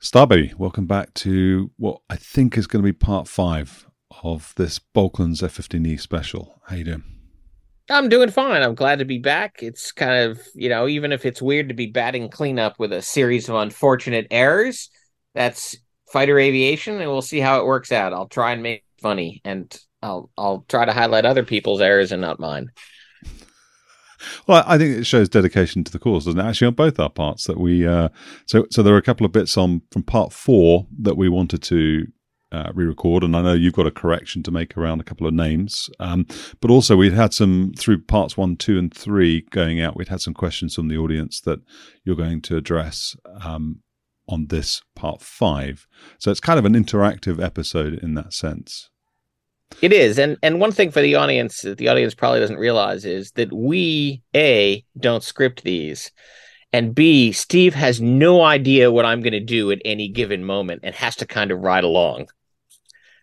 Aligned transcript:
Starbaby, 0.00 0.54
welcome 0.54 0.86
back 0.86 1.12
to 1.12 1.72
what 1.76 2.00
I 2.08 2.14
think 2.14 2.56
is 2.56 2.68
going 2.68 2.82
to 2.82 2.86
be 2.86 2.92
part 2.92 3.26
five 3.26 3.88
of 4.22 4.54
this 4.56 4.78
Balkans 4.78 5.42
F-15E 5.42 6.00
special. 6.00 6.62
How 6.66 6.76
you 6.76 6.84
doing? 6.84 7.04
I'm 7.90 8.08
doing 8.08 8.30
fine. 8.30 8.62
I'm 8.62 8.76
glad 8.76 9.00
to 9.00 9.04
be 9.04 9.18
back. 9.18 9.60
It's 9.60 9.90
kind 9.90 10.30
of, 10.30 10.40
you 10.54 10.68
know, 10.68 10.86
even 10.86 11.10
if 11.10 11.26
it's 11.26 11.42
weird 11.42 11.68
to 11.68 11.74
be 11.74 11.86
batting 11.86 12.28
cleanup 12.28 12.78
with 12.78 12.92
a 12.92 13.02
series 13.02 13.48
of 13.48 13.56
unfortunate 13.56 14.28
errors, 14.30 14.88
that's 15.34 15.76
fighter 16.12 16.38
aviation, 16.38 17.00
and 17.00 17.10
we'll 17.10 17.20
see 17.20 17.40
how 17.40 17.58
it 17.58 17.66
works 17.66 17.90
out. 17.90 18.12
I'll 18.12 18.28
try 18.28 18.52
and 18.52 18.62
make 18.62 18.78
it 18.78 19.02
funny, 19.02 19.40
and 19.44 19.76
I'll 20.00 20.30
I'll 20.38 20.64
try 20.68 20.84
to 20.84 20.92
highlight 20.92 21.24
other 21.24 21.44
people's 21.44 21.80
errors 21.80 22.12
and 22.12 22.22
not 22.22 22.38
mine. 22.38 22.68
Well, 24.46 24.64
I 24.66 24.78
think 24.78 24.96
it 24.96 25.04
shows 25.04 25.28
dedication 25.28 25.84
to 25.84 25.92
the 25.92 25.98
cause, 25.98 26.24
doesn't 26.24 26.40
it? 26.40 26.44
Actually, 26.44 26.68
on 26.68 26.74
both 26.74 26.98
our 26.98 27.10
parts, 27.10 27.44
that 27.44 27.58
we 27.58 27.86
uh, 27.86 28.08
so 28.46 28.66
so 28.70 28.82
there 28.82 28.94
are 28.94 28.98
a 28.98 29.02
couple 29.02 29.26
of 29.26 29.32
bits 29.32 29.56
on 29.56 29.82
from 29.90 30.02
part 30.02 30.32
four 30.32 30.86
that 31.00 31.16
we 31.16 31.28
wanted 31.28 31.62
to 31.64 32.06
uh, 32.50 32.70
re-record, 32.74 33.22
and 33.24 33.36
I 33.36 33.42
know 33.42 33.52
you've 33.52 33.74
got 33.74 33.86
a 33.86 33.90
correction 33.90 34.42
to 34.44 34.50
make 34.50 34.76
around 34.76 35.00
a 35.00 35.04
couple 35.04 35.26
of 35.26 35.34
names. 35.34 35.90
Um, 36.00 36.26
but 36.60 36.70
also, 36.70 36.96
we'd 36.96 37.12
had 37.12 37.34
some 37.34 37.72
through 37.76 38.02
parts 38.02 38.36
one, 38.36 38.56
two, 38.56 38.78
and 38.78 38.92
three 38.92 39.42
going 39.50 39.80
out. 39.80 39.96
We'd 39.96 40.08
had 40.08 40.20
some 40.20 40.34
questions 40.34 40.74
from 40.74 40.88
the 40.88 40.96
audience 40.96 41.40
that 41.42 41.60
you're 42.04 42.16
going 42.16 42.40
to 42.42 42.56
address 42.56 43.16
um, 43.42 43.82
on 44.28 44.46
this 44.46 44.82
part 44.94 45.20
five. 45.20 45.86
So 46.18 46.30
it's 46.30 46.40
kind 46.40 46.58
of 46.58 46.64
an 46.64 46.74
interactive 46.74 47.42
episode 47.42 47.94
in 47.94 48.14
that 48.14 48.32
sense. 48.32 48.90
It 49.80 49.92
is, 49.92 50.18
and 50.18 50.36
and 50.42 50.60
one 50.60 50.72
thing 50.72 50.90
for 50.90 51.00
the 51.00 51.14
audience 51.14 51.60
that 51.60 51.78
the 51.78 51.88
audience 51.88 52.14
probably 52.14 52.40
doesn't 52.40 52.56
realize 52.56 53.04
is 53.04 53.30
that 53.32 53.52
we 53.52 54.22
a 54.34 54.84
don't 54.98 55.22
script 55.22 55.62
these, 55.62 56.10
and 56.72 56.94
b 56.94 57.32
Steve 57.32 57.74
has 57.74 58.00
no 58.00 58.42
idea 58.42 58.90
what 58.90 59.04
I'm 59.04 59.20
going 59.20 59.32
to 59.32 59.40
do 59.40 59.70
at 59.70 59.80
any 59.84 60.08
given 60.08 60.44
moment 60.44 60.80
and 60.82 60.94
has 60.94 61.14
to 61.16 61.26
kind 61.26 61.50
of 61.50 61.60
ride 61.60 61.84
along. 61.84 62.26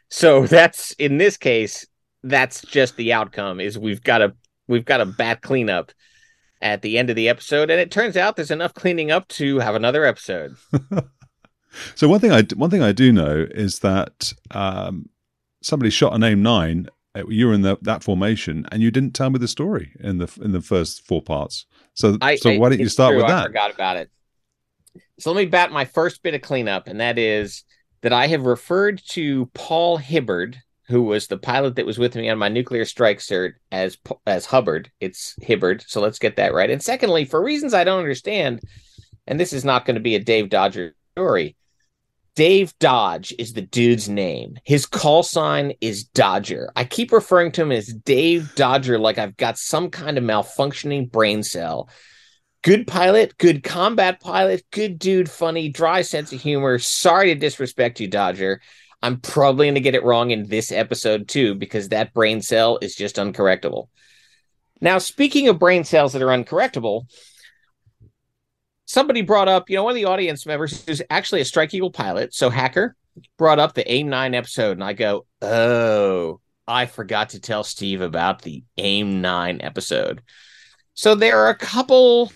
So 0.10 0.48
that's 0.48 0.92
in 0.94 1.18
this 1.18 1.36
case, 1.36 1.86
that's 2.24 2.62
just 2.62 2.96
the 2.96 3.12
outcome. 3.12 3.60
Is 3.60 3.78
we've 3.78 4.04
got 4.04 4.22
a 4.22 4.34
we've 4.68 4.86
got 4.86 5.02
a 5.02 5.06
bad 5.06 5.42
cleanup 5.42 5.92
at 6.62 6.82
the 6.82 6.98
end 6.98 7.10
of 7.10 7.18
the 7.18 7.28
episode, 7.28 7.70
and 7.70 7.82
it 7.82 7.92
turns 7.92 8.16
out 8.16 8.36
there's 8.36 8.52
enough 8.52 8.74
cleaning 8.74 9.12
up 9.12 9.28
to 9.30 9.60
have 9.60 9.76
another 9.76 10.06
episode. 10.06 10.56
so 11.96 12.08
one 12.08 12.20
thing 12.22 12.32
I 12.32 12.44
one 12.56 12.70
thing 12.70 12.82
I 12.82 12.94
do 12.94 13.12
know 13.12 13.46
is 13.52 13.80
that 13.80 14.32
um, 14.52 15.10
somebody 15.66 15.90
shot 15.90 16.14
an 16.14 16.24
aim 16.24 16.44
nine. 16.44 16.88
Uh, 17.16 17.24
you 17.28 17.48
were 17.48 17.54
in 17.54 17.62
the, 17.62 17.78
that 17.82 18.04
formation, 18.04 18.66
and 18.72 18.82
you 18.82 18.92
didn't 18.92 19.14
tell 19.16 19.30
me 19.30 19.40
the 19.40 19.48
story 19.48 19.94
in 20.00 20.20
the 20.20 20.32
in 20.42 20.52
the 20.52 20.62
first 20.62 21.06
four 21.08 21.22
parts. 21.22 21.66
So, 21.94 22.18
I, 22.22 22.36
so 22.36 22.58
why 22.58 22.70
didn't 22.70 22.82
you 22.82 22.90
start 22.90 23.12
true, 23.12 23.18
with 23.18 23.28
that? 23.28 23.44
I 23.44 23.48
forgot 23.48 23.74
about 23.74 23.98
it. 23.98 24.10
So 25.20 25.32
let 25.32 25.42
me 25.42 25.46
bat 25.46 25.72
my 25.72 25.86
first 25.86 26.22
bit 26.24 26.34
of 26.34 26.42
cleanup, 26.42 26.88
and 26.88 27.00
that 27.00 27.18
is 27.18 27.64
that 28.02 28.14
I 28.14 28.28
have 28.28 28.46
referred 28.46 29.02
to 29.10 29.50
Paul 29.54 29.98
Hibbard, 29.98 30.58
who 30.88 31.04
was 31.04 31.28
the 31.28 31.38
pilot 31.38 31.78
that 31.78 31.86
was 31.86 31.98
with 31.98 32.16
me 32.16 32.30
on 32.30 32.38
my 32.38 32.50
nuclear 32.50 32.86
strike 32.86 33.20
cert, 33.20 33.54
as 33.72 33.98
as 34.28 34.46
Hubbard. 34.46 34.92
It's 35.00 35.36
Hibbard, 35.42 35.84
so 35.88 36.02
let's 36.02 36.20
get 36.20 36.36
that 36.36 36.54
right. 36.54 36.70
And 36.70 36.84
secondly, 36.84 37.26
for 37.26 37.42
reasons 37.42 37.74
I 37.74 37.86
don't 37.86 38.00
understand, 38.00 38.60
and 39.26 39.40
this 39.40 39.54
is 39.54 39.66
not 39.66 39.86
going 39.86 39.96
to 39.96 40.02
be 40.02 40.16
a 40.16 40.20
Dave 40.20 40.50
Dodger 40.50 40.96
story. 41.14 41.56
Dave 42.36 42.78
Dodge 42.80 43.34
is 43.40 43.54
the 43.54 43.62
dude's 43.62 44.10
name. 44.10 44.58
His 44.66 44.86
call 44.86 45.24
sign 45.24 45.74
is 45.80 46.04
Dodger. 46.04 46.70
I 46.76 46.84
keep 46.84 47.14
referring 47.14 47.54
to 47.54 47.62
him 47.62 47.72
as 47.72 47.88
Dave 47.88 48.54
Dodger 48.56 49.00
like 49.00 49.18
I've 49.18 49.38
got 49.38 49.58
some 49.58 49.90
kind 49.90 50.18
of 50.18 50.24
malfunctioning 50.26 51.10
brain 51.10 51.44
cell. 51.44 51.90
Good 52.62 52.88
pilot, 52.88 53.38
good 53.38 53.64
combat 53.64 54.20
pilot, 54.20 54.66
good 54.72 55.00
dude, 55.00 55.30
funny, 55.32 55.70
dry 55.70 56.02
sense 56.02 56.34
of 56.34 56.42
humor. 56.42 56.78
Sorry 56.78 57.28
to 57.28 57.40
disrespect 57.40 58.02
you, 58.02 58.10
Dodger. 58.10 58.60
I'm 59.02 59.22
probably 59.22 59.68
going 59.68 59.76
to 59.76 59.82
get 59.82 59.96
it 59.96 60.04
wrong 60.04 60.32
in 60.32 60.50
this 60.50 60.74
episode 60.74 61.30
too 61.30 61.56
because 61.56 61.90
that 61.90 62.14
brain 62.14 62.42
cell 62.42 62.80
is 62.82 62.96
just 62.96 63.16
uncorrectable. 63.16 63.88
Now, 64.82 64.98
speaking 64.98 65.48
of 65.48 65.58
brain 65.58 65.86
cells 65.86 66.12
that 66.14 66.22
are 66.22 66.28
uncorrectable, 66.28 67.06
somebody 68.86 69.22
brought 69.22 69.48
up, 69.48 69.70
you 69.70 69.76
know, 69.76 69.84
one 69.84 69.92
of 69.92 69.96
the 69.96 70.06
audience 70.06 70.46
members 70.46 70.86
who's 70.86 71.02
actually 71.10 71.42
a 71.42 71.46
Strike 71.46 71.74
Eagle 71.74 71.92
pilot, 71.92 72.34
so 72.34 72.50
hacker, 72.50 72.96
brought 73.38 73.60
up 73.60 73.74
the 73.74 73.92
AIM 73.92 74.10
9 74.10 74.34
episode, 74.34 74.72
and 74.72 74.84
I 74.84 74.94
go, 74.94 75.26
oh, 75.42 76.40
I 76.68 76.86
forgot 76.86 77.30
to 77.30 77.40
tell 77.40 77.64
Steve 77.64 78.02
about 78.02 78.42
the 78.42 78.64
AIM 78.78 79.22
9 79.22 79.62
episode. 79.62 80.22
So 80.94 81.16
there 81.16 81.40
are 81.40 81.50
a 81.50 81.58
couple 81.58 82.32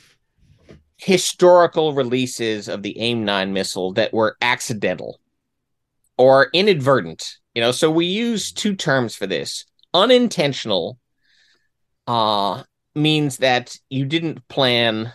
historical 0.98 1.94
releases 1.94 2.68
of 2.68 2.84
the 2.84 2.98
AIM 3.00 3.26
9 3.26 3.54
missile 3.54 3.94
that 3.94 4.14
were 4.14 4.38
accidental 4.42 5.20
or 6.18 6.50
inadvertent. 6.54 7.38
You 7.56 7.62
know, 7.62 7.72
so 7.72 7.90
we 7.90 8.06
use 8.06 8.52
two 8.52 8.76
terms 8.76 9.16
for 9.16 9.28
this. 9.28 9.66
Unintentional 9.94 11.00
uh 12.06 12.64
means 12.96 13.38
that 13.38 13.78
you 13.90 14.06
didn't 14.06 14.48
plan 14.48 15.14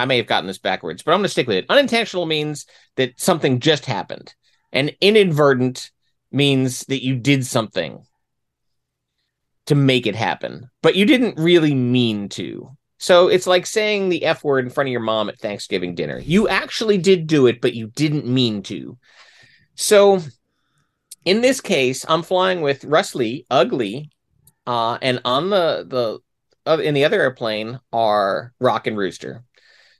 I 0.00 0.06
may 0.06 0.16
have 0.16 0.26
gotten 0.26 0.46
this 0.46 0.58
backwards, 0.58 1.02
but 1.02 1.12
I'm 1.12 1.18
going 1.18 1.24
to 1.24 1.28
stick 1.28 1.46
with 1.46 1.58
it. 1.58 1.66
Unintentional 1.68 2.26
means 2.26 2.66
that 2.96 3.20
something 3.20 3.60
just 3.60 3.86
happened, 3.86 4.34
and 4.72 4.94
inadvertent 5.00 5.90
means 6.32 6.80
that 6.86 7.04
you 7.04 7.16
did 7.16 7.46
something 7.46 8.04
to 9.66 9.74
make 9.74 10.06
it 10.06 10.16
happen, 10.16 10.70
but 10.82 10.96
you 10.96 11.04
didn't 11.04 11.38
really 11.38 11.74
mean 11.74 12.28
to. 12.30 12.76
So 12.98 13.28
it's 13.28 13.46
like 13.46 13.66
saying 13.66 14.08
the 14.08 14.24
F 14.24 14.44
word 14.44 14.64
in 14.64 14.70
front 14.70 14.88
of 14.88 14.92
your 14.92 15.00
mom 15.00 15.28
at 15.28 15.38
Thanksgiving 15.38 15.94
dinner. 15.94 16.18
You 16.18 16.48
actually 16.48 16.98
did 16.98 17.26
do 17.26 17.46
it, 17.46 17.60
but 17.60 17.74
you 17.74 17.88
didn't 17.88 18.26
mean 18.26 18.62
to. 18.64 18.98
So 19.74 20.20
in 21.24 21.40
this 21.40 21.60
case, 21.60 22.04
I'm 22.08 22.22
flying 22.22 22.62
with 22.62 22.84
Russ 22.84 23.14
ugly, 23.50 24.10
uh, 24.66 24.98
and 25.00 25.20
on 25.24 25.50
the 25.50 25.86
the 25.86 26.18
uh, 26.70 26.78
in 26.78 26.94
the 26.94 27.04
other 27.04 27.20
airplane 27.20 27.80
are 27.92 28.52
Rock 28.60 28.86
and 28.86 28.96
Rooster. 28.96 29.44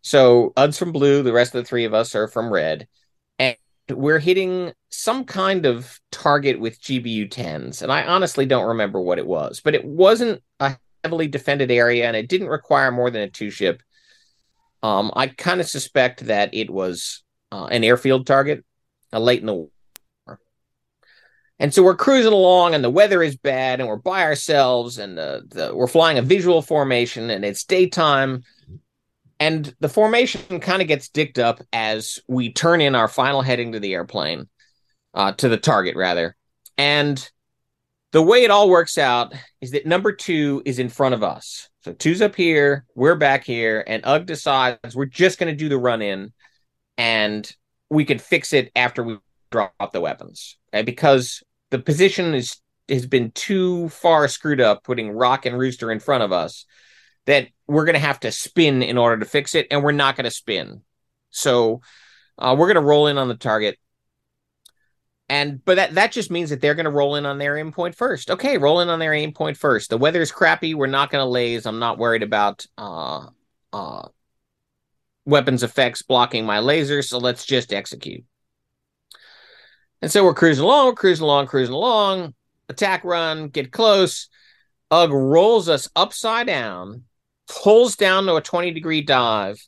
So 0.02 0.52
Ud's 0.56 0.78
from 0.78 0.92
blue, 0.92 1.22
the 1.22 1.32
rest 1.32 1.54
of 1.54 1.62
the 1.62 1.68
three 1.68 1.84
of 1.84 1.94
us 1.94 2.14
are 2.14 2.28
from 2.28 2.52
red. 2.52 2.88
And 3.38 3.56
we're 3.88 4.18
hitting 4.18 4.72
some 4.90 5.24
kind 5.24 5.66
of 5.66 5.98
target 6.10 6.58
with 6.58 6.80
GBU 6.80 7.30
10s. 7.30 7.82
And 7.82 7.92
I 7.92 8.04
honestly 8.04 8.46
don't 8.46 8.68
remember 8.68 9.00
what 9.00 9.18
it 9.18 9.26
was, 9.26 9.60
but 9.60 9.74
it 9.74 9.84
wasn't 9.84 10.42
a 10.58 10.76
heavily 11.04 11.28
defended 11.28 11.70
area 11.70 12.06
and 12.06 12.16
it 12.16 12.28
didn't 12.28 12.48
require 12.48 12.90
more 12.90 13.10
than 13.10 13.22
a 13.22 13.30
two 13.30 13.50
ship. 13.50 13.82
Um, 14.82 15.12
I 15.14 15.28
kind 15.28 15.60
of 15.60 15.68
suspect 15.68 16.26
that 16.26 16.54
it 16.54 16.70
was 16.70 17.22
uh, 17.52 17.66
an 17.66 17.84
airfield 17.84 18.26
target 18.26 18.64
uh, 19.12 19.20
late 19.20 19.40
in 19.40 19.46
the 19.46 19.54
war. 19.54 19.70
And 21.58 21.74
so 21.74 21.82
we're 21.82 21.94
cruising 21.94 22.32
along, 22.32 22.74
and 22.74 22.82
the 22.82 22.88
weather 22.88 23.22
is 23.22 23.36
bad, 23.36 23.80
and 23.80 23.88
we're 23.88 23.96
by 23.96 24.22
ourselves, 24.22 24.96
and 24.96 25.18
the, 25.18 25.42
the, 25.46 25.76
we're 25.76 25.86
flying 25.86 26.16
a 26.16 26.22
visual 26.22 26.62
formation, 26.62 27.28
and 27.28 27.44
it's 27.44 27.64
daytime 27.64 28.42
And 29.40 29.74
the 29.80 29.88
formation 29.88 30.60
kind 30.60 30.82
of 30.82 30.88
gets 30.88 31.08
dicked 31.08 31.38
up 31.38 31.62
as 31.72 32.20
we 32.28 32.52
turn 32.52 32.80
in 32.82 32.94
our 32.94 33.08
final 33.08 33.40
heading 33.40 33.72
to 33.72 33.80
the 33.80 33.94
airplane, 33.94 34.48
uh, 35.14 35.32
to 35.32 35.48
the 35.48 35.56
target 35.56 35.96
rather. 35.96 36.36
And 36.76 37.28
the 38.12 38.22
way 38.22 38.44
it 38.44 38.50
all 38.50 38.68
works 38.68 38.98
out 38.98 39.34
is 39.60 39.70
that 39.70 39.86
number 39.86 40.12
two 40.12 40.62
is 40.66 40.78
in 40.78 40.90
front 40.90 41.14
of 41.14 41.22
us. 41.22 41.68
So 41.82 41.92
two's 41.94 42.20
up 42.20 42.36
here, 42.36 42.84
we're 42.94 43.14
back 43.14 43.44
here, 43.44 43.82
and 43.86 44.02
Ugg 44.04 44.26
decides 44.26 44.94
we're 44.94 45.06
just 45.06 45.38
going 45.38 45.50
to 45.50 45.56
do 45.56 45.70
the 45.70 45.78
run 45.78 46.02
in, 46.02 46.32
and 46.98 47.50
we 47.88 48.04
can 48.04 48.18
fix 48.18 48.52
it 48.52 48.70
after 48.76 49.02
we 49.02 49.16
drop 49.50 49.92
the 49.92 50.00
weapons. 50.00 50.58
Okay? 50.74 50.82
Because 50.82 51.42
the 51.70 51.78
position 51.78 52.34
is 52.34 52.58
has 52.90 53.06
been 53.06 53.30
too 53.30 53.88
far 53.88 54.26
screwed 54.28 54.60
up, 54.60 54.82
putting 54.82 55.12
Rock 55.12 55.46
and 55.46 55.56
Rooster 55.56 55.92
in 55.92 56.00
front 56.00 56.24
of 56.24 56.32
us, 56.32 56.66
that 57.26 57.48
we're 57.66 57.84
going 57.84 57.94
to 57.94 58.00
have 58.00 58.20
to 58.20 58.32
spin 58.32 58.82
in 58.82 58.98
order 58.98 59.18
to 59.18 59.24
fix 59.24 59.54
it, 59.54 59.68
and 59.70 59.82
we're 59.82 59.92
not 59.92 60.16
going 60.16 60.24
to 60.24 60.30
spin. 60.30 60.82
So 61.30 61.82
uh, 62.38 62.56
we're 62.58 62.66
going 62.66 62.74
to 62.76 62.88
roll 62.88 63.06
in 63.06 63.18
on 63.18 63.28
the 63.28 63.36
target 63.36 63.78
and 65.30 65.64
but 65.64 65.76
that 65.76 65.94
that 65.94 66.10
just 66.10 66.28
means 66.28 66.50
that 66.50 66.60
they're 66.60 66.74
going 66.74 66.84
to 66.84 66.90
roll 66.90 67.14
in 67.14 67.24
on 67.24 67.38
their 67.38 67.56
aim 67.56 67.70
point 67.70 67.94
first. 67.94 68.32
Okay, 68.32 68.58
roll 68.58 68.80
in 68.80 68.88
on 68.88 68.98
their 68.98 69.14
aim 69.14 69.32
point 69.32 69.56
first. 69.56 69.88
The 69.88 69.96
weather 69.96 70.20
is 70.20 70.32
crappy. 70.32 70.74
We're 70.74 70.88
not 70.88 71.08
going 71.08 71.22
to 71.22 71.30
laze. 71.30 71.66
I'm 71.66 71.78
not 71.78 71.98
worried 71.98 72.24
about 72.24 72.66
uh 72.76 73.28
uh 73.72 74.08
weapons 75.24 75.62
effects 75.62 76.02
blocking 76.02 76.44
my 76.44 76.58
laser. 76.58 77.00
So 77.00 77.18
let's 77.18 77.46
just 77.46 77.72
execute. 77.72 78.24
And 80.02 80.10
so 80.10 80.24
we're 80.24 80.34
cruising 80.34 80.64
along, 80.64 80.86
we're 80.86 80.94
cruising 80.94 81.24
along, 81.24 81.46
cruising 81.46 81.74
along. 81.74 82.34
Attack 82.68 83.04
run, 83.04 83.48
get 83.50 83.70
close. 83.70 84.28
Ugg 84.90 85.12
rolls 85.12 85.68
us 85.68 85.88
upside 85.94 86.48
down, 86.48 87.04
pulls 87.50 87.96
down 87.96 88.26
to 88.26 88.36
a 88.36 88.40
20 88.40 88.70
degree 88.70 89.02
dive, 89.02 89.58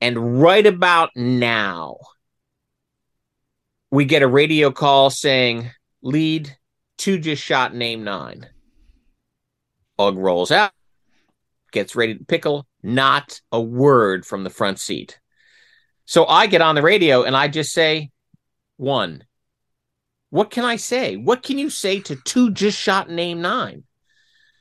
and 0.00 0.40
right 0.40 0.66
about 0.66 1.10
now 1.16 1.96
we 3.90 4.04
get 4.04 4.22
a 4.22 4.28
radio 4.28 4.70
call 4.70 5.10
saying 5.10 5.70
lead 6.02 6.56
two 6.98 7.18
just 7.18 7.42
shot 7.42 7.74
name 7.74 8.04
nine. 8.04 8.46
Ugg 9.98 10.16
rolls 10.16 10.50
out, 10.50 10.72
gets 11.72 11.96
ready 11.96 12.16
to 12.16 12.24
pickle, 12.24 12.66
not 12.82 13.40
a 13.50 13.60
word 13.60 14.24
from 14.24 14.44
the 14.44 14.50
front 14.50 14.78
seat. 14.78 15.18
So 16.04 16.26
I 16.26 16.46
get 16.46 16.62
on 16.62 16.74
the 16.74 16.82
radio 16.82 17.22
and 17.22 17.36
I 17.36 17.48
just 17.48 17.72
say, 17.72 18.10
one. 18.76 19.24
What 20.30 20.50
can 20.50 20.64
I 20.64 20.76
say? 20.76 21.16
What 21.16 21.42
can 21.42 21.58
you 21.58 21.70
say 21.70 22.00
to 22.00 22.16
two 22.16 22.52
just 22.52 22.78
shot 22.78 23.10
name 23.10 23.42
nine? 23.42 23.84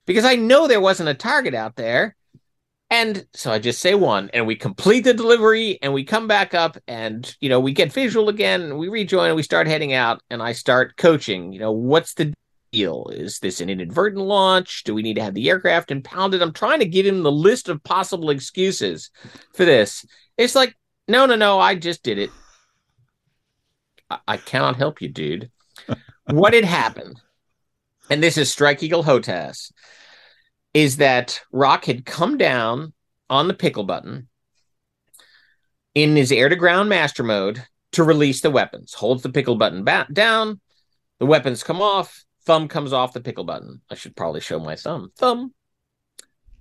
Because 0.10 0.26
I 0.26 0.38
know 0.38 0.68
there 0.68 0.82
wasn't 0.82 1.10
a 1.10 1.14
target 1.14 1.54
out 1.54 1.76
there. 1.76 2.16
And 2.90 3.28
so 3.36 3.52
I 3.52 3.60
just 3.60 3.80
say 3.80 3.94
one, 3.94 4.32
and 4.34 4.48
we 4.48 4.56
complete 4.56 5.02
the 5.02 5.14
delivery, 5.14 5.78
and 5.84 5.94
we 5.94 6.04
come 6.04 6.28
back 6.28 6.56
up, 6.56 6.80
and 6.88 7.32
you 7.40 7.48
know 7.48 7.60
we 7.60 7.74
get 7.74 7.94
visual 7.94 8.28
again, 8.28 8.62
and 8.62 8.80
we 8.80 8.90
rejoin, 8.90 9.28
and 9.28 9.36
we 9.36 9.44
start 9.44 9.68
heading 9.68 9.94
out, 9.94 10.24
and 10.32 10.42
I 10.42 10.54
start 10.54 10.98
coaching. 10.98 11.54
You 11.54 11.60
know, 11.60 11.72
what's 11.72 12.16
the 12.16 12.34
deal? 12.72 13.12
Is 13.14 13.38
this 13.38 13.62
an 13.62 13.70
inadvertent 13.70 14.26
launch? 14.26 14.84
Do 14.84 14.96
we 14.96 15.04
need 15.04 15.14
to 15.18 15.22
have 15.22 15.36
the 15.36 15.48
aircraft 15.48 15.92
impounded? 15.92 16.42
I'm 16.42 16.54
trying 16.54 16.80
to 16.80 16.88
give 16.88 17.06
him 17.06 17.22
the 17.22 17.32
list 17.32 17.70
of 17.70 17.84
possible 17.84 18.32
excuses 18.32 19.12
for 19.54 19.64
this. 19.64 20.04
It's 20.38 20.56
like, 20.56 20.76
no, 21.08 21.28
no, 21.28 21.36
no, 21.36 21.60
I 21.60 21.76
just 21.76 22.02
did 22.02 22.18
it. 22.18 22.32
I, 24.10 24.18
I 24.28 24.38
cannot 24.38 24.78
help 24.78 25.04
you, 25.04 25.10
dude. 25.10 25.52
what 26.32 26.56
had 26.56 26.66
happened? 26.66 27.22
And 28.10 28.24
this 28.24 28.40
is 28.40 28.52
Strike 28.52 28.82
Eagle 28.82 29.04
HOTAS 29.04 29.72
is 30.74 30.98
that 30.98 31.42
Rock 31.52 31.86
had 31.86 32.06
come 32.06 32.38
down 32.38 32.94
on 33.30 33.48
the 33.48 33.54
pickle 33.54 33.84
button 33.84 34.28
in 35.96 36.16
his 36.16 36.32
air 36.32 36.50
to 36.50 36.56
ground 36.56 36.90
master 36.90 37.24
mode 37.24 37.66
to 37.94 38.04
release 38.04 38.42
the 38.42 38.52
weapons. 38.52 38.94
Holds 38.94 39.24
the 39.24 39.32
pickle 39.32 39.56
button 39.56 39.84
down, 40.14 40.62
the 41.20 41.26
weapons 41.26 41.64
come 41.64 41.82
off, 41.82 42.24
thumb 42.46 42.68
comes 42.68 42.94
off 42.94 43.14
the 43.14 43.22
pickle 43.22 43.44
button. 43.44 43.82
I 43.90 43.96
should 43.96 44.16
probably 44.16 44.42
show 44.42 44.60
my 44.60 44.76
thumb. 44.76 45.12
Thumb. 45.18 45.54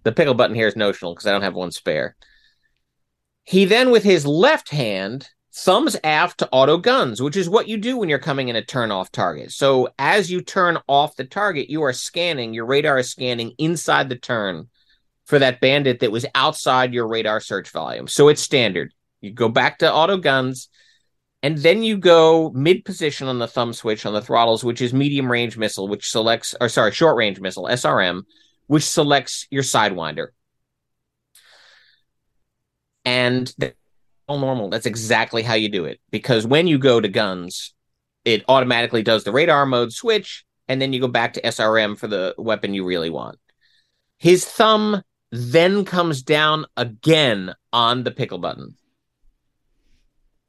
The 0.05 0.13
pickle 0.13 0.35
button 0.35 0.57
here 0.57 0.69
is 0.69 0.77
notional 0.77 1.15
because 1.15 1.27
I 1.27 1.33
don't 1.33 1.43
have 1.43 1.55
one 1.55 1.71
spare. 1.71 2.17
He 3.45 3.65
then, 3.65 3.91
with 3.91 4.05
his 4.05 4.27
left 4.27 4.71
hand, 4.71 5.29
thumbs 5.59 5.97
aft 6.05 6.39
to 6.39 6.49
auto 6.53 6.79
guns, 6.79 7.21
which 7.21 7.37
is 7.37 7.49
what 7.49 7.67
you 7.67 7.77
do 7.77 7.97
when 7.97 8.09
you're 8.09 8.19
coming 8.19 8.49
in 8.49 8.57
a 8.57 8.65
turn 8.65 8.93
off 8.93 9.11
target. 9.11 9.51
So 9.51 9.89
as 9.99 10.31
you 10.31 10.41
turn 10.41 10.79
off 10.87 11.17
the 11.17 11.25
target, 11.25 11.69
you 11.69 11.83
are 11.83 11.93
scanning, 11.93 12.55
your 12.55 12.65
radar 12.65 12.99
is 12.99 13.11
scanning 13.11 13.53
inside 13.59 14.09
the 14.09 14.17
turn 14.17 14.69
for 15.27 15.41
that 15.41 15.61
bandit 15.61 16.01
that 16.01 16.13
was 16.13 16.25
outside 16.35 16.95
your 16.95 17.09
radar 17.09 17.41
search 17.41 17.71
volume. 17.71 18.07
So 18.07 18.29
it's 18.29 18.41
standard. 18.41 18.95
You 19.21 19.33
go 19.33 19.49
back 19.49 19.79
to 19.79 19.93
auto 19.93 20.17
guns 20.17 20.69
and 21.43 21.59
then 21.59 21.83
you 21.83 21.99
go 21.99 22.51
mid 22.55 22.85
position 22.85 23.27
on 23.27 23.41
the 23.41 23.49
thumb 23.49 23.73
switch 23.73 24.07
on 24.07 24.15
the 24.15 24.23
throttles, 24.23 24.63
which 24.63 24.81
is 24.81 24.95
medium 24.95 25.31
range 25.31 25.59
missile, 25.59 25.89
which 25.89 26.09
selects, 26.09 26.55
or 26.61 26.69
sorry, 26.69 26.93
short 26.93 27.17
range 27.17 27.41
missile, 27.41 27.65
SRM, 27.65 28.23
which 28.69 28.85
selects 28.85 29.47
your 29.51 29.65
sidewinder. 29.65 30.29
And 33.05 33.53
normal. 34.37 34.69
That's 34.69 34.85
exactly 34.85 35.43
how 35.43 35.55
you 35.55 35.71
do 35.71 35.87
it. 35.87 36.01
Because 36.11 36.47
when 36.47 36.67
you 36.67 36.79
go 36.79 37.01
to 37.01 37.09
guns, 37.09 37.73
it 38.25 38.45
automatically 38.49 39.03
does 39.03 39.25
the 39.25 39.33
radar 39.33 39.65
mode 39.65 39.93
switch, 39.93 40.45
and 40.69 40.83
then 40.83 40.93
you 40.93 41.01
go 41.01 41.09
back 41.09 41.33
to 41.35 41.43
SRM 41.43 41.97
for 41.97 42.09
the 42.09 42.35
weapon 42.37 42.75
you 42.75 42.85
really 42.85 43.09
want. 43.09 43.39
His 44.19 44.45
thumb 44.45 45.03
then 45.31 45.85
comes 45.85 46.23
down 46.23 46.67
again 46.77 47.55
on 47.73 48.05
the 48.05 48.11
pickle 48.11 48.39
button. 48.39 48.77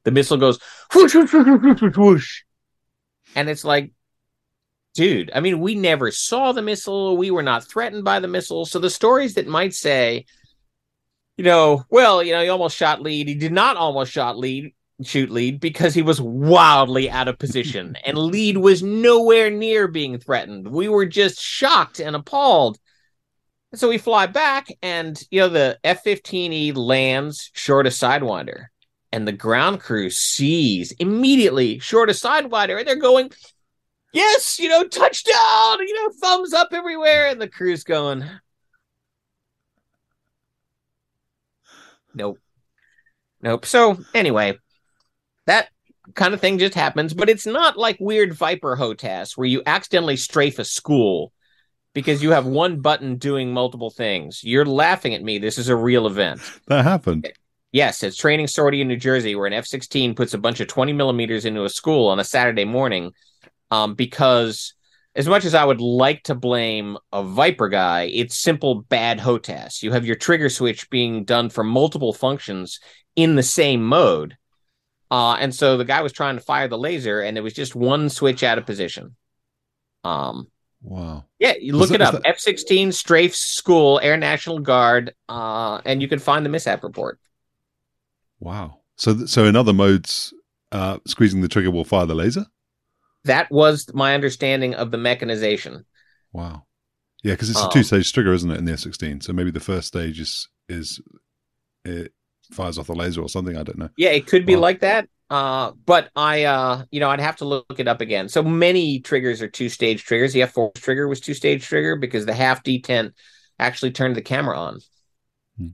The 0.03 0.11
missile 0.11 0.37
goes 0.37 0.59
whoosh, 0.93 1.15
whoosh, 1.15 1.33
whoosh, 1.33 1.97
whoosh, 1.97 2.41
and 3.35 3.49
it's 3.49 3.63
like, 3.63 3.91
dude. 4.95 5.31
I 5.33 5.39
mean, 5.39 5.59
we 5.59 5.75
never 5.75 6.11
saw 6.11 6.51
the 6.51 6.61
missile. 6.61 7.15
We 7.15 7.31
were 7.31 7.43
not 7.43 7.67
threatened 7.67 8.03
by 8.03 8.19
the 8.19 8.27
missile. 8.27 8.65
So 8.65 8.79
the 8.79 8.89
stories 8.89 9.35
that 9.35 9.47
might 9.47 9.73
say 9.73 10.25
you 11.39 11.45
know, 11.45 11.85
well, 11.89 12.21
you 12.21 12.33
know, 12.33 12.41
he 12.41 12.49
almost 12.49 12.75
shot 12.75 13.01
lead. 13.01 13.29
He 13.29 13.33
did 13.33 13.53
not 13.53 13.77
almost 13.77 14.11
shot 14.11 14.37
lead, 14.37 14.73
shoot 15.01 15.29
lead 15.29 15.61
because 15.61 15.93
he 15.93 16.01
was 16.01 16.19
wildly 16.19 17.09
out 17.09 17.29
of 17.29 17.39
position 17.39 17.95
and 18.05 18.17
lead 18.17 18.57
was 18.57 18.83
nowhere 18.83 19.49
near 19.49 19.87
being 19.87 20.19
threatened. 20.19 20.67
We 20.67 20.89
were 20.89 21.05
just 21.05 21.39
shocked 21.39 22.01
and 22.01 22.13
appalled. 22.13 22.77
And 23.71 23.79
so 23.79 23.87
we 23.87 23.97
fly 23.97 24.25
back 24.25 24.67
and, 24.81 25.17
you 25.31 25.39
know, 25.39 25.47
the 25.47 25.79
F 25.81 26.03
15E 26.03 26.75
lands 26.75 27.51
short 27.53 27.87
of 27.87 27.93
Sidewinder 27.93 28.65
and 29.13 29.25
the 29.25 29.31
ground 29.31 29.79
crew 29.79 30.09
sees 30.09 30.91
immediately 30.99 31.79
short 31.79 32.09
of 32.09 32.17
Sidewinder 32.17 32.79
and 32.79 32.85
they're 32.85 32.97
going, 32.97 33.31
yes, 34.11 34.59
you 34.59 34.67
know, 34.67 34.85
touchdown, 34.85 35.79
you 35.87 35.93
know, 35.93 36.11
thumbs 36.21 36.51
up 36.51 36.73
everywhere. 36.73 37.29
And 37.29 37.39
the 37.39 37.47
crew's 37.47 37.85
going, 37.85 38.25
Nope. 42.19 42.37
Nope. 43.41 43.65
So 43.65 43.97
anyway, 44.13 44.59
that 45.47 45.69
kind 46.15 46.33
of 46.33 46.41
thing 46.41 46.59
just 46.59 46.75
happens, 46.75 47.13
but 47.13 47.29
it's 47.29 47.45
not 47.45 47.77
like 47.77 47.97
weird 47.99 48.33
Viper 48.33 48.75
HOTAS 48.75 49.37
where 49.37 49.47
you 49.47 49.63
accidentally 49.65 50.17
strafe 50.17 50.59
a 50.59 50.65
school 50.65 51.31
because 51.93 52.21
you 52.21 52.31
have 52.31 52.45
one 52.45 52.81
button 52.81 53.15
doing 53.15 53.53
multiple 53.53 53.89
things. 53.89 54.43
You're 54.43 54.65
laughing 54.65 55.13
at 55.13 55.23
me. 55.23 55.37
This 55.37 55.57
is 55.57 55.69
a 55.69 55.75
real 55.75 56.07
event. 56.07 56.41
That 56.67 56.83
happened. 56.83 57.31
Yes, 57.71 58.03
it's 58.03 58.17
training 58.17 58.47
sortie 58.47 58.81
in 58.81 58.89
New 58.89 58.97
Jersey 58.97 59.35
where 59.35 59.47
an 59.47 59.53
F 59.53 59.65
16 59.65 60.13
puts 60.13 60.33
a 60.33 60.37
bunch 60.37 60.59
of 60.59 60.67
20 60.67 60.91
millimeters 60.91 61.45
into 61.45 61.63
a 61.63 61.69
school 61.69 62.09
on 62.09 62.19
a 62.19 62.23
Saturday 62.25 62.65
morning 62.65 63.13
um, 63.71 63.93
because 63.93 64.73
as 65.19 65.27
much 65.27 65.43
as 65.43 65.53
I 65.53 65.65
would 65.65 65.81
like 65.81 66.23
to 66.23 66.33
blame 66.33 66.97
a 67.11 67.21
Viper 67.21 67.67
guy, 67.67 68.03
it's 68.03 68.37
simple 68.37 68.83
bad 68.83 69.19
HOTAS. 69.19 69.83
You 69.83 69.91
have 69.91 70.05
your 70.05 70.15
trigger 70.15 70.47
switch 70.47 70.89
being 70.89 71.25
done 71.25 71.49
for 71.49 71.61
multiple 71.61 72.13
functions 72.13 72.79
in 73.17 73.35
the 73.35 73.43
same 73.43 73.85
mode. 73.85 74.37
Uh, 75.11 75.33
and 75.33 75.53
so 75.53 75.75
the 75.75 75.83
guy 75.83 76.01
was 76.01 76.13
trying 76.13 76.37
to 76.37 76.41
fire 76.41 76.69
the 76.69 76.77
laser, 76.77 77.19
and 77.19 77.37
it 77.37 77.41
was 77.41 77.51
just 77.51 77.75
one 77.75 78.09
switch 78.09 78.43
out 78.43 78.57
of 78.57 78.65
position. 78.65 79.17
Um, 80.05 80.47
wow. 80.81 81.25
Yeah, 81.37 81.55
you 81.59 81.73
look 81.73 81.91
it 81.91 81.99
up. 81.99 82.21
F 82.23 82.39
sixteen 82.39 82.93
Strafe 82.93 83.35
School 83.35 83.99
Air 84.01 84.15
National 84.15 84.59
Guard, 84.59 85.13
uh, 85.27 85.81
and 85.83 86.01
you 86.01 86.07
can 86.07 86.19
find 86.19 86.45
the 86.45 86.49
mishap 86.49 86.81
report. 86.81 87.19
Wow. 88.39 88.79
So, 88.95 89.25
so 89.25 89.43
in 89.43 89.57
other 89.57 89.73
modes, 89.73 90.33
uh, 90.71 90.99
squeezing 91.05 91.41
the 91.41 91.49
trigger 91.49 91.71
will 91.71 91.83
fire 91.83 92.05
the 92.05 92.15
laser. 92.15 92.45
That 93.29 93.51
was 93.51 93.93
my 93.93 94.15
understanding 94.15 94.73
of 94.73 94.89
the 94.89 94.97
mechanization. 94.97 95.85
Wow. 96.33 96.65
Yeah, 97.23 97.33
because 97.33 97.51
it's 97.51 97.59
a 97.59 97.65
um, 97.65 97.71
two-stage 97.71 98.11
trigger, 98.11 98.33
isn't 98.33 98.49
it, 98.49 98.57
in 98.57 98.65
the 98.65 98.71
F16? 98.71 99.21
So 99.21 99.33
maybe 99.33 99.51
the 99.51 99.59
first 99.59 99.87
stage 99.87 100.19
is 100.19 100.47
is 100.67 100.99
it 101.85 102.11
fires 102.51 102.79
off 102.79 102.87
the 102.87 102.95
laser 102.95 103.21
or 103.21 103.29
something. 103.29 103.55
I 103.55 103.63
don't 103.63 103.77
know. 103.77 103.89
Yeah, 103.97 104.09
it 104.09 104.25
could 104.25 104.47
be 104.47 104.55
wow. 104.55 104.61
like 104.61 104.79
that. 104.79 105.07
Uh, 105.29 105.73
but 105.85 106.09
I, 106.15 106.45
uh, 106.45 106.85
you 106.89 106.99
know, 106.99 107.09
I'd 107.09 107.19
have 107.19 107.35
to 107.37 107.45
look 107.45 107.77
it 107.77 107.87
up 107.87 108.01
again. 108.01 108.29
So 108.29 108.41
many 108.41 108.99
triggers 108.99 109.43
are 109.43 109.47
two-stage 109.47 110.03
triggers. 110.03 110.33
The 110.33 110.39
F4 110.41 110.73
trigger 110.73 111.07
was 111.07 111.19
two-stage 111.19 111.63
trigger 111.63 111.97
because 111.97 112.25
the 112.25 112.33
half 112.33 112.63
detent 112.63 113.11
actually 113.59 113.91
turned 113.91 114.15
the 114.15 114.23
camera 114.23 114.57
on. 114.57 114.79
Hmm. 115.55 115.67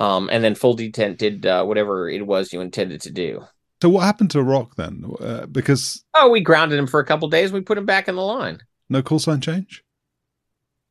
Um, 0.00 0.28
and 0.30 0.44
then 0.44 0.54
full 0.54 0.76
detent 0.76 1.18
did 1.18 1.44
uh, 1.44 1.64
whatever 1.64 2.08
it 2.08 2.24
was 2.24 2.52
you 2.52 2.60
intended 2.60 3.00
to 3.02 3.10
do. 3.10 3.44
So 3.82 3.90
what 3.90 4.04
happened 4.04 4.30
to 4.30 4.42
Rock 4.42 4.76
then? 4.76 5.04
Uh, 5.20 5.46
because 5.46 6.04
Oh, 6.14 6.30
we 6.30 6.40
grounded 6.40 6.78
him 6.78 6.86
for 6.86 7.00
a 7.00 7.04
couple 7.04 7.28
days. 7.28 7.52
We 7.52 7.60
put 7.60 7.78
him 7.78 7.86
back 7.86 8.08
in 8.08 8.16
the 8.16 8.22
line. 8.22 8.60
no 8.88 9.02
call 9.02 9.18
sign 9.18 9.40
change. 9.40 9.82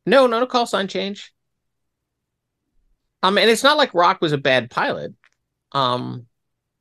No, 0.06 0.28
no, 0.28 0.40
no 0.40 0.46
call 0.46 0.66
sign 0.68 0.88
change. 0.88 1.34
Um, 3.24 3.38
and 3.38 3.50
it's 3.50 3.64
not 3.64 3.78
like 3.78 3.94
Rock 3.94 4.22
was 4.22 4.34
a 4.34 4.38
bad 4.38 4.70
pilot. 4.70 5.14
Um, 5.72 6.28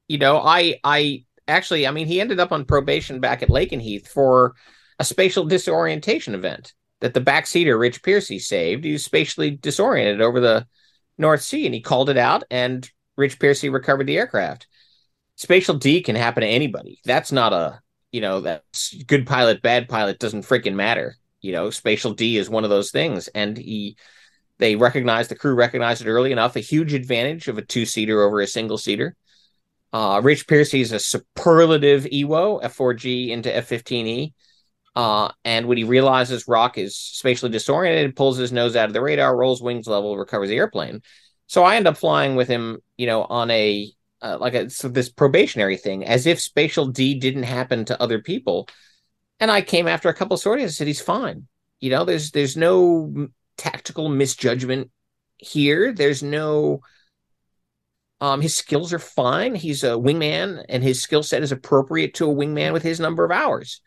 you 0.08 0.18
know, 0.18 0.38
I, 0.38 0.78
I 0.84 1.24
actually, 1.48 1.86
I 1.86 1.90
mean, 1.90 2.06
he 2.06 2.20
ended 2.20 2.38
up 2.38 2.52
on 2.52 2.66
probation 2.66 3.20
back 3.20 3.42
at 3.42 3.48
Lakenheath 3.48 4.08
for 4.08 4.54
a 4.98 5.04
spatial 5.04 5.44
disorientation 5.44 6.34
event 6.34 6.74
that 7.00 7.14
the 7.14 7.20
backseater 7.20 7.78
Rich 7.78 8.02
Piercy 8.02 8.38
saved. 8.38 8.84
He 8.84 8.92
was 8.92 9.04
spatially 9.04 9.50
disoriented 9.52 10.20
over 10.20 10.38
the 10.40 10.66
North 11.16 11.40
Sea, 11.42 11.64
and 11.64 11.74
he 11.74 11.80
called 11.80 12.10
it 12.10 12.18
out, 12.18 12.44
and 12.50 12.88
Rich 13.16 13.38
Piercy 13.38 13.70
recovered 13.70 14.06
the 14.06 14.18
aircraft. 14.18 14.66
Spatial 15.36 15.74
D 15.76 16.02
can 16.02 16.16
happen 16.16 16.42
to 16.42 16.46
anybody. 16.46 17.00
That's 17.04 17.32
not 17.32 17.52
a, 17.52 17.80
you 18.12 18.20
know, 18.20 18.40
that's 18.40 18.94
good 19.04 19.26
pilot, 19.26 19.62
bad 19.62 19.88
pilot 19.88 20.18
doesn't 20.18 20.42
freaking 20.42 20.74
matter. 20.74 21.16
You 21.40 21.52
know, 21.52 21.70
spatial 21.70 22.14
D 22.14 22.38
is 22.38 22.48
one 22.48 22.64
of 22.64 22.70
those 22.70 22.90
things, 22.90 23.28
and 23.28 23.56
he 23.56 23.96
they 24.58 24.76
recognized 24.76 25.30
the 25.30 25.34
crew 25.34 25.54
recognized 25.54 26.00
it 26.00 26.08
early 26.08 26.32
enough. 26.32 26.56
A 26.56 26.60
huge 26.60 26.94
advantage 26.94 27.48
of 27.48 27.58
a 27.58 27.62
two 27.62 27.84
seater 27.84 28.22
over 28.22 28.40
a 28.40 28.46
single 28.46 28.78
seater. 28.78 29.16
Uh, 29.92 30.20
Rich 30.24 30.46
Piercy 30.46 30.80
is 30.80 30.92
a 30.92 30.98
superlative 30.98 32.04
EWO 32.04 32.62
F4G 32.62 33.28
into 33.28 33.50
F15E. 33.50 34.32
Uh, 34.96 35.30
and 35.44 35.66
when 35.66 35.76
he 35.76 35.84
realizes 35.84 36.48
Rock 36.48 36.78
is 36.78 36.96
spatially 36.96 37.50
disoriented, 37.50 38.16
pulls 38.16 38.36
his 38.36 38.52
nose 38.52 38.76
out 38.76 38.88
of 38.88 38.92
the 38.92 39.00
radar, 39.00 39.36
rolls 39.36 39.62
wings 39.62 39.86
level, 39.86 40.16
recovers 40.16 40.48
the 40.48 40.56
airplane. 40.56 41.02
So 41.46 41.62
I 41.62 41.76
end 41.76 41.86
up 41.86 41.96
flying 41.96 42.36
with 42.36 42.48
him, 42.48 42.78
you 42.96 43.06
know, 43.06 43.22
on 43.24 43.50
a 43.50 43.92
uh, 44.24 44.38
like 44.40 44.54
a 44.54 44.70
so 44.70 44.88
this 44.88 45.10
probationary 45.10 45.76
thing, 45.76 46.04
as 46.04 46.26
if 46.26 46.40
spatial 46.40 46.86
D 46.86 47.14
didn't 47.18 47.42
happen 47.42 47.84
to 47.84 48.02
other 48.02 48.20
people. 48.20 48.68
And 49.38 49.50
I 49.50 49.60
came 49.60 49.86
after 49.86 50.08
a 50.08 50.14
couple 50.14 50.34
of 50.34 50.40
sorties 50.40 50.64
and 50.64 50.72
said 50.72 50.86
he's 50.86 51.00
fine. 51.00 51.46
You 51.80 51.90
know, 51.90 52.04
there's 52.04 52.30
there's 52.30 52.56
no 52.56 53.28
tactical 53.58 54.08
misjudgment 54.08 54.90
here. 55.36 55.92
There's 55.92 56.22
no 56.22 56.80
um 58.20 58.40
his 58.40 58.56
skills 58.56 58.94
are 58.94 58.98
fine. 58.98 59.54
He's 59.54 59.84
a 59.84 59.88
wingman 59.88 60.64
and 60.68 60.82
his 60.82 61.02
skill 61.02 61.22
set 61.22 61.42
is 61.42 61.52
appropriate 61.52 62.14
to 62.14 62.30
a 62.30 62.34
wingman 62.34 62.72
with 62.72 62.82
his 62.82 63.00
number 63.00 63.24
of 63.24 63.30
hours. 63.30 63.82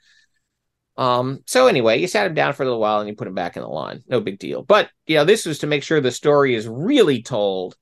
Um, 0.97 1.41
so 1.45 1.67
anyway, 1.67 1.99
you 1.99 2.07
sat 2.07 2.25
him 2.27 2.33
down 2.33 2.53
for 2.53 2.63
a 2.63 2.65
little 2.65 2.79
while 2.79 2.99
and 2.99 3.09
you 3.09 3.15
put 3.15 3.27
him 3.27 3.35
back 3.35 3.55
in 3.55 3.61
the 3.61 3.69
line. 3.69 4.03
No 4.07 4.19
big 4.19 4.37
deal. 4.37 4.63
But 4.63 4.89
you 5.07 5.15
know, 5.15 5.25
this 5.25 5.45
was 5.45 5.59
to 5.59 5.67
make 5.67 5.83
sure 5.83 5.99
the 5.99 6.11
story 6.11 6.53
is 6.53 6.67
really 6.67 7.23
told 7.23 7.75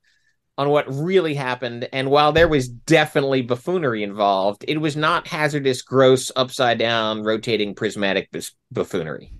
on 0.58 0.70
what 0.70 0.86
really 0.94 1.34
happened. 1.34 1.88
And 1.92 2.10
while 2.10 2.32
there 2.32 2.48
was 2.48 2.68
definitely 2.68 3.42
buffoonery 3.42 4.04
involved, 4.04 4.64
it 4.68 4.80
was 4.80 4.96
not 4.96 5.28
hazardous, 5.28 5.82
gross, 5.82 6.32
upside 6.36 6.80
down, 6.80 7.24
rotating 7.24 7.76
prismatic 7.76 8.34
buffoonery. 8.72 9.32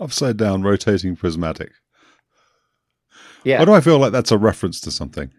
Upside 0.00 0.36
down, 0.36 0.62
rotating 0.62 1.16
prismatic. 1.16 1.72
Yeah. 3.44 3.58
Why 3.58 3.64
do 3.64 3.72
I 3.72 3.80
feel 3.80 3.98
like 3.98 4.12
that's 4.12 4.30
a 4.30 4.38
reference 4.38 4.80
to 4.82 4.90
something? 4.90 5.30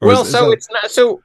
Or 0.00 0.08
well, 0.08 0.22
is, 0.22 0.28
is 0.28 0.34
so 0.34 0.46
that... 0.46 0.52
it's 0.52 0.68
not. 0.70 0.90
So 0.90 1.22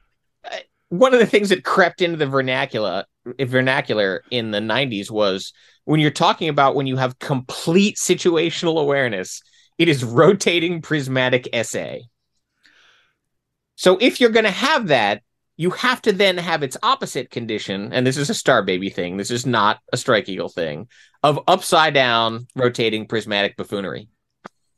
uh, 0.50 0.56
one 0.88 1.12
of 1.12 1.20
the 1.20 1.26
things 1.26 1.50
that 1.50 1.64
crept 1.64 2.00
into 2.00 2.16
the 2.16 2.26
vernacular, 2.26 3.04
vernacular 3.40 4.22
in 4.30 4.50
the 4.50 4.60
'90s 4.60 5.10
was 5.10 5.52
when 5.84 6.00
you're 6.00 6.10
talking 6.10 6.48
about 6.48 6.74
when 6.74 6.86
you 6.86 6.96
have 6.96 7.18
complete 7.18 7.96
situational 7.96 8.80
awareness. 8.80 9.42
It 9.78 9.88
is 9.88 10.04
rotating 10.04 10.82
prismatic 10.82 11.48
SA. 11.64 11.96
So 13.74 13.98
if 14.00 14.20
you're 14.20 14.30
going 14.30 14.44
to 14.44 14.50
have 14.50 14.88
that, 14.88 15.22
you 15.56 15.70
have 15.70 16.02
to 16.02 16.12
then 16.12 16.38
have 16.38 16.62
its 16.62 16.76
opposite 16.82 17.30
condition, 17.30 17.92
and 17.92 18.06
this 18.06 18.16
is 18.16 18.30
a 18.30 18.34
Star 18.34 18.62
Baby 18.62 18.90
thing. 18.90 19.16
This 19.16 19.30
is 19.30 19.44
not 19.44 19.80
a 19.92 19.96
Strike 19.96 20.28
Eagle 20.28 20.48
thing 20.48 20.88
of 21.22 21.40
upside 21.46 21.94
down 21.94 22.46
rotating 22.56 23.06
prismatic 23.06 23.56
buffoonery. 23.56 24.08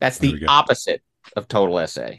That's 0.01 0.19
the 0.19 0.45
opposite 0.47 1.03
of 1.37 1.49
total 1.49 1.87
SA. 1.87 2.11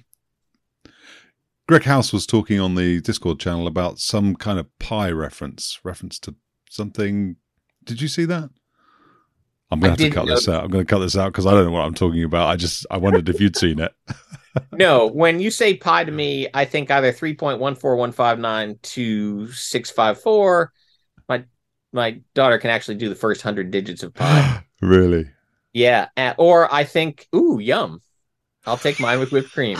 Greg 1.68 1.84
House 1.84 2.14
was 2.14 2.26
talking 2.26 2.60
on 2.60 2.76
the 2.76 3.02
Discord 3.02 3.40
channel 3.40 3.68
about 3.68 4.00
some 4.00 4.36
kind 4.36 4.60
of 4.60 4.68
pie 4.80 5.12
reference, 5.12 5.80
reference 5.84 6.20
to 6.20 6.36
something. 6.70 7.36
Did 7.84 8.02
you 8.02 8.08
see 8.08 8.26
that? 8.26 8.50
I'm 9.72 9.80
going 9.80 9.96
to 9.96 10.04
have 10.04 10.12
to 10.12 10.16
cut 10.16 10.28
this 10.28 10.48
out. 10.48 10.64
I'm 10.64 10.70
going 10.70 10.86
to 10.86 10.90
cut 10.90 11.00
this 11.00 11.18
out 11.18 11.32
because 11.32 11.46
I 11.46 11.52
don't 11.52 11.66
know 11.66 11.72
what 11.72 11.86
I'm 11.86 11.94
talking 11.94 12.24
about. 12.24 12.50
I 12.50 12.56
just 12.56 12.86
I 12.92 12.98
wondered 12.98 13.28
if 13.30 13.40
you'd 13.40 13.58
seen 13.58 13.80
it. 13.80 13.94
no, 14.72 15.08
when 15.08 15.40
you 15.40 15.50
say 15.50 15.76
pi 15.76 16.04
to 16.04 16.12
me, 16.12 16.48
I 16.54 16.66
think 16.66 16.92
either 16.92 17.12
3.14159 17.12 18.82
to 18.82 19.52
654. 19.52 20.72
My 21.28 21.44
my 21.92 22.22
daughter 22.36 22.58
can 22.60 22.70
actually 22.70 22.96
do 22.96 23.10
the 23.10 23.16
first 23.16 23.44
100 23.44 23.72
digits 23.72 24.04
of 24.04 24.14
pi. 24.14 24.64
really? 24.82 25.30
Yeah, 25.74 26.08
or 26.38 26.74
I 26.74 26.84
think 26.84 27.28
ooh, 27.36 27.60
yum. 27.60 28.02
I'll 28.66 28.78
take 28.78 29.00
mine 29.00 29.20
with 29.20 29.32
whipped 29.32 29.52
cream. 29.52 29.78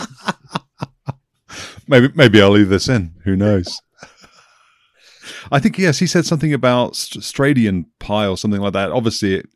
maybe 1.88 2.10
maybe 2.14 2.42
I'll 2.42 2.50
leave 2.50 2.68
this 2.68 2.88
in. 2.88 3.14
Who 3.24 3.36
knows? 3.36 3.80
I 5.52 5.60
think 5.60 5.78
yes, 5.78 5.98
he 5.98 6.06
said 6.06 6.26
something 6.26 6.52
about 6.52 6.96
steradian 6.96 7.86
pie 7.98 8.26
or 8.26 8.36
something 8.36 8.60
like 8.60 8.72
that. 8.74 8.90
Obviously, 8.90 9.36
it, 9.36 9.48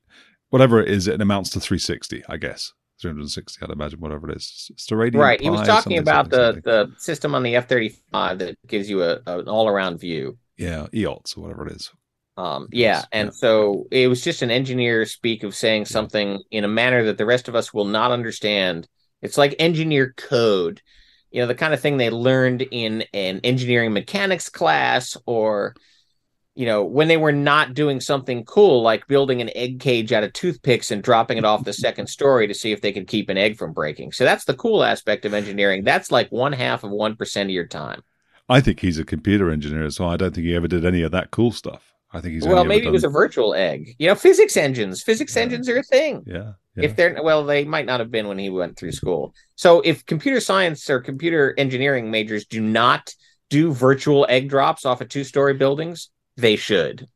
whatever 0.51 0.81
it 0.81 0.89
is, 0.89 1.09
it 1.09 1.21
amounts 1.21 1.51
to 1.51 1.61
360, 1.61 2.25
I 2.29 2.37
guess. 2.37 2.73
360, 3.01 3.65
I'd 3.65 3.71
imagine, 3.71 3.99
whatever 4.01 4.31
it 4.31 4.37
is. 4.37 4.71
Steradian 4.77 5.23
right. 5.23 5.41
he 5.41 5.49
was 5.49 5.67
talking 5.67 5.99
about 5.99 6.29
the, 6.29 6.61
the 6.63 6.93
system 6.99 7.35
on 7.35 7.43
the 7.43 7.57
F 7.57 7.67
35 7.67 8.41
that 8.41 8.59
gives 8.67 8.91
you 8.91 9.03
a, 9.03 9.21
an 9.27 9.49
all 9.49 9.69
around 9.69 9.99
view. 9.99 10.37
Yeah, 10.59 10.87
EOTS 10.93 11.39
or 11.39 11.41
whatever 11.41 11.67
it 11.67 11.73
is. 11.73 11.91
Um, 12.37 12.69
yeah, 12.71 13.05
and 13.13 13.29
yeah. 13.29 13.33
so 13.33 13.87
it 13.91 14.09
was 14.09 14.23
just 14.23 14.43
an 14.43 14.51
engineer 14.51 15.07
speak 15.07 15.43
of 15.43 15.55
saying 15.55 15.87
something 15.87 16.43
in 16.51 16.65
a 16.65 16.69
manner 16.69 17.05
that 17.05 17.19
the 17.19 17.27
rest 17.27 17.49
of 17.49 17.55
us 17.55 17.73
will 17.73 17.87
not 17.87 18.13
understand. 18.13 18.87
It's 19.23 19.39
like 19.39 19.55
engineer 19.59 20.15
code, 20.17 20.81
you 21.31 21.41
know, 21.41 21.47
the 21.47 21.55
kind 21.55 21.75
of 21.75 21.81
thing 21.81 21.97
they 21.97 22.11
learned 22.11 22.63
in 22.71 23.05
an 23.15 23.41
engineering 23.45 23.93
mechanics 23.93 24.49
class 24.49 25.17
or 25.27 25.75
you 26.55 26.67
know, 26.67 26.85
when 26.85 27.09
they 27.09 27.17
were 27.17 27.33
not 27.33 27.75
doing 27.75 28.01
something 28.01 28.45
cool 28.45 28.83
like 28.83 29.07
building 29.07 29.41
an 29.41 29.51
egg 29.55 29.81
cage 29.81 30.13
out 30.13 30.25
of 30.25 30.33
toothpicks 30.33 30.91
and 30.91 31.03
dropping 31.03 31.39
it 31.39 31.45
off 31.45 31.65
the 31.65 31.73
second 31.73 32.07
story 32.09 32.47
to 32.47 32.55
see 32.55 32.73
if 32.73 32.81
they 32.81 32.93
could 32.93 33.07
keep 33.07 33.29
an 33.29 33.39
egg 33.39 33.57
from 33.57 33.73
breaking. 33.73 34.13
So 34.13 34.25
that's 34.25 34.45
the 34.45 34.55
cool 34.55 34.85
aspect 34.85 35.25
of 35.25 35.35
engineering. 35.35 35.85
That's 35.85 36.11
like 36.11 36.31
one 36.31 36.53
half 36.53 36.85
of 36.85 36.91
1% 36.91 37.43
of 37.43 37.51
your 37.51 37.67
time. 37.67 38.03
I 38.49 38.61
think 38.61 38.81
he's 38.81 38.99
a 38.99 39.05
computer 39.05 39.51
engineer, 39.51 39.91
so 39.91 40.09
I 40.09 40.17
don't 40.17 40.35
think 40.35 40.47
he 40.47 40.57
ever 40.57 40.67
did 40.67 40.85
any 40.85 41.03
of 41.03 41.13
that 41.13 41.31
cool 41.31 41.53
stuff. 41.53 41.91
I 42.13 42.21
think 42.21 42.35
he's 42.35 42.47
well, 42.47 42.65
maybe 42.65 42.87
it 42.87 42.93
was 42.93 43.05
a 43.05 43.09
virtual 43.09 43.55
egg. 43.55 43.95
You 44.01 44.09
know, 44.09 44.17
physics 44.17 44.57
engines. 44.57 45.03
Physics 45.03 45.37
yeah. 45.37 45.43
engines 45.43 45.69
are 45.69 45.79
a 45.79 45.83
thing. 45.85 46.25
Yeah, 46.27 46.55
yeah. 46.75 46.85
If 46.85 46.97
they're 46.97 47.23
well, 47.23 47.45
they 47.45 47.65
might 47.65 47.87
not 47.87 48.01
have 48.01 48.11
been 48.11 48.27
when 48.27 48.39
he 48.39 48.51
went 48.51 48.77
through 48.77 48.91
school. 48.91 49.33
So 49.55 49.81
if 49.83 50.05
computer 50.05 50.41
science 50.41 50.91
or 50.91 50.99
computer 50.99 51.55
engineering 51.57 52.11
majors 52.11 52.47
do 52.47 52.61
not 52.61 53.15
do 53.49 53.73
virtual 53.73 54.27
egg 54.29 54.49
drops 54.49 54.85
off 54.85 55.01
of 55.01 55.09
two-story 55.09 55.55
buildings, 55.55 56.11
they 56.37 56.57
should. 56.57 57.09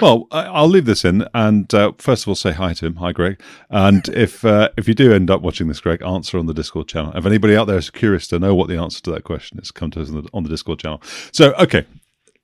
Well, 0.00 0.28
I'll 0.30 0.68
leave 0.68 0.84
this 0.84 1.04
in, 1.04 1.26
and 1.34 1.72
uh, 1.74 1.92
first 1.98 2.24
of 2.24 2.28
all, 2.28 2.34
say 2.34 2.52
hi 2.52 2.74
to 2.74 2.86
him. 2.86 2.96
Hi, 2.96 3.12
Greg. 3.12 3.40
And 3.70 4.06
if 4.08 4.44
uh, 4.44 4.70
if 4.76 4.86
you 4.86 4.94
do 4.94 5.12
end 5.12 5.30
up 5.30 5.42
watching 5.42 5.68
this, 5.68 5.80
Greg, 5.80 6.02
answer 6.02 6.38
on 6.38 6.46
the 6.46 6.54
Discord 6.54 6.88
channel. 6.88 7.12
If 7.14 7.26
anybody 7.26 7.56
out 7.56 7.66
there 7.66 7.78
is 7.78 7.90
curious 7.90 8.28
to 8.28 8.38
know 8.38 8.54
what 8.54 8.68
the 8.68 8.76
answer 8.76 9.02
to 9.02 9.10
that 9.12 9.24
question 9.24 9.58
is, 9.58 9.70
come 9.70 9.90
to 9.92 10.02
us 10.02 10.10
on 10.10 10.22
the, 10.22 10.28
on 10.32 10.42
the 10.44 10.48
Discord 10.48 10.78
channel. 10.78 11.02
So, 11.32 11.54
okay, 11.54 11.86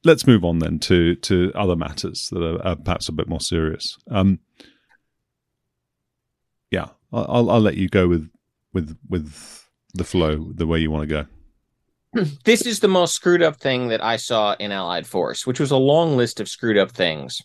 let's 0.04 0.26
move 0.26 0.44
on 0.44 0.58
then 0.58 0.78
to 0.80 1.14
to 1.16 1.52
other 1.54 1.76
matters 1.76 2.28
that 2.30 2.42
are 2.42 2.66
uh, 2.66 2.74
perhaps 2.74 3.08
a 3.08 3.12
bit 3.12 3.28
more 3.28 3.40
serious. 3.40 3.98
Um, 4.10 4.40
yeah, 6.70 6.88
I'll, 7.12 7.50
I'll 7.50 7.60
let 7.60 7.76
you 7.76 7.88
go 7.88 8.08
with 8.08 8.30
with 8.72 8.96
with 9.08 9.68
the 9.94 10.04
flow, 10.04 10.52
the 10.52 10.66
way 10.66 10.78
you 10.78 10.90
want 10.90 11.02
to 11.02 11.14
go. 11.14 11.26
this 12.44 12.62
is 12.62 12.80
the 12.80 12.88
most 12.88 13.14
screwed 13.14 13.42
up 13.42 13.56
thing 13.56 13.88
that 13.88 14.02
I 14.02 14.16
saw 14.16 14.54
in 14.58 14.72
Allied 14.72 15.06
Force, 15.06 15.46
which 15.46 15.60
was 15.60 15.70
a 15.70 15.76
long 15.76 16.16
list 16.16 16.40
of 16.40 16.48
screwed 16.48 16.78
up 16.78 16.90
things. 16.90 17.42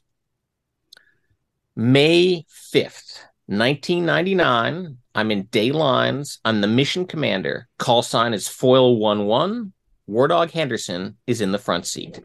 May 1.75 2.45
5th, 2.73 3.19
1999, 3.47 4.97
I'm 5.13 5.31
in 5.31 5.43
day 5.43 5.71
lines. 5.71 6.39
I'm 6.43 6.61
the 6.61 6.67
mission 6.67 7.05
commander. 7.05 7.67
Call 7.77 8.01
sign 8.01 8.33
is 8.33 8.47
Foil 8.47 8.97
1 8.97 9.25
1. 9.25 9.73
Wardog 10.09 10.51
Henderson 10.51 11.17
is 11.27 11.41
in 11.41 11.51
the 11.51 11.59
front 11.59 11.85
seat. 11.85 12.19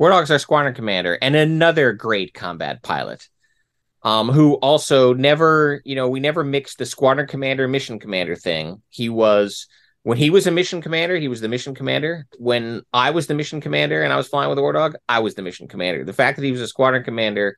Wardog's 0.00 0.30
our 0.30 0.38
squadron 0.38 0.74
commander 0.74 1.18
and 1.20 1.34
another 1.34 1.92
great 1.92 2.34
combat 2.34 2.82
pilot. 2.82 3.28
Um, 4.02 4.28
who 4.28 4.54
also 4.54 5.12
never, 5.12 5.82
you 5.84 5.96
know, 5.96 6.08
we 6.08 6.20
never 6.20 6.44
mixed 6.44 6.78
the 6.78 6.86
squadron 6.86 7.26
commander 7.26 7.66
mission 7.66 7.98
commander 7.98 8.36
thing. 8.36 8.80
He 8.88 9.08
was 9.08 9.66
when 10.02 10.18
he 10.18 10.30
was 10.30 10.46
a 10.46 10.50
mission 10.50 10.80
commander, 10.80 11.16
he 11.16 11.28
was 11.28 11.40
the 11.40 11.48
mission 11.48 11.74
commander. 11.74 12.26
When 12.38 12.82
I 12.92 13.10
was 13.10 13.26
the 13.26 13.34
mission 13.34 13.60
commander 13.60 14.02
and 14.02 14.12
I 14.12 14.16
was 14.16 14.28
flying 14.28 14.48
with 14.48 14.56
the 14.56 14.62
War 14.62 14.72
Dog, 14.72 14.94
I 15.08 15.18
was 15.18 15.34
the 15.34 15.42
mission 15.42 15.68
commander. 15.68 16.04
The 16.04 16.12
fact 16.12 16.36
that 16.36 16.44
he 16.44 16.52
was 16.52 16.60
a 16.60 16.68
squadron 16.68 17.04
commander 17.04 17.56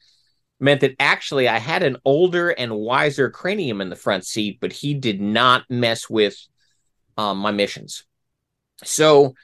meant 0.58 0.80
that 0.82 0.96
actually 0.98 1.48
I 1.48 1.58
had 1.58 1.82
an 1.82 1.96
older 2.04 2.50
and 2.50 2.76
wiser 2.76 3.30
cranium 3.30 3.80
in 3.80 3.88
the 3.88 3.96
front 3.96 4.24
seat, 4.26 4.58
but 4.60 4.72
he 4.72 4.94
did 4.94 5.20
not 5.20 5.64
mess 5.70 6.08
with 6.08 6.36
um, 7.16 7.38
my 7.38 7.50
missions. 7.50 8.04
So 8.84 9.34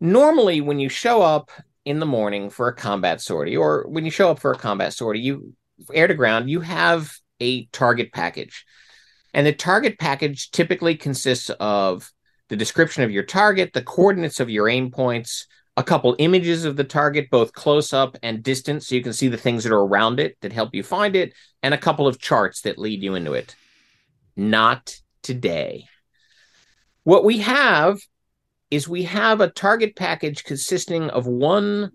normally 0.00 0.60
when 0.60 0.78
you 0.78 0.88
show 0.88 1.22
up 1.22 1.50
in 1.84 1.98
the 1.98 2.06
morning 2.06 2.50
for 2.50 2.68
a 2.68 2.74
combat 2.74 3.20
sortie, 3.20 3.56
or 3.56 3.86
when 3.88 4.04
you 4.04 4.10
show 4.10 4.30
up 4.30 4.38
for 4.38 4.52
a 4.52 4.58
combat 4.58 4.92
sortie, 4.92 5.20
you 5.20 5.54
air 5.92 6.06
to 6.06 6.14
ground, 6.14 6.50
you 6.50 6.60
have 6.60 7.12
a 7.40 7.66
target 7.66 8.12
package. 8.12 8.64
And 9.32 9.46
the 9.46 9.52
target 9.52 9.98
package 9.98 10.50
typically 10.50 10.96
consists 10.96 11.50
of 11.60 12.10
the 12.50 12.56
description 12.56 13.04
of 13.04 13.12
your 13.12 13.22
target, 13.22 13.72
the 13.72 13.80
coordinates 13.80 14.40
of 14.40 14.50
your 14.50 14.68
aim 14.68 14.90
points, 14.90 15.46
a 15.76 15.84
couple 15.84 16.16
images 16.18 16.64
of 16.64 16.76
the 16.76 16.84
target, 16.84 17.30
both 17.30 17.52
close 17.52 17.92
up 17.92 18.16
and 18.24 18.42
distant, 18.42 18.82
so 18.82 18.96
you 18.96 19.02
can 19.02 19.12
see 19.12 19.28
the 19.28 19.36
things 19.36 19.62
that 19.62 19.72
are 19.72 19.86
around 19.86 20.18
it 20.18 20.36
that 20.42 20.52
help 20.52 20.74
you 20.74 20.82
find 20.82 21.14
it, 21.14 21.32
and 21.62 21.72
a 21.72 21.78
couple 21.78 22.08
of 22.08 22.18
charts 22.18 22.62
that 22.62 22.76
lead 22.76 23.04
you 23.04 23.14
into 23.14 23.34
it. 23.34 23.54
Not 24.36 25.00
today. 25.22 25.86
What 27.04 27.24
we 27.24 27.38
have 27.38 28.00
is 28.68 28.88
we 28.88 29.04
have 29.04 29.40
a 29.40 29.48
target 29.48 29.94
package 29.94 30.42
consisting 30.42 31.08
of 31.08 31.28
one 31.28 31.92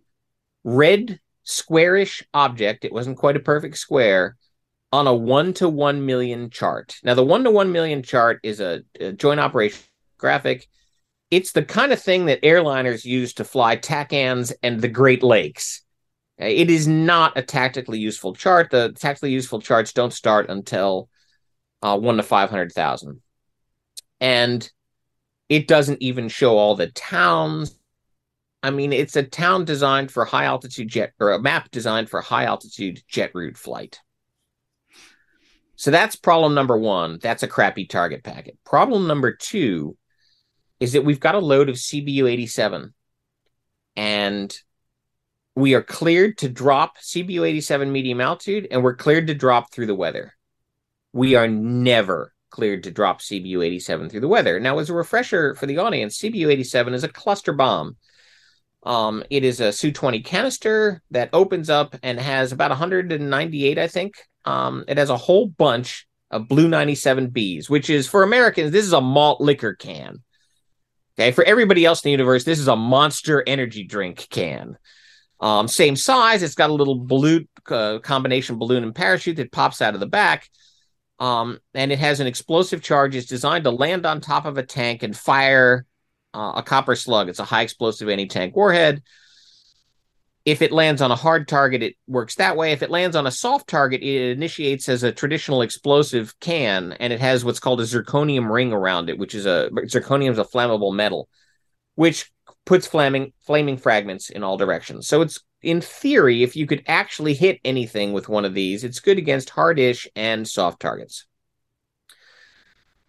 red 0.63 1.19
squarish 1.43 2.23
object. 2.33 2.85
It 2.85 2.93
wasn't 2.93 3.17
quite 3.17 3.35
a 3.35 3.41
perfect 3.41 3.77
square 3.77 4.37
on 4.93 5.05
a 5.05 5.13
one 5.13 5.53
to 5.55 5.67
one 5.67 6.05
million 6.05 6.49
chart. 6.49 6.95
Now, 7.03 7.13
the 7.13 7.25
one 7.25 7.43
to 7.43 7.51
one 7.51 7.73
million 7.73 8.03
chart 8.03 8.39
is 8.41 8.61
a, 8.61 8.83
a 9.01 9.11
joint 9.11 9.41
operation 9.41 9.83
graphic 10.25 10.67
it's 11.31 11.51
the 11.51 11.63
kind 11.63 11.91
of 11.91 12.01
thing 12.01 12.25
that 12.25 12.41
airliners 12.43 13.03
use 13.03 13.33
to 13.33 13.43
fly 13.43 13.77
TACANs 13.77 14.53
and 14.61 14.79
the 14.79 14.87
Great 14.87 15.23
Lakes. 15.23 15.81
It 16.37 16.69
is 16.69 16.87
not 16.87 17.37
a 17.37 17.41
tactically 17.41 17.99
useful 17.99 18.33
chart. 18.33 18.69
The 18.69 18.93
tactically 18.93 19.31
useful 19.31 19.61
charts 19.61 19.93
don't 19.93 20.13
start 20.13 20.49
until 20.49 21.09
uh, 21.81 21.97
one 21.97 22.17
to 22.17 22.23
500,000. 22.23 23.21
And 24.19 24.71
it 25.49 25.67
doesn't 25.67 26.01
even 26.01 26.27
show 26.27 26.57
all 26.57 26.75
the 26.75 26.87
towns. 26.87 27.77
I 28.61 28.71
mean, 28.71 28.91
it's 28.93 29.15
a 29.15 29.23
town 29.23 29.65
designed 29.65 30.11
for 30.11 30.25
high 30.25 30.45
altitude 30.45 30.89
jet, 30.89 31.13
or 31.19 31.31
a 31.31 31.41
map 31.41 31.71
designed 31.71 32.09
for 32.09 32.21
high 32.21 32.45
altitude 32.45 33.01
jet 33.07 33.31
route 33.33 33.57
flight. 33.57 33.99
So 35.75 35.91
that's 35.91 36.15
problem 36.15 36.53
number 36.53 36.77
one. 36.77 37.19
That's 37.21 37.43
a 37.43 37.47
crappy 37.47 37.85
target 37.85 38.23
packet. 38.23 38.57
Problem 38.63 39.07
number 39.07 39.35
two 39.35 39.97
is 40.79 40.93
that 40.93 41.05
we've 41.05 41.19
got 41.19 41.35
a 41.35 41.39
load 41.39 41.69
of 41.69 41.75
CBU 41.75 42.29
87 42.29 42.93
and 43.95 44.57
we 45.55 45.73
are 45.73 45.81
cleared 45.81 46.37
to 46.39 46.49
drop 46.49 46.97
CBU 46.97 47.47
87 47.47 47.91
medium 47.91 48.19
altitude 48.19 48.67
and 48.69 48.83
we're 48.83 48.95
cleared 48.95 49.27
to 49.27 49.33
drop 49.33 49.71
through 49.71 49.85
the 49.85 49.95
weather. 49.95 50.33
We 51.13 51.35
are 51.35 51.47
never 51.47 52.33
cleared 52.49 52.83
to 52.83 52.91
drop 52.91 53.21
CBU 53.21 53.65
87 53.65 54.09
through 54.09 54.19
the 54.19 54.27
weather. 54.27 54.59
Now, 54.59 54.79
as 54.79 54.89
a 54.89 54.93
refresher 54.93 55.55
for 55.55 55.65
the 55.65 55.77
audience, 55.77 56.19
CBU 56.19 56.51
87 56.51 56.93
is 56.93 57.03
a 57.03 57.09
cluster 57.09 57.53
bomb. 57.53 57.97
Um, 58.83 59.23
it 59.29 59.43
is 59.43 59.61
a 59.61 59.71
Su 59.71 59.91
20 59.91 60.21
canister 60.21 61.01
that 61.11 61.29
opens 61.33 61.69
up 61.69 61.95
and 62.03 62.19
has 62.19 62.51
about 62.51 62.69
198, 62.69 63.77
I 63.77 63.87
think. 63.87 64.13
Um, 64.45 64.85
it 64.87 64.97
has 64.97 65.09
a 65.09 65.17
whole 65.17 65.47
bunch 65.47 66.07
of 66.31 66.47
BLU 66.47 66.67
97Bs, 66.67 67.69
which 67.69 67.89
is 67.89 68.07
for 68.07 68.23
Americans, 68.23 68.71
this 68.71 68.85
is 68.85 68.93
a 68.93 69.01
malt 69.01 69.41
liquor 69.41 69.73
can. 69.73 70.23
Okay, 71.17 71.31
for 71.31 71.43
everybody 71.43 71.85
else 71.85 72.03
in 72.03 72.07
the 72.07 72.11
universe, 72.11 72.43
this 72.43 72.59
is 72.59 72.67
a 72.67 72.75
monster 72.75 73.43
energy 73.47 73.83
drink 73.83 74.27
can. 74.29 74.77
Um, 75.39 75.67
same 75.67 75.95
size. 75.95 76.43
It's 76.43 76.55
got 76.55 76.69
a 76.69 76.73
little 76.73 77.05
balloon 77.05 77.47
uh, 77.69 77.99
combination 77.99 78.57
balloon 78.57 78.83
and 78.83 78.93
parachute 78.93 79.37
that 79.37 79.51
pops 79.51 79.81
out 79.81 79.93
of 79.93 79.99
the 79.99 80.07
back. 80.07 80.49
Um, 81.19 81.59
and 81.73 81.91
it 81.91 81.99
has 81.99 82.19
an 82.19 82.27
explosive 82.27 82.81
charge. 82.81 83.15
It's 83.15 83.27
designed 83.27 83.63
to 83.63 83.71
land 83.71 84.05
on 84.05 84.19
top 84.19 84.45
of 84.45 84.57
a 84.57 84.63
tank 84.63 85.03
and 85.03 85.15
fire 85.15 85.85
uh, 86.33 86.53
a 86.57 86.63
copper 86.63 86.95
slug. 86.95 87.29
It's 87.29 87.39
a 87.39 87.45
high 87.45 87.61
explosive 87.61 88.09
anti 88.09 88.27
tank 88.27 88.55
warhead. 88.55 89.01
If 90.45 90.61
it 90.61 90.71
lands 90.71 91.01
on 91.01 91.11
a 91.11 91.15
hard 91.15 91.47
target, 91.47 91.81
it 91.81 91.95
works 92.07 92.35
that 92.35 92.55
way. 92.55 92.71
If 92.71 92.83
it 92.83 92.91
lands 92.91 93.15
on 93.15 93.25
a 93.25 93.31
soft 93.31 93.67
target, 93.67 94.03
it 94.03 94.31
initiates 94.31 94.87
as 94.87 95.01
a 95.01 95.11
traditional 95.11 95.63
explosive 95.63 96.39
can, 96.39 96.93
and 96.93 97.11
it 97.11 97.19
has 97.19 97.43
what's 97.43 97.59
called 97.59 97.81
a 97.81 97.85
zirconium 97.85 98.51
ring 98.51 98.71
around 98.71 99.09
it, 99.09 99.17
which 99.17 99.33
is 99.33 99.47
a 99.47 99.69
zirconium 99.71 100.31
is 100.31 100.37
a 100.37 100.45
flammable 100.45 100.93
metal, 100.93 101.27
which 101.95 102.31
puts 102.65 102.85
flaming 102.85 103.33
flaming 103.41 103.77
fragments 103.77 104.29
in 104.29 104.43
all 104.43 104.57
directions. 104.57 105.07
So 105.07 105.21
it's 105.21 105.41
in 105.63 105.81
theory, 105.81 106.43
if 106.43 106.55
you 106.55 106.67
could 106.67 106.83
actually 106.85 107.33
hit 107.33 107.59
anything 107.65 108.13
with 108.13 108.29
one 108.29 108.45
of 108.45 108.53
these, 108.53 108.83
it's 108.83 108.99
good 108.99 109.17
against 109.17 109.49
hardish 109.49 110.07
and 110.15 110.47
soft 110.47 110.79
targets. 110.79 111.25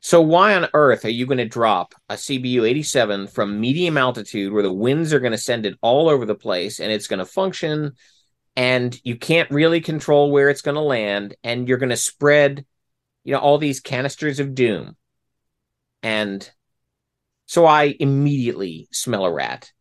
So 0.06 0.20
why 0.20 0.54
on 0.54 0.68
earth 0.72 1.04
are 1.04 1.10
you 1.10 1.26
going 1.26 1.38
to 1.38 1.48
drop 1.48 1.92
a 2.08 2.14
CBU 2.14 2.62
87 2.62 3.26
from 3.26 3.60
medium 3.60 3.98
altitude 3.98 4.52
where 4.52 4.62
the 4.62 4.72
winds 4.72 5.12
are 5.12 5.18
going 5.18 5.32
to 5.32 5.36
send 5.36 5.66
it 5.66 5.76
all 5.82 6.08
over 6.08 6.24
the 6.24 6.36
place 6.36 6.78
and 6.78 6.92
it's 6.92 7.08
going 7.08 7.18
to 7.18 7.24
function 7.24 7.90
and 8.54 8.96
you 9.02 9.16
can't 9.16 9.50
really 9.50 9.80
control 9.80 10.30
where 10.30 10.48
it's 10.48 10.62
going 10.62 10.76
to 10.76 10.80
land 10.80 11.34
and 11.42 11.68
you're 11.68 11.76
going 11.76 11.90
to 11.90 11.96
spread 11.96 12.64
you 13.24 13.32
know 13.32 13.40
all 13.40 13.58
these 13.58 13.80
canisters 13.80 14.38
of 14.38 14.54
doom. 14.54 14.96
And 16.04 16.48
so 17.46 17.66
I 17.66 17.96
immediately 17.98 18.86
smell 18.92 19.24
a 19.24 19.32
rat. 19.32 19.72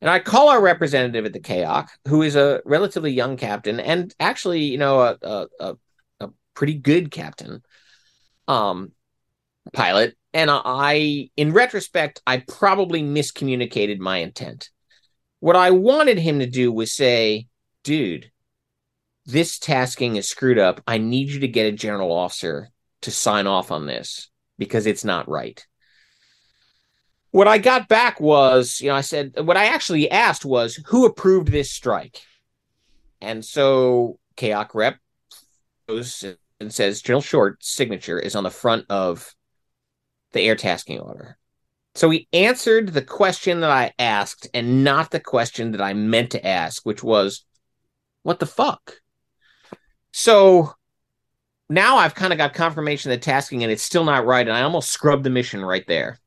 And 0.00 0.08
I 0.08 0.20
call 0.20 0.50
our 0.50 0.62
representative 0.62 1.24
at 1.24 1.32
the 1.32 1.40
CAOC, 1.40 1.88
who 2.06 2.22
is 2.22 2.36
a 2.36 2.62
relatively 2.64 3.10
young 3.10 3.36
captain 3.36 3.80
and 3.80 4.14
actually, 4.20 4.62
you 4.62 4.78
know, 4.78 5.00
a, 5.00 5.48
a, 5.58 5.76
a 6.20 6.28
pretty 6.54 6.74
good 6.74 7.10
captain. 7.10 7.64
Um, 8.46 8.92
pilot. 9.72 10.16
And 10.34 10.50
I, 10.50 11.30
in 11.36 11.52
retrospect, 11.52 12.22
I 12.26 12.38
probably 12.38 13.02
miscommunicated 13.02 13.98
my 13.98 14.18
intent. 14.18 14.70
What 15.40 15.56
I 15.56 15.72
wanted 15.72 16.18
him 16.18 16.38
to 16.38 16.46
do 16.46 16.72
was 16.72 16.92
say, 16.92 17.48
dude, 17.84 18.30
this 19.26 19.58
tasking 19.58 20.16
is 20.16 20.28
screwed 20.28 20.58
up. 20.58 20.80
I 20.86 20.98
need 20.98 21.28
you 21.28 21.40
to 21.40 21.48
get 21.48 21.66
a 21.66 21.76
general 21.76 22.12
officer 22.12 22.70
to 23.02 23.10
sign 23.10 23.46
off 23.46 23.70
on 23.70 23.86
this 23.86 24.30
because 24.58 24.86
it's 24.86 25.04
not 25.04 25.28
right. 25.28 25.64
What 27.30 27.48
I 27.48 27.58
got 27.58 27.88
back 27.88 28.20
was, 28.20 28.80
you 28.80 28.88
know, 28.88 28.94
I 28.94 29.00
said, 29.00 29.34
what 29.38 29.56
I 29.56 29.66
actually 29.66 30.10
asked 30.10 30.44
was, 30.44 30.76
who 30.86 31.06
approved 31.06 31.48
this 31.48 31.70
strike? 31.70 32.20
And 33.20 33.44
so 33.44 34.18
CAOC 34.36 34.74
rep 34.74 34.98
goes 35.88 36.24
and 36.60 36.72
says, 36.72 37.02
General 37.02 37.22
Short's 37.22 37.68
signature 37.68 38.18
is 38.18 38.36
on 38.36 38.44
the 38.44 38.50
front 38.50 38.86
of 38.90 39.34
the 40.32 40.40
air 40.40 40.56
tasking 40.56 40.98
order. 41.00 41.38
So 41.94 42.08
he 42.08 42.26
answered 42.32 42.88
the 42.88 43.02
question 43.02 43.60
that 43.60 43.70
I 43.70 43.92
asked 43.98 44.48
and 44.54 44.82
not 44.82 45.10
the 45.10 45.20
question 45.20 45.72
that 45.72 45.82
I 45.82 45.92
meant 45.92 46.30
to 46.30 46.46
ask, 46.46 46.86
which 46.86 47.02
was, 47.02 47.44
what 48.22 48.38
the 48.38 48.46
fuck? 48.46 48.94
So 50.12 50.72
now 51.68 51.96
I've 51.96 52.14
kind 52.14 52.32
of 52.32 52.38
got 52.38 52.54
confirmation 52.54 53.10
of 53.10 53.18
the 53.18 53.24
tasking 53.24 53.62
and 53.62 53.70
it's 53.70 53.82
still 53.82 54.04
not 54.04 54.24
right. 54.24 54.46
And 54.46 54.56
I 54.56 54.62
almost 54.62 54.90
scrubbed 54.90 55.24
the 55.24 55.30
mission 55.30 55.64
right 55.64 55.84
there. 55.86 56.18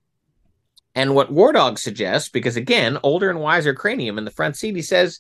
And 0.94 1.16
what 1.16 1.32
War 1.32 1.52
Dog 1.52 1.78
suggests, 1.78 2.30
because 2.30 2.56
again, 2.56 3.00
older 3.04 3.30
and 3.30 3.40
wiser 3.40 3.74
cranium 3.74 4.18
in 4.18 4.26
the 4.26 4.32
front 4.32 4.56
seat, 4.56 4.76
he 4.76 4.82
says, 4.82 5.20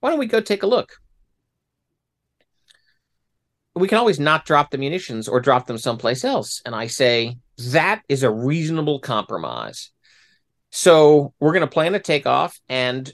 why 0.00 0.10
don't 0.10 0.18
we 0.18 0.26
go 0.26 0.40
take 0.40 0.62
a 0.62 0.66
look? 0.68 0.92
We 3.74 3.88
can 3.88 3.98
always 3.98 4.20
not 4.20 4.44
drop 4.44 4.70
the 4.70 4.78
munitions 4.78 5.28
or 5.28 5.40
drop 5.40 5.66
them 5.66 5.78
someplace 5.78 6.24
else. 6.24 6.62
And 6.64 6.74
I 6.74 6.88
say, 6.88 7.38
that 7.58 8.02
is 8.08 8.22
a 8.22 8.30
reasonable 8.30 9.00
compromise. 9.00 9.90
So 10.70 11.34
we're 11.40 11.52
going 11.52 11.62
to 11.62 11.66
plan 11.66 11.94
a 11.94 12.00
takeoff, 12.00 12.58
and 12.68 13.10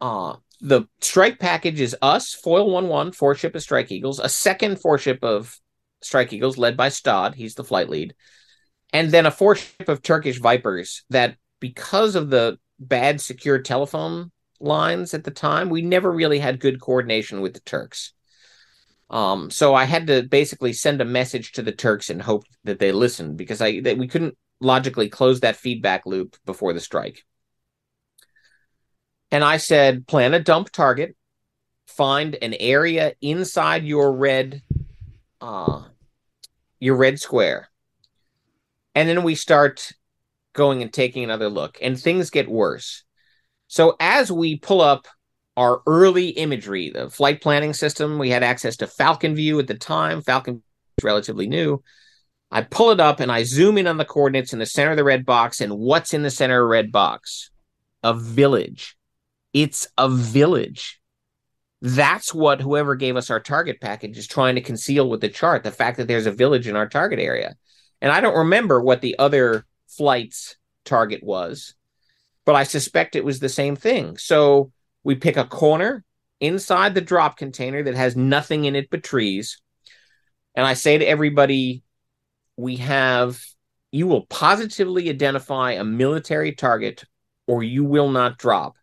uh, 0.00 0.36
the 0.60 0.82
strike 1.00 1.38
package 1.38 1.80
is 1.80 1.96
us, 2.02 2.34
Foil 2.34 2.70
1 2.70 2.88
1, 2.88 3.12
four 3.12 3.34
ship 3.34 3.54
of 3.54 3.62
Strike 3.62 3.90
Eagles, 3.90 4.18
a 4.18 4.28
second 4.28 4.80
four 4.80 4.98
ship 4.98 5.18
of 5.22 5.58
Strike 6.02 6.32
Eagles 6.32 6.58
led 6.58 6.76
by 6.76 6.88
Stod, 6.88 7.34
he's 7.34 7.54
the 7.54 7.64
flight 7.64 7.88
lead, 7.88 8.14
and 8.92 9.10
then 9.10 9.26
a 9.26 9.30
four 9.30 9.56
ship 9.56 9.88
of 9.88 10.02
Turkish 10.02 10.38
Vipers 10.38 11.04
that, 11.10 11.36
because 11.58 12.14
of 12.14 12.30
the 12.30 12.58
bad 12.78 13.20
secure 13.20 13.58
telephone 13.58 14.30
lines 14.60 15.14
at 15.14 15.24
the 15.24 15.30
time, 15.30 15.70
we 15.70 15.82
never 15.82 16.10
really 16.10 16.38
had 16.38 16.60
good 16.60 16.80
coordination 16.80 17.40
with 17.40 17.54
the 17.54 17.60
Turks. 17.60 18.12
Um, 19.10 19.50
so 19.50 19.74
I 19.74 19.84
had 19.84 20.06
to 20.06 20.22
basically 20.22 20.72
send 20.72 21.00
a 21.00 21.04
message 21.04 21.52
to 21.52 21.62
the 21.62 21.72
Turks 21.72 22.10
and 22.10 22.22
hope 22.22 22.44
that 22.62 22.78
they 22.78 22.92
listened 22.92 23.36
because 23.36 23.60
I 23.60 23.80
that 23.80 23.98
we 23.98 24.06
couldn't 24.06 24.38
logically 24.60 25.08
close 25.08 25.40
that 25.40 25.56
feedback 25.56 26.06
loop 26.06 26.36
before 26.46 26.72
the 26.72 26.80
strike. 26.80 27.24
And 29.32 29.42
I 29.42 29.56
said, 29.56 30.06
plan 30.06 30.34
a 30.34 30.40
dump 30.40 30.70
target, 30.70 31.16
find 31.86 32.36
an 32.40 32.54
area 32.54 33.14
inside 33.20 33.84
your 33.84 34.12
red, 34.12 34.62
uh, 35.40 35.82
your 36.78 36.96
red 36.96 37.18
square, 37.18 37.68
and 38.94 39.08
then 39.08 39.22
we 39.24 39.34
start 39.34 39.92
going 40.52 40.82
and 40.82 40.92
taking 40.92 41.24
another 41.24 41.48
look, 41.48 41.78
and 41.82 41.98
things 41.98 42.30
get 42.30 42.48
worse. 42.48 43.04
So 43.66 43.96
as 43.98 44.30
we 44.30 44.56
pull 44.56 44.80
up 44.80 45.06
our 45.56 45.82
early 45.86 46.28
imagery, 46.28 46.90
the 46.90 47.10
flight 47.10 47.40
planning 47.40 47.72
system. 47.72 48.18
We 48.18 48.30
had 48.30 48.42
access 48.42 48.76
to 48.78 48.86
Falcon 48.86 49.34
View 49.34 49.58
at 49.58 49.66
the 49.66 49.74
time. 49.74 50.22
Falcon 50.22 50.62
was 50.96 51.04
relatively 51.04 51.46
new. 51.46 51.82
I 52.50 52.62
pull 52.62 52.90
it 52.90 53.00
up 53.00 53.20
and 53.20 53.30
I 53.30 53.44
zoom 53.44 53.78
in 53.78 53.86
on 53.86 53.96
the 53.96 54.04
coordinates 54.04 54.52
in 54.52 54.58
the 54.58 54.66
center 54.66 54.90
of 54.90 54.96
the 54.96 55.04
red 55.04 55.24
box. 55.24 55.60
And 55.60 55.78
what's 55.78 56.14
in 56.14 56.22
the 56.22 56.30
center 56.30 56.62
of 56.62 56.66
the 56.66 56.72
red 56.72 56.92
box? 56.92 57.50
A 58.02 58.14
village. 58.14 58.96
It's 59.52 59.88
a 59.98 60.08
village. 60.08 61.00
That's 61.82 62.34
what 62.34 62.60
whoever 62.60 62.94
gave 62.94 63.16
us 63.16 63.30
our 63.30 63.40
target 63.40 63.80
package 63.80 64.18
is 64.18 64.26
trying 64.26 64.56
to 64.56 64.60
conceal 64.60 65.08
with 65.08 65.20
the 65.20 65.28
chart 65.28 65.62
the 65.62 65.70
fact 65.70 65.96
that 65.96 66.08
there's 66.08 66.26
a 66.26 66.32
village 66.32 66.68
in 66.68 66.76
our 66.76 66.88
target 66.88 67.18
area. 67.18 67.56
And 68.00 68.12
I 68.12 68.20
don't 68.20 68.36
remember 68.36 68.80
what 68.80 69.00
the 69.00 69.18
other 69.18 69.64
flight's 69.88 70.56
target 70.84 71.22
was, 71.22 71.74
but 72.44 72.54
I 72.54 72.64
suspect 72.64 73.16
it 73.16 73.24
was 73.24 73.40
the 73.40 73.48
same 73.48 73.76
thing. 73.76 74.16
So 74.16 74.72
we 75.04 75.14
pick 75.14 75.36
a 75.36 75.44
corner 75.44 76.04
inside 76.40 76.94
the 76.94 77.00
drop 77.00 77.36
container 77.36 77.82
that 77.82 77.94
has 77.94 78.16
nothing 78.16 78.64
in 78.64 78.74
it 78.74 78.90
but 78.90 79.02
trees. 79.02 79.60
And 80.54 80.66
I 80.66 80.74
say 80.74 80.98
to 80.98 81.04
everybody, 81.04 81.82
we 82.56 82.76
have, 82.76 83.42
you 83.92 84.06
will 84.06 84.26
positively 84.26 85.08
identify 85.08 85.72
a 85.72 85.84
military 85.84 86.52
target 86.52 87.04
or 87.46 87.62
you 87.62 87.84
will 87.84 88.10
not 88.10 88.38
drop 88.38 88.76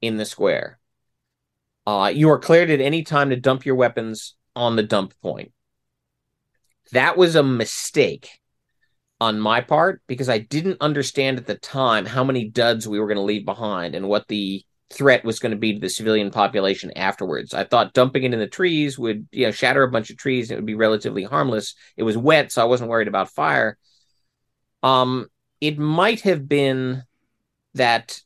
in 0.00 0.16
the 0.16 0.24
square. 0.24 0.78
Uh, 1.86 2.12
you 2.14 2.30
are 2.30 2.38
cleared 2.38 2.70
at 2.70 2.80
any 2.80 3.02
time 3.02 3.30
to 3.30 3.36
dump 3.36 3.66
your 3.66 3.74
weapons 3.74 4.34
on 4.54 4.76
the 4.76 4.82
dump 4.82 5.14
point. 5.22 5.52
That 6.92 7.16
was 7.16 7.34
a 7.34 7.42
mistake 7.42 8.28
on 9.20 9.40
my 9.40 9.60
part 9.60 10.02
because 10.06 10.28
I 10.28 10.38
didn't 10.38 10.80
understand 10.80 11.38
at 11.38 11.46
the 11.46 11.54
time 11.54 12.06
how 12.06 12.24
many 12.24 12.48
duds 12.48 12.86
we 12.86 13.00
were 13.00 13.06
going 13.06 13.16
to 13.16 13.22
leave 13.22 13.44
behind 13.44 13.94
and 13.94 14.08
what 14.08 14.28
the 14.28 14.64
threat 14.92 15.24
was 15.24 15.38
going 15.38 15.52
to 15.52 15.58
be 15.58 15.74
to 15.74 15.80
the 15.80 15.88
civilian 15.88 16.30
population 16.30 16.92
afterwards. 16.96 17.54
I 17.54 17.64
thought 17.64 17.94
dumping 17.94 18.24
it 18.24 18.32
in 18.32 18.40
the 18.40 18.46
trees 18.46 18.98
would, 18.98 19.26
you 19.32 19.46
know, 19.46 19.52
shatter 19.52 19.82
a 19.82 19.90
bunch 19.90 20.10
of 20.10 20.16
trees 20.16 20.50
and 20.50 20.56
it 20.56 20.60
would 20.60 20.66
be 20.66 20.74
relatively 20.74 21.24
harmless. 21.24 21.74
It 21.96 22.02
was 22.02 22.16
wet, 22.16 22.52
so 22.52 22.62
I 22.62 22.66
wasn't 22.66 22.90
worried 22.90 23.08
about 23.08 23.30
fire. 23.30 23.78
Um, 24.82 25.28
it 25.60 25.78
might 25.78 26.22
have 26.22 26.48
been 26.48 27.02
that 27.74 28.20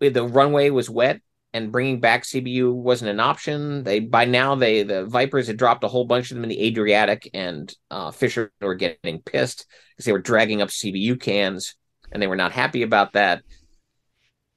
the 0.00 0.24
runway 0.24 0.70
was 0.70 0.90
wet 0.90 1.20
and 1.54 1.70
bringing 1.70 2.00
back 2.00 2.24
CBU 2.24 2.74
wasn't 2.74 3.12
an 3.12 3.20
option. 3.20 3.84
They 3.84 4.00
by 4.00 4.24
now 4.24 4.56
they 4.56 4.82
the 4.82 5.06
Vipers 5.06 5.46
had 5.46 5.56
dropped 5.56 5.84
a 5.84 5.88
whole 5.88 6.04
bunch 6.04 6.30
of 6.30 6.34
them 6.34 6.42
in 6.42 6.50
the 6.50 6.66
Adriatic, 6.66 7.30
and 7.32 7.72
uh, 7.90 8.10
Fisher 8.10 8.52
were 8.60 8.74
getting 8.74 9.20
pissed 9.22 9.66
because 9.92 10.04
they 10.04 10.12
were 10.12 10.18
dragging 10.18 10.60
up 10.60 10.68
CBU 10.68 11.20
cans, 11.20 11.76
and 12.10 12.20
they 12.20 12.26
were 12.26 12.36
not 12.36 12.52
happy 12.52 12.82
about 12.82 13.12
that. 13.12 13.42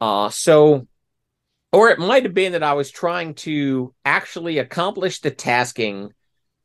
Uh, 0.01 0.29
so 0.29 0.87
or 1.71 1.89
it 1.89 1.99
might 1.99 2.23
have 2.23 2.33
been 2.33 2.53
that 2.53 2.63
I 2.63 2.73
was 2.73 2.91
trying 2.91 3.33
to 3.35 3.93
actually 4.05 4.57
accomplish 4.57 5.19
the 5.19 5.31
tasking 5.31 6.13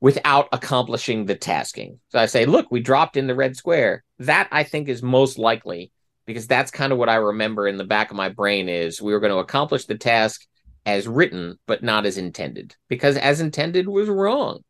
without 0.01 0.49
accomplishing 0.53 1.27
the 1.27 1.35
tasking. 1.35 2.01
So 2.09 2.19
I 2.19 2.27
say, 2.27 2.45
look, 2.45 2.71
we 2.71 2.81
dropped 2.81 3.17
in 3.17 3.27
the 3.27 3.35
red 3.35 3.57
square. 3.57 4.05
That 4.19 4.49
I 4.51 4.65
think 4.65 4.89
is 4.89 5.03
most 5.03 5.39
likely 5.39 5.93
because 6.27 6.47
that's 6.47 6.71
kind 6.71 6.93
of 6.93 6.99
what 6.99 7.09
I 7.09 7.17
remember 7.17 7.69
in 7.69 7.77
the 7.77 7.85
back 7.85 8.11
of 8.11 8.17
my 8.17 8.29
brain 8.29 8.69
is 8.69 9.03
we 9.03 9.13
were 9.13 9.21
going 9.21 9.33
to 9.33 9.39
accomplish 9.39 9.87
the 9.87 9.97
task 9.97 10.45
as 10.85 11.07
written, 11.07 11.59
but 11.67 11.83
not 11.83 12.07
as 12.07 12.19
intended 12.19 12.75
because 12.89 13.17
as 13.17 13.41
intended 13.41 13.89
was 13.89 14.09
wrong. 14.09 14.63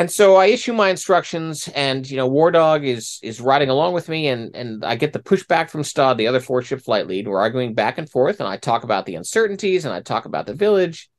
And 0.00 0.10
so 0.10 0.36
I 0.36 0.46
issue 0.46 0.72
my 0.72 0.88
instructions, 0.88 1.68
and 1.74 2.10
you 2.10 2.16
know, 2.16 2.26
War 2.26 2.50
Dog 2.50 2.86
is 2.86 3.18
is 3.22 3.38
riding 3.38 3.68
along 3.68 3.92
with 3.92 4.08
me, 4.08 4.28
and 4.28 4.56
and 4.56 4.82
I 4.82 4.96
get 4.96 5.12
the 5.12 5.18
pushback 5.18 5.68
from 5.68 5.84
Stod, 5.84 6.16
the 6.16 6.26
other 6.26 6.40
four 6.40 6.62
ship 6.62 6.80
flight 6.80 7.06
lead. 7.06 7.28
We're 7.28 7.38
arguing 7.38 7.74
back 7.74 7.98
and 7.98 8.08
forth, 8.08 8.40
and 8.40 8.48
I 8.48 8.56
talk 8.56 8.82
about 8.82 9.04
the 9.04 9.16
uncertainties, 9.16 9.84
and 9.84 9.92
I 9.92 10.00
talk 10.00 10.24
about 10.24 10.46
the 10.46 10.54
village, 10.54 11.10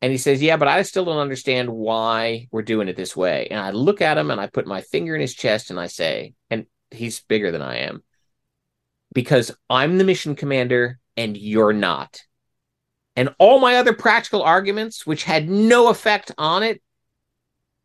and 0.00 0.12
he 0.12 0.18
says, 0.18 0.40
"Yeah, 0.40 0.56
but 0.56 0.68
I 0.68 0.82
still 0.82 1.04
don't 1.04 1.18
understand 1.18 1.68
why 1.68 2.46
we're 2.52 2.62
doing 2.62 2.86
it 2.86 2.94
this 2.94 3.16
way." 3.16 3.48
And 3.50 3.58
I 3.58 3.72
look 3.72 4.00
at 4.00 4.18
him, 4.18 4.30
and 4.30 4.40
I 4.40 4.46
put 4.46 4.68
my 4.68 4.82
finger 4.82 5.16
in 5.16 5.20
his 5.20 5.34
chest, 5.34 5.70
and 5.70 5.80
I 5.80 5.88
say, 5.88 6.34
and 6.48 6.66
he's 6.92 7.22
bigger 7.22 7.50
than 7.50 7.60
I 7.60 7.78
am, 7.78 8.04
because 9.12 9.50
I'm 9.68 9.98
the 9.98 10.04
mission 10.04 10.36
commander, 10.36 11.00
and 11.16 11.36
you're 11.36 11.72
not. 11.72 12.22
And 13.16 13.34
all 13.40 13.58
my 13.58 13.78
other 13.78 13.94
practical 13.94 14.44
arguments, 14.44 15.04
which 15.04 15.24
had 15.24 15.50
no 15.50 15.88
effect 15.88 16.30
on 16.38 16.62
it, 16.62 16.80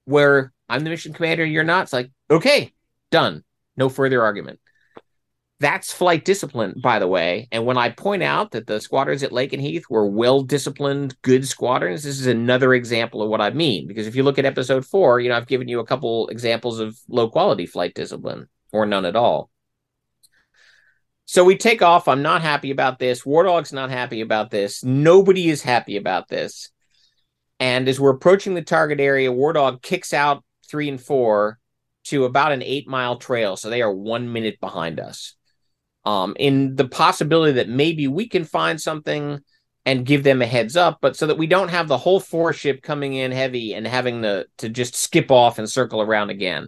where 0.07 0.53
I'm 0.69 0.83
the 0.83 0.89
mission 0.89 1.13
commander 1.13 1.43
and 1.43 1.51
you're 1.51 1.63
not. 1.63 1.83
It's 1.83 1.93
like, 1.93 2.09
okay, 2.31 2.73
done. 3.11 3.43
No 3.75 3.89
further 3.89 4.23
argument. 4.23 4.59
That's 5.59 5.91
flight 5.91 6.23
discipline, 6.23 6.75
by 6.81 6.99
the 6.99 7.07
way. 7.07 7.47
And 7.51 7.65
when 7.65 7.77
I 7.77 7.89
point 7.89 8.23
out 8.23 8.51
that 8.51 8.67
the 8.67 8.79
squadrons 8.79 9.23
at 9.23 9.31
Lakenheath 9.31 9.89
were 9.89 10.05
well 10.05 10.43
disciplined, 10.43 11.19
good 11.23 11.47
squadrons, 11.47 12.03
this 12.03 12.19
is 12.19 12.27
another 12.27 12.73
example 12.73 13.21
of 13.21 13.29
what 13.29 13.41
I 13.41 13.49
mean. 13.49 13.87
Because 13.87 14.07
if 14.07 14.15
you 14.15 14.23
look 14.23 14.39
at 14.39 14.45
episode 14.45 14.85
four, 14.85 15.19
you 15.19 15.29
know, 15.29 15.35
I've 15.35 15.47
given 15.47 15.67
you 15.67 15.79
a 15.79 15.85
couple 15.85 16.27
examples 16.29 16.79
of 16.79 16.97
low 17.09 17.29
quality 17.29 17.65
flight 17.65 17.95
discipline 17.95 18.47
or 18.71 18.85
none 18.85 19.05
at 19.05 19.15
all. 19.15 19.49
So 21.25 21.43
we 21.43 21.57
take 21.57 21.81
off. 21.81 22.07
I'm 22.07 22.21
not 22.21 22.41
happy 22.41 22.71
about 22.71 22.99
this. 22.99 23.25
War 23.25 23.43
Dog's 23.43 23.73
not 23.73 23.89
happy 23.89 24.21
about 24.21 24.51
this. 24.51 24.83
Nobody 24.83 25.49
is 25.49 25.61
happy 25.61 25.97
about 25.97 26.29
this. 26.29 26.69
And 27.59 27.87
as 27.87 27.99
we're 27.99 28.11
approaching 28.11 28.53
the 28.53 28.61
target 28.61 28.99
area, 28.99 29.31
War 29.31 29.53
Dog 29.53 29.81
kicks 29.81 30.13
out 30.13 30.43
three 30.69 30.89
and 30.89 31.01
four 31.01 31.59
to 32.05 32.25
about 32.25 32.51
an 32.51 32.61
eight 32.61 32.87
mile 32.87 33.17
trail. 33.17 33.57
So 33.57 33.69
they 33.69 33.81
are 33.81 33.93
one 33.93 34.31
minute 34.31 34.59
behind 34.59 34.99
us. 34.99 35.35
Um, 36.05 36.35
in 36.39 36.75
the 36.75 36.87
possibility 36.87 37.53
that 37.53 37.67
maybe 37.67 38.07
we 38.07 38.29
can 38.29 38.45
find 38.45 38.79
something 38.79 39.41
and 39.85 40.05
give 40.05 40.23
them 40.23 40.41
a 40.41 40.45
heads 40.45 40.77
up, 40.77 40.99
but 41.01 41.15
so 41.15 41.27
that 41.27 41.37
we 41.37 41.47
don't 41.47 41.69
have 41.69 41.87
the 41.87 41.97
whole 41.97 42.19
four 42.19 42.53
ship 42.53 42.81
coming 42.81 43.13
in 43.13 43.31
heavy 43.31 43.73
and 43.73 43.85
having 43.87 44.21
to, 44.21 44.45
to 44.57 44.69
just 44.69 44.95
skip 44.95 45.31
off 45.31 45.59
and 45.59 45.69
circle 45.69 46.01
around 46.01 46.29
again. 46.29 46.67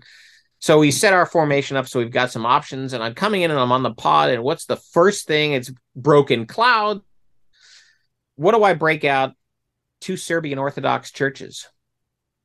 So 0.59 0.79
we 0.79 0.91
set 0.91 1.13
our 1.13 1.25
formation 1.25 1.77
up 1.77 1.87
so 1.87 1.99
we've 1.99 2.11
got 2.11 2.31
some 2.31 2.45
options. 2.45 2.93
And 2.93 3.01
I'm 3.01 3.13
coming 3.13 3.41
in 3.41 3.51
and 3.51 3.59
I'm 3.59 3.71
on 3.71 3.83
the 3.83 3.93
pod. 3.93 4.29
And 4.29 4.43
what's 4.43 4.65
the 4.65 4.75
first 4.75 5.25
thing? 5.25 5.53
It's 5.53 5.71
broken 5.95 6.45
cloud. 6.45 7.01
What 8.35 8.53
do 8.55 8.63
I 8.63 8.73
break 8.73 9.05
out? 9.05 9.33
Two 10.01 10.17
Serbian 10.17 10.59
Orthodox 10.59 11.11
churches. 11.11 11.67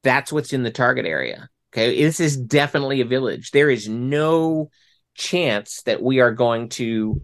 That's 0.02 0.32
what's 0.32 0.52
in 0.52 0.62
the 0.62 0.70
target 0.70 1.06
area. 1.06 1.48
Okay. 1.72 2.02
This 2.02 2.20
is 2.20 2.36
definitely 2.36 3.00
a 3.00 3.06
village. 3.06 3.50
There 3.50 3.70
is 3.70 3.88
no 3.88 4.70
chance 5.14 5.82
that 5.82 6.02
we 6.02 6.20
are 6.20 6.32
going 6.32 6.68
to 6.70 7.20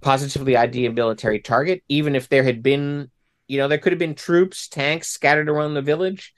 positively 0.00 0.56
ID 0.56 0.86
a 0.86 0.92
military 0.92 1.40
target, 1.40 1.82
even 1.88 2.14
if 2.14 2.28
there 2.28 2.44
had 2.44 2.62
been, 2.62 3.10
you 3.46 3.58
know, 3.58 3.68
there 3.68 3.78
could 3.78 3.92
have 3.92 3.98
been 3.98 4.14
troops, 4.14 4.68
tanks 4.68 5.08
scattered 5.08 5.48
around 5.48 5.74
the 5.74 5.82
village. 5.82 6.32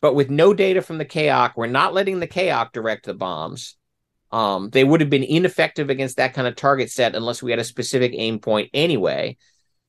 But 0.00 0.14
with 0.14 0.30
no 0.30 0.54
data 0.54 0.82
from 0.82 0.98
the 0.98 1.04
CAOC, 1.04 1.52
we're 1.56 1.66
not 1.66 1.94
letting 1.94 2.20
the 2.20 2.28
CAOC 2.28 2.72
direct 2.72 3.06
the 3.06 3.14
bombs. 3.14 3.76
Um, 4.30 4.70
they 4.70 4.84
would 4.84 5.00
have 5.00 5.10
been 5.10 5.24
ineffective 5.24 5.90
against 5.90 6.18
that 6.18 6.34
kind 6.34 6.46
of 6.46 6.54
target 6.54 6.90
set 6.90 7.16
unless 7.16 7.42
we 7.42 7.50
had 7.50 7.60
a 7.60 7.64
specific 7.64 8.12
aim 8.14 8.38
point 8.38 8.70
anyway. 8.74 9.38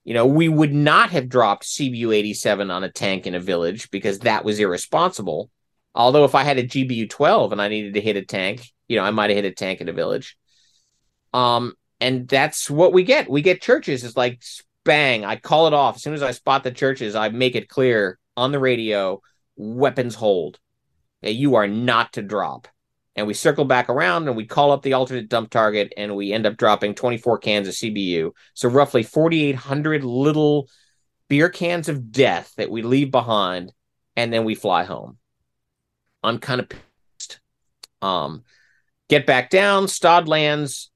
You 0.09 0.15
know, 0.15 0.25
we 0.25 0.49
would 0.49 0.73
not 0.73 1.11
have 1.11 1.29
dropped 1.29 1.65
CBU 1.65 2.15
87 2.15 2.71
on 2.71 2.83
a 2.83 2.91
tank 2.91 3.27
in 3.27 3.35
a 3.35 3.39
village 3.39 3.91
because 3.91 4.17
that 4.21 4.43
was 4.43 4.57
irresponsible. 4.57 5.51
Although, 5.93 6.25
if 6.25 6.33
I 6.33 6.41
had 6.41 6.57
a 6.57 6.67
GBU 6.67 7.11
12 7.11 7.51
and 7.51 7.61
I 7.61 7.67
needed 7.67 7.93
to 7.93 8.01
hit 8.01 8.17
a 8.17 8.25
tank, 8.25 8.67
you 8.87 8.95
know, 8.95 9.03
I 9.03 9.11
might 9.11 9.29
have 9.29 9.35
hit 9.35 9.45
a 9.45 9.51
tank 9.51 9.81
in 9.81 9.87
a 9.87 9.93
village. 9.93 10.35
Um, 11.31 11.75
and 11.99 12.27
that's 12.27 12.71
what 12.71 12.91
we 12.91 13.03
get. 13.03 13.29
We 13.29 13.43
get 13.43 13.61
churches. 13.61 14.03
It's 14.03 14.17
like 14.17 14.41
bang, 14.83 15.25
I 15.25 15.35
call 15.35 15.67
it 15.67 15.75
off. 15.75 15.97
As 15.97 16.01
soon 16.01 16.15
as 16.15 16.23
I 16.23 16.31
spot 16.31 16.63
the 16.63 16.71
churches, 16.71 17.13
I 17.13 17.29
make 17.29 17.53
it 17.53 17.69
clear 17.69 18.17
on 18.35 18.51
the 18.51 18.57
radio 18.57 19.21
weapons 19.57 20.15
hold. 20.15 20.57
You 21.21 21.53
are 21.53 21.67
not 21.67 22.13
to 22.13 22.23
drop 22.23 22.67
and 23.19 23.27
we 23.27 23.33
circle 23.33 23.65
back 23.65 23.89
around 23.89 24.29
and 24.29 24.37
we 24.37 24.45
call 24.45 24.71
up 24.71 24.81
the 24.81 24.93
alternate 24.93 25.27
dump 25.27 25.49
target 25.49 25.91
and 25.97 26.15
we 26.15 26.31
end 26.31 26.45
up 26.45 26.55
dropping 26.55 26.95
24 26.95 27.37
cans 27.39 27.67
of 27.67 27.73
CBU. 27.73 28.31
So 28.53 28.69
roughly 28.69 29.03
4,800 29.03 30.05
little 30.05 30.69
beer 31.27 31.49
cans 31.49 31.89
of 31.89 32.13
death 32.13 32.53
that 32.55 32.71
we 32.71 32.81
leave 32.81 33.11
behind 33.11 33.73
and 34.15 34.31
then 34.31 34.45
we 34.45 34.55
fly 34.55 34.85
home. 34.85 35.17
I'm 36.23 36.39
kind 36.39 36.61
of 36.61 36.69
pissed. 36.69 37.41
Um, 38.01 38.43
get 39.09 39.25
back 39.25 39.49
down. 39.49 39.89
Stod 39.89 40.29
lands, 40.29 40.89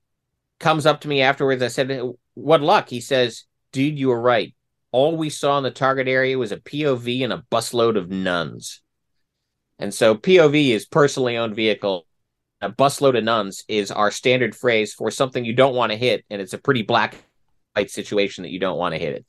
comes 0.62 0.86
up 0.86 1.01
to 1.01 1.09
me 1.09 1.21
afterwards. 1.21 1.62
I 1.62 1.67
said, 1.67 2.01
What 2.36 2.62
luck? 2.62 2.88
He 2.88 3.01
says, 3.01 3.43
Dude, 3.73 3.99
you 3.99 4.07
were 4.07 4.21
right. 4.21 4.55
All 4.93 5.17
we 5.17 5.29
saw 5.29 5.57
in 5.57 5.65
the 5.65 5.71
target 5.71 6.07
area 6.07 6.38
was 6.38 6.53
a 6.53 6.57
POV 6.57 7.25
and 7.25 7.33
a 7.33 7.43
busload 7.51 7.97
of 7.97 8.09
nuns. 8.09 8.81
And 9.77 9.93
so 9.93 10.15
POV 10.15 10.69
is 10.69 10.86
personally 10.86 11.36
owned 11.36 11.55
vehicle 11.55 12.05
a 12.63 12.71
busload 12.71 13.17
of 13.17 13.23
nuns 13.23 13.63
is 13.67 13.91
our 13.91 14.12
standard 14.12 14.56
phrase 14.56 14.93
for 14.93 15.12
something 15.12 15.45
you 15.45 15.54
don't 15.54 15.76
want 15.76 15.91
to 15.91 15.97
hit, 15.97 16.26
and 16.30 16.41
it's 16.41 16.54
a 16.54 16.58
pretty 16.58 16.82
black 16.82 17.15
white 17.76 17.91
situation 17.91 18.43
that 18.43 18.52
you 18.52 18.60
don't 18.60 18.78
want 18.78 18.93
to 18.93 18.99
hit 18.99 19.15
it. 19.15 19.26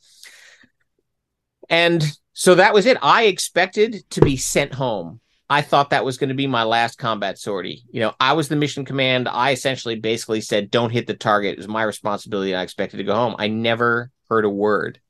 And 1.69 2.05
so 2.33 2.57
that 2.57 2.75
was 2.75 2.87
it. 2.87 2.99
I 3.03 3.25
expected 3.25 4.09
to 4.11 4.21
be 4.21 4.37
sent 4.37 4.75
home. 4.75 5.21
I 5.49 5.63
thought 5.63 5.91
that 5.91 6.05
was 6.05 6.19
going 6.19 6.29
to 6.29 6.35
be 6.35 6.47
my 6.47 6.65
last 6.65 6.99
combat 6.99 7.39
sortie. 7.39 7.85
You 7.91 8.01
know, 8.01 8.15
I 8.19 8.33
was 8.33 8.49
the 8.49 8.57
mission 8.57 8.85
command. 8.85 9.29
I 9.29 9.53
essentially 9.53 9.97
basically 9.97 10.41
said, 10.41 10.71
don't 10.71 10.91
hit 10.91 11.07
the 11.07 11.15
target. 11.15 11.53
It 11.53 11.59
was 11.59 11.69
my 11.69 11.83
responsibility. 11.83 12.55
I 12.55 12.63
expected 12.63 12.97
to 12.97 13.05
go 13.05 13.15
home. 13.15 13.37
I 13.39 13.49
never 13.49 14.11
heard 14.29 14.45
a 14.45 14.51
word. 14.51 15.01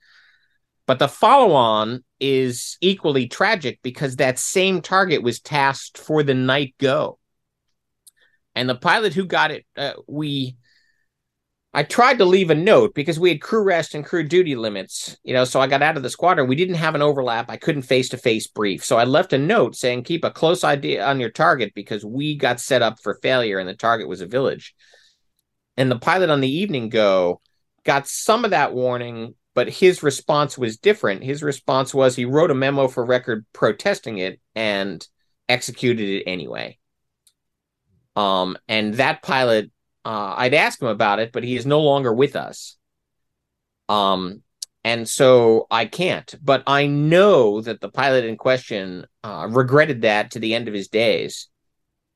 But 0.87 0.99
the 0.99 1.09
follow 1.09 1.55
on 1.55 2.05
is 2.21 2.77
equally 2.81 3.27
tragic 3.27 3.79
because 3.83 4.17
that 4.17 4.39
same 4.39 4.83
target 4.83 5.23
was 5.23 5.41
tasked 5.41 5.99
for 5.99 6.23
the 6.23 6.35
night 6.35 6.75
go. 6.79 7.19
And 8.55 8.69
the 8.69 8.75
pilot 8.75 9.15
who 9.15 9.25
got 9.25 9.51
it, 9.51 9.67
uh, 9.77 9.95
we 10.07 10.57
I 11.77 11.83
tried 11.83 12.19
to 12.19 12.25
leave 12.25 12.51
a 12.51 12.55
note 12.55 12.95
because 12.95 13.19
we 13.19 13.31
had 13.31 13.41
crew 13.41 13.65
rest 13.65 13.97
and 13.97 14.05
crew 14.05 14.23
duty 14.23 14.55
limits, 14.55 15.17
you 15.25 15.35
know, 15.35 15.45
so 15.45 15.61
I 15.61 15.67
got 15.67 15.83
out 15.83 15.97
of 15.97 16.05
the 16.05 16.11
squadron. 16.11 16.47
We 16.47 16.55
didn't 16.55 16.77
have 16.77 16.95
an 16.95 17.03
overlap. 17.03 17.51
I 17.51 17.57
couldn't 17.57 17.83
face 17.83 18.09
to 18.11 18.17
face 18.17 18.47
brief. 18.47 18.85
So 18.85 18.97
I 18.97 19.03
left 19.03 19.33
a 19.33 19.39
note 19.39 19.75
saying, 19.75 20.05
keep 20.05 20.25
a 20.25 20.31
close 20.31 20.63
idea 20.63 21.05
on 21.05 21.19
your 21.19 21.31
target 21.31 21.73
because 21.75 22.05
we 22.05 22.37
got 22.37 22.61
set 22.61 22.81
up 22.81 23.01
for 23.03 23.19
failure 23.23 23.59
and 23.59 23.69
the 23.69 23.75
target 23.75 24.07
was 24.07 24.21
a 24.21 24.27
village. 24.27 24.73
And 25.77 25.91
the 25.91 25.99
pilot 25.99 26.31
on 26.31 26.41
the 26.41 26.49
evening 26.49 26.91
go 26.91 27.41
got 27.83 28.07
some 28.07 28.45
of 28.45 28.53
that 28.53 28.73
warning, 28.73 29.35
but 29.53 29.69
his 29.69 30.05
response 30.05 30.57
was 30.57 30.77
different. 30.77 31.25
His 31.25 31.43
response 31.43 31.93
was 31.93 32.15
he 32.15 32.25
wrote 32.25 32.53
a 32.53 32.55
memo 32.55 32.87
for 32.87 33.05
record 33.05 33.47
protesting 33.53 34.19
it 34.19 34.41
and 34.55 35.05
executed 35.49 36.09
it 36.09 36.31
anyway. 36.31 36.79
Um, 38.17 38.57
and 38.69 38.95
that 38.95 39.23
pilot 39.23 39.71
uh, 40.05 40.35
I'd 40.37 40.55
ask 40.55 40.81
him 40.81 40.89
about 40.89 41.19
it, 41.19 41.33
but 41.33 41.45
he 41.45 41.57
is 41.57 41.65
no 41.65 41.81
longer 41.81 42.13
with 42.13 42.37
us. 42.37 42.77
Um, 43.89 44.43
and 44.85 45.09
so 45.09 45.67
I 45.71 45.87
can't. 45.87 46.35
But 46.43 46.63
I 46.67 46.87
know 46.87 47.63
that 47.63 47.81
the 47.81 47.89
pilot 47.89 48.25
in 48.25 48.37
question 48.37 49.07
uh, 49.23 49.49
regretted 49.51 50.03
that 50.03 50.33
to 50.33 50.39
the 50.39 50.55
end 50.55 50.69
of 50.69 50.75
his 50.75 50.89
days, 50.89 51.49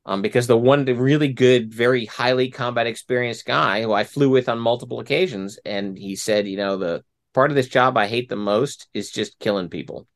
um, 0.05 0.21
because 0.21 0.45
the 0.45 0.57
one 0.57 0.85
really 0.85 1.33
good, 1.33 1.73
very 1.73 2.05
highly 2.05 2.51
combat 2.51 2.85
experienced 2.85 3.45
guy 3.45 3.81
who 3.81 3.91
I 3.91 4.03
flew 4.03 4.29
with 4.29 4.49
on 4.49 4.59
multiple 4.59 4.99
occasions, 4.99 5.59
and 5.65 5.97
he 5.97 6.15
said, 6.15 6.47
you 6.47 6.57
know, 6.57 6.77
the 6.77 7.03
part 7.33 7.49
of 7.49 7.55
this 7.55 7.67
job 7.67 7.97
I 7.97 8.07
hate 8.07 8.29
the 8.29 8.35
most 8.35 8.87
is 8.93 9.11
just 9.11 9.39
killing 9.39 9.69
people. 9.69 10.07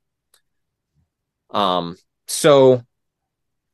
Um, 1.50 1.98
so 2.28 2.84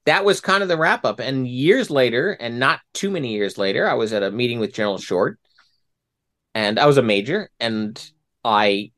that 0.10 0.26
was 0.26 0.42
kind 0.42 0.64
of 0.64 0.70
the 0.70 0.78
wrap 0.78 1.06
up. 1.06 1.20
And 1.20 1.48
years 1.48 1.92
later, 1.92 2.32
and 2.32 2.60
not 2.60 2.82
too 2.94 3.12
many 3.12 3.34
years 3.34 3.60
later, 3.60 3.88
I 3.88 3.94
was 3.94 4.12
at 4.12 4.24
a 4.24 4.32
meeting 4.32 4.60
with 4.60 4.74
General 4.74 4.98
Short, 4.98 5.40
and 6.56 6.80
I 6.80 6.88
was 6.88 6.98
a 6.98 7.04
major, 7.04 7.52
and 7.60 8.12
I 8.44 8.92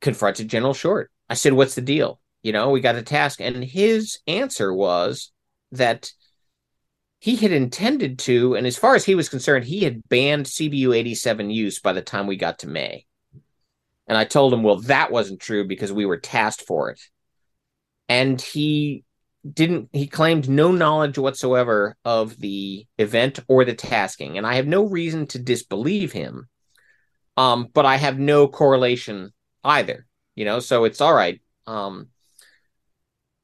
confronted 0.00 0.48
General 0.48 0.72
Short. 0.72 1.10
I 1.28 1.34
said, 1.34 1.52
"What's 1.52 1.74
the 1.74 1.82
deal? 1.82 2.18
You 2.42 2.52
know, 2.52 2.70
we 2.70 2.80
got 2.80 2.96
a 2.96 3.02
task." 3.02 3.42
And 3.42 3.62
his 3.62 4.20
answer 4.26 4.72
was 4.72 5.32
that 5.72 6.10
he 7.20 7.36
had 7.36 7.52
intended 7.52 8.18
to, 8.20 8.54
and 8.54 8.66
as 8.66 8.78
far 8.78 8.94
as 8.94 9.04
he 9.04 9.14
was 9.14 9.28
concerned, 9.28 9.66
he 9.66 9.84
had 9.84 10.08
banned 10.08 10.46
CBU 10.46 10.94
87 10.94 11.50
use 11.50 11.78
by 11.78 11.92
the 11.92 12.02
time 12.02 12.26
we 12.26 12.36
got 12.36 12.60
to 12.60 12.68
May. 12.68 13.06
And 14.06 14.16
I 14.16 14.24
told 14.24 14.52
him, 14.52 14.62
well, 14.62 14.80
that 14.82 15.10
wasn't 15.10 15.40
true 15.40 15.66
because 15.66 15.92
we 15.92 16.06
were 16.06 16.18
tasked 16.18 16.66
for 16.66 16.90
it. 16.90 17.00
And 18.08 18.40
he 18.40 19.03
didn't 19.52 19.90
he 19.92 20.06
claimed 20.06 20.48
no 20.48 20.72
knowledge 20.72 21.18
whatsoever 21.18 21.96
of 22.04 22.38
the 22.38 22.86
event 22.98 23.40
or 23.46 23.64
the 23.64 23.74
tasking 23.74 24.38
and 24.38 24.46
i 24.46 24.54
have 24.54 24.66
no 24.66 24.84
reason 24.84 25.26
to 25.26 25.38
disbelieve 25.38 26.12
him. 26.12 26.48
Um 27.36 27.68
but 27.72 27.84
i 27.84 27.96
have 27.96 28.18
no 28.18 28.48
correlation 28.48 29.32
either 29.62 30.06
you 30.34 30.44
know 30.44 30.60
so 30.60 30.84
it's 30.84 31.00
all 31.00 31.14
right. 31.14 31.40
Um 31.66 32.08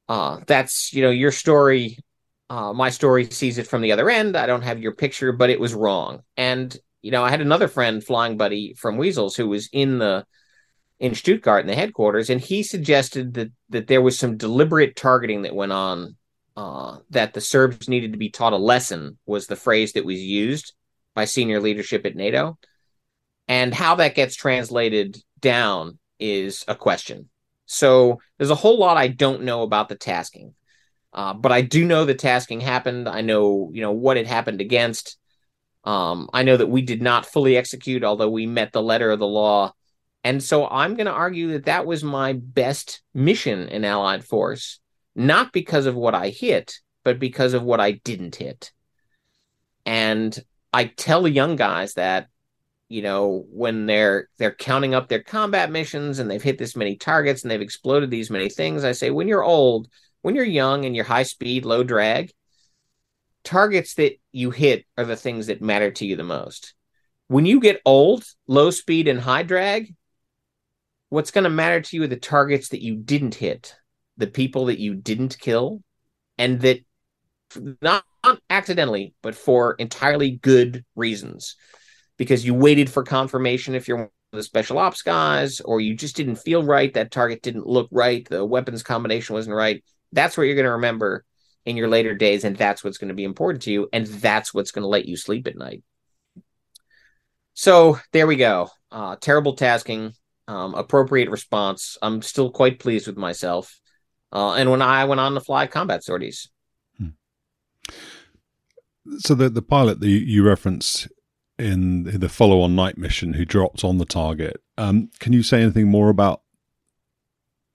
uh 0.08 0.40
that's 0.46 0.92
you 0.92 1.02
know 1.02 1.10
your 1.10 1.32
story 1.32 1.98
uh 2.48 2.72
my 2.72 2.90
story 2.90 3.26
sees 3.30 3.58
it 3.58 3.66
from 3.66 3.82
the 3.82 3.92
other 3.92 4.08
end. 4.08 4.36
I 4.36 4.46
don't 4.46 4.62
have 4.62 4.80
your 4.80 4.92
picture 4.94 5.32
but 5.32 5.50
it 5.50 5.60
was 5.60 5.74
wrong. 5.74 6.22
And 6.36 6.74
you 7.02 7.10
know 7.10 7.24
i 7.24 7.30
had 7.30 7.40
another 7.40 7.68
friend 7.68 8.02
flying 8.02 8.36
buddy 8.36 8.74
from 8.74 8.96
weasels 8.96 9.36
who 9.36 9.48
was 9.48 9.68
in 9.72 9.98
the 9.98 10.24
in 11.00 11.14
Stuttgart 11.14 11.62
in 11.62 11.66
the 11.66 11.74
headquarters, 11.74 12.30
and 12.30 12.40
he 12.40 12.62
suggested 12.62 13.34
that 13.34 13.50
that 13.70 13.86
there 13.88 14.02
was 14.02 14.18
some 14.18 14.36
deliberate 14.36 14.94
targeting 14.94 15.42
that 15.42 15.54
went 15.54 15.72
on. 15.72 16.16
Uh, 16.56 16.98
that 17.08 17.32
the 17.32 17.40
Serbs 17.40 17.88
needed 17.88 18.12
to 18.12 18.18
be 18.18 18.28
taught 18.28 18.52
a 18.52 18.58
lesson 18.58 19.16
was 19.24 19.46
the 19.46 19.56
phrase 19.56 19.94
that 19.94 20.04
was 20.04 20.20
used 20.20 20.74
by 21.14 21.24
senior 21.24 21.58
leadership 21.58 22.04
at 22.04 22.16
NATO, 22.16 22.58
and 23.48 23.72
how 23.72 23.94
that 23.94 24.14
gets 24.14 24.34
translated 24.36 25.16
down 25.40 25.98
is 26.18 26.64
a 26.68 26.74
question. 26.74 27.30
So 27.64 28.20
there's 28.36 28.50
a 28.50 28.56
whole 28.56 28.78
lot 28.78 28.98
I 28.98 29.08
don't 29.08 29.44
know 29.44 29.62
about 29.62 29.88
the 29.88 29.94
tasking, 29.94 30.54
uh, 31.14 31.32
but 31.32 31.52
I 31.52 31.62
do 31.62 31.84
know 31.84 32.04
the 32.04 32.14
tasking 32.14 32.60
happened. 32.60 33.08
I 33.08 33.22
know 33.22 33.70
you 33.72 33.80
know 33.80 33.92
what 33.92 34.18
it 34.18 34.26
happened 34.26 34.60
against. 34.60 35.16
Um, 35.84 36.28
I 36.34 36.42
know 36.42 36.58
that 36.58 36.68
we 36.68 36.82
did 36.82 37.00
not 37.00 37.24
fully 37.24 37.56
execute, 37.56 38.04
although 38.04 38.28
we 38.28 38.44
met 38.44 38.72
the 38.72 38.82
letter 38.82 39.10
of 39.10 39.18
the 39.18 39.26
law 39.26 39.72
and 40.22 40.42
so 40.42 40.66
I'm 40.68 40.94
going 40.94 41.06
to 41.06 41.12
argue 41.12 41.52
that 41.52 41.64
that 41.64 41.86
was 41.86 42.04
my 42.04 42.34
best 42.34 43.02
mission 43.14 43.68
in 43.68 43.84
Allied 43.84 44.24
Force, 44.24 44.80
not 45.14 45.52
because 45.52 45.86
of 45.86 45.96
what 45.96 46.14
I 46.14 46.28
hit, 46.28 46.78
but 47.04 47.18
because 47.18 47.54
of 47.54 47.62
what 47.62 47.80
I 47.80 47.92
didn't 47.92 48.36
hit. 48.36 48.72
And 49.86 50.38
I 50.72 50.84
tell 50.84 51.26
young 51.26 51.56
guys 51.56 51.94
that, 51.94 52.28
you 52.88 53.02
know, 53.02 53.46
when 53.50 53.86
they're 53.86 54.28
they're 54.36 54.54
counting 54.54 54.94
up 54.94 55.08
their 55.08 55.22
combat 55.22 55.70
missions 55.70 56.18
and 56.18 56.30
they've 56.30 56.42
hit 56.42 56.58
this 56.58 56.76
many 56.76 56.96
targets 56.96 57.42
and 57.42 57.50
they've 57.50 57.60
exploded 57.60 58.10
these 58.10 58.30
many 58.30 58.50
things, 58.50 58.84
I 58.84 58.92
say 58.92 59.10
when 59.10 59.28
you're 59.28 59.44
old, 59.44 59.88
when 60.22 60.34
you're 60.34 60.44
young 60.44 60.84
and 60.84 60.94
you're 60.94 61.04
high 61.04 61.22
speed, 61.22 61.64
low 61.64 61.82
drag, 61.82 62.30
targets 63.42 63.94
that 63.94 64.20
you 64.32 64.50
hit 64.50 64.84
are 64.98 65.04
the 65.04 65.16
things 65.16 65.46
that 65.46 65.62
matter 65.62 65.90
to 65.92 66.04
you 66.04 66.16
the 66.16 66.24
most. 66.24 66.74
When 67.28 67.46
you 67.46 67.60
get 67.60 67.80
old, 67.86 68.24
low 68.46 68.70
speed 68.70 69.08
and 69.08 69.20
high 69.20 69.44
drag, 69.44 69.94
what's 71.10 71.30
going 71.30 71.44
to 71.44 71.50
matter 71.50 71.80
to 71.80 71.96
you 71.96 72.04
are 72.04 72.08
the 72.08 72.16
targets 72.16 72.70
that 72.70 72.82
you 72.82 72.96
didn't 72.96 73.34
hit, 73.34 73.76
the 74.16 74.26
people 74.26 74.66
that 74.66 74.78
you 74.78 74.94
didn't 74.94 75.38
kill, 75.38 75.82
and 76.38 76.60
that 76.62 76.80
not, 77.82 78.04
not 78.24 78.40
accidentally, 78.48 79.12
but 79.22 79.34
for 79.34 79.74
entirely 79.74 80.30
good 80.30 80.84
reasons. 80.96 81.56
Because 82.16 82.44
you 82.44 82.54
waited 82.54 82.90
for 82.90 83.02
confirmation 83.02 83.74
if 83.74 83.88
you're 83.88 83.96
one 83.96 84.06
of 84.06 84.36
the 84.36 84.42
special 84.42 84.78
ops 84.78 85.02
guys, 85.02 85.60
or 85.60 85.80
you 85.80 85.94
just 85.94 86.16
didn't 86.16 86.36
feel 86.36 86.62
right, 86.62 86.94
that 86.94 87.10
target 87.10 87.42
didn't 87.42 87.66
look 87.66 87.88
right, 87.90 88.28
the 88.28 88.44
weapons 88.44 88.82
combination 88.82 89.34
wasn't 89.34 89.56
right. 89.56 89.82
That's 90.12 90.36
what 90.36 90.44
you're 90.44 90.54
going 90.54 90.64
to 90.64 90.72
remember 90.72 91.24
in 91.64 91.76
your 91.76 91.88
later 91.88 92.14
days, 92.14 92.44
and 92.44 92.56
that's 92.56 92.84
what's 92.84 92.98
going 92.98 93.08
to 93.08 93.14
be 93.14 93.24
important 93.24 93.62
to 93.64 93.72
you, 93.72 93.88
and 93.92 94.06
that's 94.06 94.54
what's 94.54 94.70
going 94.70 94.82
to 94.82 94.88
let 94.88 95.06
you 95.06 95.16
sleep 95.16 95.46
at 95.46 95.56
night. 95.56 95.82
So 97.54 97.98
there 98.12 98.26
we 98.26 98.36
go. 98.36 98.70
Uh, 98.92 99.16
terrible 99.20 99.54
tasking, 99.54 100.12
um, 100.50 100.74
appropriate 100.74 101.30
response. 101.30 101.96
I'm 102.02 102.22
still 102.22 102.50
quite 102.50 102.80
pleased 102.80 103.06
with 103.06 103.16
myself. 103.16 103.80
Uh, 104.32 104.54
and 104.54 104.70
when 104.70 104.82
I 104.82 105.04
went 105.04 105.20
on 105.20 105.34
to 105.34 105.40
fly 105.40 105.66
combat 105.68 106.02
sorties. 106.02 106.48
Hmm. 106.98 107.08
So 109.18 109.34
the 109.34 109.48
the 109.48 109.62
pilot 109.62 110.00
that 110.00 110.08
you 110.08 110.44
reference 110.44 111.08
in 111.58 112.04
the 112.04 112.28
follow 112.28 112.60
on 112.62 112.74
night 112.74 112.98
mission 112.98 113.34
who 113.34 113.44
dropped 113.44 113.84
on 113.84 113.98
the 113.98 114.04
target, 114.04 114.60
um, 114.76 115.10
can 115.20 115.32
you 115.32 115.42
say 115.42 115.62
anything 115.62 115.88
more 115.88 116.08
about 116.08 116.42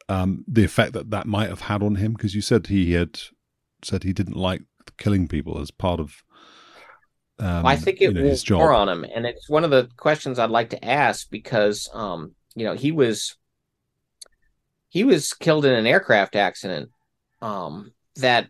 um, 0.09 0.43
the 0.47 0.63
effect 0.63 0.93
that 0.93 1.11
that 1.11 1.27
might 1.27 1.49
have 1.49 1.61
had 1.61 1.81
on 1.81 1.95
him? 1.95 2.13
Because 2.13 2.35
you 2.35 2.41
said 2.41 2.67
he 2.67 2.91
had 2.91 3.19
said 3.83 4.03
he 4.03 4.13
didn't 4.13 4.37
like 4.37 4.63
killing 4.97 5.27
people 5.27 5.59
as 5.61 5.71
part 5.71 5.99
of. 6.01 6.23
Um, 7.37 7.65
I 7.65 7.75
think 7.75 8.01
it 8.01 8.13
you 8.15 8.21
know, 8.21 8.29
was 8.29 8.49
more 8.49 8.73
on 8.73 8.87
him, 8.87 9.05
and 9.13 9.25
it's 9.25 9.49
one 9.49 9.65
of 9.65 9.71
the 9.71 9.89
questions 9.97 10.39
I'd 10.39 10.49
like 10.49 10.69
to 10.69 10.85
ask 10.85 11.29
because 11.29 11.89
um, 11.93 12.33
you 12.55 12.65
know, 12.65 12.73
he 12.73 12.91
was 12.91 13.37
he 14.89 15.03
was 15.03 15.33
killed 15.33 15.65
in 15.65 15.73
an 15.73 15.85
aircraft 15.85 16.35
accident 16.35 16.89
um, 17.41 17.91
that 18.15 18.47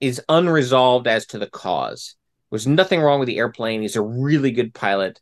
is 0.00 0.20
unresolved 0.28 1.06
as 1.06 1.26
to 1.26 1.38
the 1.38 1.46
cause. 1.46 2.16
There 2.50 2.56
was 2.56 2.66
nothing 2.66 3.00
wrong 3.00 3.20
with 3.20 3.28
the 3.28 3.38
airplane. 3.38 3.82
He's 3.82 3.96
a 3.96 4.02
really 4.02 4.50
good 4.50 4.74
pilot, 4.74 5.20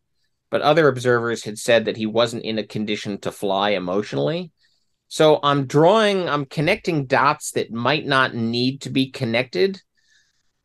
but 0.51 0.63
other 0.63 0.89
observers 0.89 1.45
had 1.45 1.59
said 1.59 1.85
that 1.85 1.97
he 1.97 2.07
wasn't 2.07 2.45
in 2.45 2.59
a 2.59 2.67
condition 2.67 3.19
to 3.21 3.33
fly 3.33 3.71
emotionally. 3.71 4.51
So 5.09 5.41
I'm 5.43 5.67
drawing, 5.67 6.29
I'm 6.29 6.47
connecting 6.47 7.07
dots 7.07 7.53
that 7.53 7.73
might 7.73 8.07
not 8.07 8.35
need 8.35 8.83
to 8.83 8.91
be 8.91 9.11
connected, 9.11 9.83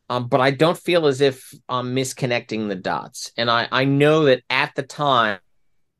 um, 0.08 0.28
but 0.28 0.40
I 0.40 0.52
don't 0.52 0.78
feel 0.78 1.06
as 1.06 1.20
if 1.20 1.52
I'm 1.68 1.94
misconnecting 1.94 2.68
the 2.68 2.74
dots. 2.74 3.32
And 3.36 3.50
I, 3.50 3.68
I 3.70 3.84
know 3.84 4.24
that 4.24 4.42
at 4.48 4.74
the 4.74 4.82
time, 4.82 5.38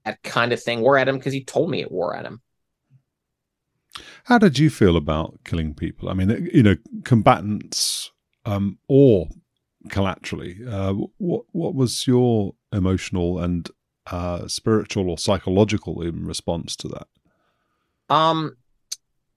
that 0.04 0.22
kind 0.22 0.52
of 0.52 0.62
thing 0.62 0.80
wore 0.80 0.98
at 0.98 1.08
him 1.08 1.16
because 1.16 1.32
he 1.32 1.44
told 1.44 1.70
me 1.70 1.80
it 1.80 1.92
wore 1.92 2.16
at 2.16 2.26
him. 2.26 2.40
How 4.24 4.38
did 4.38 4.58
you 4.58 4.70
feel 4.70 4.96
about 4.96 5.38
killing 5.44 5.74
people? 5.74 6.08
I 6.08 6.14
mean, 6.14 6.48
you 6.52 6.62
know, 6.62 6.76
combatants 7.04 8.10
um, 8.44 8.78
or 8.88 9.28
collaterally. 9.88 10.58
Uh, 10.68 10.94
what 11.18 11.44
what 11.52 11.74
was 11.74 12.06
your 12.06 12.54
emotional 12.72 13.38
and 13.38 13.70
uh, 14.06 14.48
spiritual 14.48 15.10
or 15.10 15.18
psychological 15.18 16.02
in 16.02 16.26
response 16.26 16.76
to 16.76 16.88
that? 16.88 17.06
Um, 18.08 18.56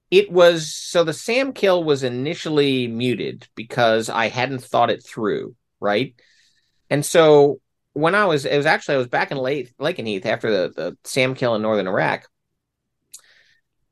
it 0.10 0.32
was 0.32 0.74
so 0.74 1.04
the 1.04 1.14
SAM 1.14 1.54
kill 1.54 1.84
was 1.84 2.04
initially 2.04 2.88
muted 2.88 3.48
because 3.56 4.10
I 4.10 4.30
hadn't 4.30 4.64
thought 4.64 4.90
it 4.90 5.06
through, 5.06 5.56
right? 5.80 6.16
And 6.90 7.06
so 7.06 7.60
when 7.98 8.16
I 8.16 8.26
was, 8.26 8.46
it 8.46 8.56
was 8.58 8.66
actually 8.66 8.96
I 8.96 9.00
was 9.00 9.08
back 9.08 9.32
in 9.32 9.38
late 9.38 9.74
Lakenheath 9.80 10.26
after 10.26 10.52
the 10.52 10.74
the 10.74 10.98
SAM 11.04 11.36
kill 11.36 11.56
in 11.56 11.62
northern 11.62 11.88
Iraq, 11.88 12.28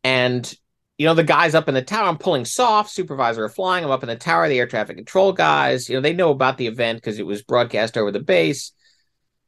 And 0.04 0.54
you 0.98 1.06
know, 1.06 1.14
the 1.14 1.24
guys 1.24 1.56
up 1.56 1.68
in 1.68 1.74
the 1.74 1.82
tower, 1.82 2.08
I'm 2.08 2.18
pulling 2.18 2.46
SOF, 2.46 2.90
supervisor 2.90 3.44
of 3.44 3.54
flying. 3.54 3.84
I'm 3.84 3.92
up 3.92 4.04
in 4.04 4.08
the 4.08 4.16
tower, 4.16 4.48
the 4.48 4.60
air 4.60 4.68
traffic 4.68 4.96
control 4.96 5.34
guys, 5.34 5.90
you 5.90 5.96
know, 5.96 6.02
they 6.02 6.14
know 6.14 6.30
about 6.32 6.58
the 6.58 6.68
event 6.68 7.00
because 7.00 7.20
it 7.20 7.26
was 7.26 7.42
broadcast 7.44 7.98
over 7.98 8.12
the 8.12 8.20
base. 8.22 8.72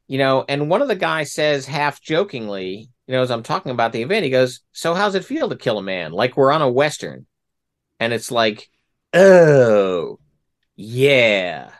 You 0.08 0.18
know, 0.18 0.44
and 0.48 0.70
one 0.70 0.82
of 0.82 0.88
the 0.88 0.96
guys 0.96 1.32
says 1.34 1.66
half 1.66 2.00
jokingly, 2.02 2.88
you 3.06 3.12
know, 3.14 3.22
as 3.22 3.30
I'm 3.30 3.42
talking 3.42 3.72
about 3.72 3.92
the 3.92 4.02
event, 4.02 4.24
he 4.24 4.30
goes, 4.30 4.60
So 4.72 4.94
how's 4.94 5.14
it 5.14 5.24
feel 5.24 5.48
to 5.48 5.56
kill 5.56 5.78
a 5.78 5.82
man? 5.82 6.12
Like 6.12 6.36
we're 6.36 6.52
on 6.52 6.62
a 6.62 6.70
Western. 6.70 7.26
And 8.00 8.12
it's 8.12 8.30
like, 8.30 8.70
oh, 9.14 10.18
yeah. 10.76 11.72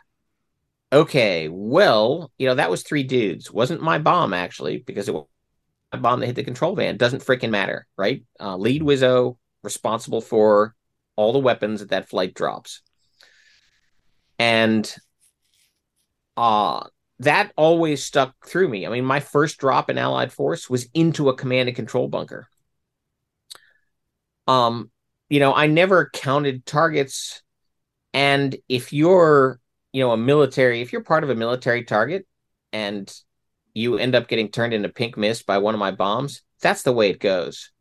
Okay, 0.91 1.49
well, 1.49 2.31
you 2.37 2.47
know, 2.47 2.55
that 2.55 2.71
was 2.71 2.83
three 2.83 3.03
dudes. 3.03 3.51
Wasn't 3.51 3.81
my 3.81 3.99
bomb, 3.99 4.33
actually, 4.33 4.79
because 4.79 5.07
it 5.07 5.13
was 5.13 5.25
a 5.91 5.97
bomb 5.97 6.19
that 6.19 6.25
hit 6.27 6.35
the 6.35 6.43
control 6.43 6.75
van. 6.75 6.97
Doesn't 6.97 7.23
freaking 7.23 7.51
matter, 7.51 7.85
right? 7.97 8.23
Uh, 8.39 8.57
lead 8.57 8.81
Wizzo, 8.81 9.37
responsible 9.63 10.21
for 10.21 10.75
all 11.15 11.33
the 11.33 11.39
weapons 11.39 11.81
that 11.81 11.89
that 11.89 12.09
flight 12.09 12.33
drops. 12.33 12.81
And 14.37 14.95
uh 16.37 16.87
that 17.19 17.51
always 17.57 18.01
stuck 18.01 18.33
through 18.47 18.69
me. 18.69 18.87
I 18.87 18.89
mean, 18.89 19.03
my 19.03 19.19
first 19.19 19.57
drop 19.57 19.89
in 19.89 19.97
Allied 19.97 20.31
force 20.31 20.69
was 20.69 20.87
into 20.93 21.27
a 21.27 21.35
command 21.35 21.67
and 21.67 21.75
control 21.75 22.07
bunker. 22.07 22.47
Um, 24.47 24.89
you 25.29 25.41
know, 25.41 25.53
I 25.53 25.67
never 25.67 26.09
counted 26.13 26.65
targets. 26.65 27.41
And 28.13 28.55
if 28.69 28.93
you're, 28.93 29.59
you 29.91 30.03
know, 30.03 30.11
a 30.11 30.17
military, 30.17 30.81
if 30.81 30.93
you're 30.93 31.03
part 31.03 31.23
of 31.23 31.29
a 31.29 31.35
military 31.35 31.83
target 31.83 32.27
and 32.71 33.11
you 33.73 33.97
end 33.97 34.15
up 34.15 34.27
getting 34.27 34.49
turned 34.49 34.73
into 34.73 34.89
pink 34.89 35.17
mist 35.17 35.45
by 35.45 35.57
one 35.57 35.73
of 35.73 35.79
my 35.79 35.91
bombs, 35.91 36.41
that's 36.61 36.83
the 36.83 36.93
way 36.93 37.09
it 37.09 37.19
goes. 37.19 37.71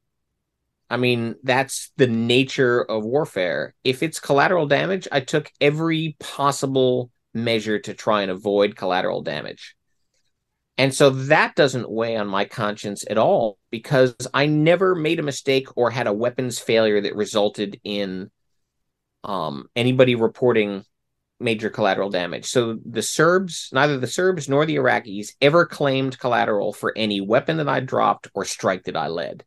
I 0.90 0.96
mean, 0.96 1.34
that's 1.42 1.92
the 1.96 2.06
nature 2.06 2.80
of 2.80 3.04
warfare. 3.04 3.74
If 3.84 4.02
it's 4.02 4.20
collateral 4.20 4.66
damage, 4.66 5.06
I 5.12 5.20
took 5.20 5.50
every 5.60 6.16
possible 6.18 7.10
measure 7.34 7.78
to 7.78 7.94
try 7.94 8.22
and 8.22 8.30
avoid 8.30 8.74
collateral 8.74 9.22
damage. 9.22 9.76
And 10.78 10.94
so 10.94 11.10
that 11.10 11.56
doesn't 11.56 11.90
weigh 11.90 12.16
on 12.16 12.28
my 12.28 12.44
conscience 12.44 13.04
at 13.10 13.18
all 13.18 13.58
because 13.70 14.14
I 14.32 14.46
never 14.46 14.94
made 14.94 15.18
a 15.18 15.24
mistake 15.24 15.66
or 15.76 15.90
had 15.90 16.06
a 16.06 16.12
weapons 16.12 16.58
failure 16.60 17.00
that 17.00 17.16
resulted 17.16 17.80
in 17.82 18.30
um, 19.24 19.66
anybody 19.74 20.14
reporting 20.14 20.84
major 21.40 21.70
collateral 21.70 22.10
damage. 22.10 22.46
So 22.46 22.78
the 22.84 23.02
Serbs, 23.02 23.68
neither 23.72 23.98
the 23.98 24.06
Serbs 24.06 24.48
nor 24.48 24.66
the 24.66 24.76
Iraqis 24.76 25.32
ever 25.40 25.66
claimed 25.66 26.18
collateral 26.18 26.72
for 26.72 26.92
any 26.96 27.20
weapon 27.20 27.58
that 27.58 27.68
I 27.68 27.80
dropped 27.80 28.28
or 28.34 28.44
strike 28.44 28.84
that 28.84 28.96
I 28.96 29.08
led. 29.08 29.44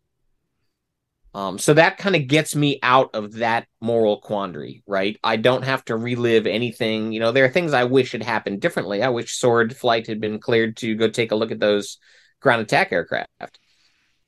Um, 1.34 1.58
so 1.58 1.74
that 1.74 1.98
kind 1.98 2.16
of 2.16 2.28
gets 2.28 2.56
me 2.56 2.80
out 2.84 3.12
of 3.14 3.34
that 3.36 3.66
moral 3.80 4.20
quandary, 4.20 4.84
right? 4.86 5.18
I 5.24 5.38
don't 5.38 5.64
have 5.64 5.84
to 5.86 5.96
relive 5.96 6.46
anything. 6.46 7.14
You 7.14 7.22
know, 7.22 7.32
there 7.32 7.46
are 7.46 7.50
things 7.50 7.74
I 7.74 7.86
wish 7.86 8.12
had 8.12 8.24
happened 8.24 8.60
differently. 8.60 9.02
I 9.02 9.10
wish 9.10 9.38
Sword 9.38 9.76
Flight 9.76 10.08
had 10.08 10.20
been 10.20 10.40
cleared 10.40 10.76
to 10.78 10.96
go 10.96 11.10
take 11.10 11.32
a 11.32 11.36
look 11.36 11.52
at 11.52 11.60
those 11.60 12.00
ground 12.42 12.62
attack 12.62 12.92
aircraft. 12.92 13.60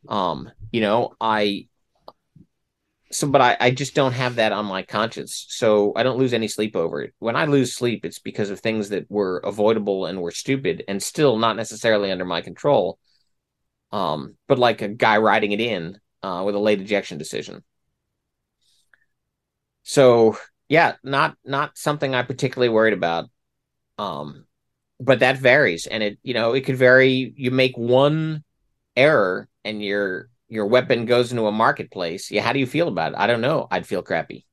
Um, 0.07 0.49
you 0.71 0.79
know, 0.79 1.13
I 1.19 1.67
so 3.13 3.27
but 3.27 3.41
I, 3.41 3.57
I 3.59 3.71
just 3.71 3.95
don't 3.95 4.13
have 4.13 4.35
that 4.35 4.51
on 4.51 4.65
my 4.65 4.83
conscience. 4.83 5.45
So 5.49 5.93
I 5.95 6.03
don't 6.03 6.17
lose 6.17 6.33
any 6.33 6.47
sleep 6.47 6.75
over 6.75 7.01
it. 7.01 7.13
When 7.19 7.35
I 7.35 7.45
lose 7.45 7.73
sleep, 7.73 8.05
it's 8.05 8.19
because 8.19 8.49
of 8.49 8.59
things 8.59 8.89
that 8.89 9.09
were 9.09 9.37
avoidable 9.39 10.05
and 10.05 10.21
were 10.21 10.31
stupid 10.31 10.83
and 10.87 11.01
still 11.01 11.37
not 11.37 11.55
necessarily 11.55 12.11
under 12.11 12.25
my 12.25 12.41
control. 12.41 12.97
Um, 13.91 14.35
but 14.47 14.57
like 14.57 14.81
a 14.81 14.87
guy 14.87 15.17
riding 15.17 15.51
it 15.51 15.61
in 15.61 15.99
uh, 16.23 16.43
with 16.45 16.55
a 16.55 16.59
late 16.59 16.81
ejection 16.81 17.17
decision. 17.17 17.63
So 19.83 20.37
yeah, 20.67 20.95
not 21.03 21.37
not 21.45 21.77
something 21.77 22.15
I'm 22.15 22.25
particularly 22.25 22.69
worried 22.69 22.93
about. 22.93 23.29
Um, 23.97 24.45
but 24.99 25.19
that 25.19 25.37
varies, 25.37 25.85
and 25.85 26.01
it 26.01 26.17
you 26.23 26.33
know 26.33 26.53
it 26.53 26.61
could 26.61 26.77
vary. 26.77 27.33
You 27.35 27.51
make 27.51 27.77
one 27.77 28.43
error, 28.95 29.47
and 29.63 29.83
your 29.83 30.29
your 30.53 30.67
weapon 30.67 31.05
goes 31.05 31.31
into 31.31 31.47
a 31.47 31.51
marketplace. 31.51 32.31
Yeah, 32.31 32.41
how 32.41 32.53
do 32.53 32.59
you 32.59 32.67
feel 32.67 32.87
about 32.87 33.13
it? 33.13 33.17
I 33.17 33.27
don't 33.27 33.41
know. 33.41 33.67
I'd 33.71 33.87
feel 33.87 34.01
crappy. 34.01 34.45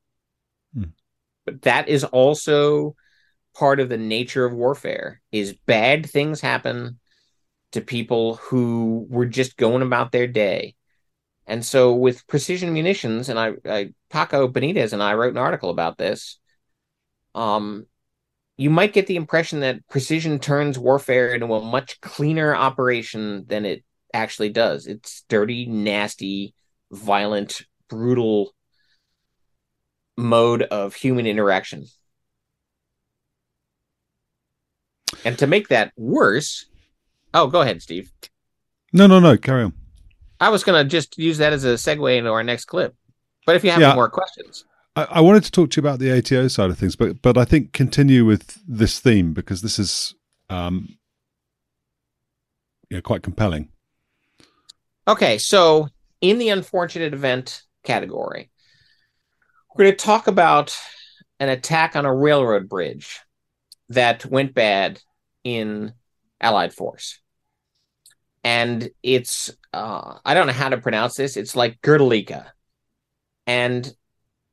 Hmm. 0.74 0.84
But 1.44 1.62
that 1.62 1.88
is 1.88 2.04
also 2.04 2.96
part 3.54 3.80
of 3.80 3.88
the 3.88 3.98
nature 3.98 4.44
of 4.44 4.52
warfare. 4.52 5.20
Is 5.32 5.54
bad 5.66 6.08
things 6.08 6.40
happen 6.40 6.98
to 7.72 7.80
people 7.80 8.36
who 8.36 9.06
were 9.08 9.26
just 9.26 9.56
going 9.56 9.82
about 9.82 10.12
their 10.12 10.26
day 10.26 10.74
and 11.50 11.66
so 11.66 11.94
with 11.94 12.28
precision 12.28 12.72
munitions, 12.72 13.28
and 13.28 13.36
I, 13.36 13.54
I 13.68 13.92
Paco 14.08 14.46
Benitez 14.46 14.92
and 14.92 15.02
I 15.02 15.14
wrote 15.14 15.32
an 15.32 15.38
article 15.38 15.70
about 15.70 15.98
this. 15.98 16.38
Um, 17.34 17.86
you 18.56 18.70
might 18.70 18.92
get 18.92 19.08
the 19.08 19.16
impression 19.16 19.60
that 19.60 19.84
precision 19.88 20.38
turns 20.38 20.78
warfare 20.78 21.34
into 21.34 21.52
a 21.52 21.60
much 21.60 22.00
cleaner 22.00 22.54
operation 22.54 23.46
than 23.48 23.64
it 23.64 23.82
actually 24.12 24.50
does. 24.50 24.86
It's 24.86 25.24
dirty, 25.28 25.66
nasty, 25.66 26.54
violent, 26.90 27.62
brutal 27.88 28.54
mode 30.16 30.62
of 30.62 30.94
human 30.94 31.26
interaction. 31.26 31.86
And 35.24 35.38
to 35.38 35.46
make 35.46 35.68
that 35.68 35.92
worse, 35.96 36.66
oh, 37.34 37.48
go 37.48 37.60
ahead, 37.60 37.82
Steve. 37.82 38.10
No, 38.92 39.06
no, 39.06 39.20
no, 39.20 39.36
carry 39.36 39.64
on. 39.64 39.74
I 40.40 40.48
was 40.48 40.64
going 40.64 40.82
to 40.82 40.88
just 40.88 41.18
use 41.18 41.38
that 41.38 41.52
as 41.52 41.64
a 41.64 41.74
segue 41.74 42.16
into 42.16 42.30
our 42.30 42.42
next 42.42 42.64
clip. 42.64 42.94
But 43.46 43.56
if 43.56 43.64
you 43.64 43.70
have 43.70 43.80
yeah, 43.80 43.94
more 43.94 44.08
questions, 44.08 44.64
I, 44.96 45.04
I, 45.04 45.20
wanted 45.20 45.44
to 45.44 45.50
talk 45.50 45.70
to 45.70 45.80
you 45.80 45.86
about 45.86 45.98
the 45.98 46.16
ATO 46.16 46.48
side 46.48 46.70
of 46.70 46.78
things, 46.78 46.94
but 46.96 47.22
but 47.22 47.38
I 47.38 47.44
think 47.44 47.72
continue 47.72 48.24
with 48.24 48.58
this 48.66 49.00
theme 49.00 49.32
because 49.32 49.62
this 49.62 49.78
is 49.78 50.14
um, 50.50 50.98
yeah, 52.90 53.00
quite 53.00 53.22
compelling. 53.22 53.68
Okay, 55.08 55.38
so 55.38 55.88
in 56.20 56.38
the 56.38 56.50
unfortunate 56.50 57.14
event 57.14 57.62
category, 57.84 58.50
we're 59.74 59.84
going 59.84 59.96
to 59.96 60.04
talk 60.04 60.26
about 60.26 60.76
an 61.38 61.48
attack 61.48 61.96
on 61.96 62.04
a 62.04 62.14
railroad 62.14 62.68
bridge 62.68 63.20
that 63.88 64.24
went 64.26 64.54
bad 64.54 65.00
in 65.42 65.92
Allied 66.40 66.72
force 66.72 67.20
and 68.42 68.90
it's 69.02 69.50
uh, 69.72 70.18
I 70.24 70.34
don't 70.34 70.46
know 70.46 70.52
how 70.52 70.68
to 70.68 70.78
pronounce 70.78 71.14
this. 71.14 71.36
It's 71.36 71.54
like 71.54 71.80
Girdalika, 71.82 72.46
and 73.46 73.92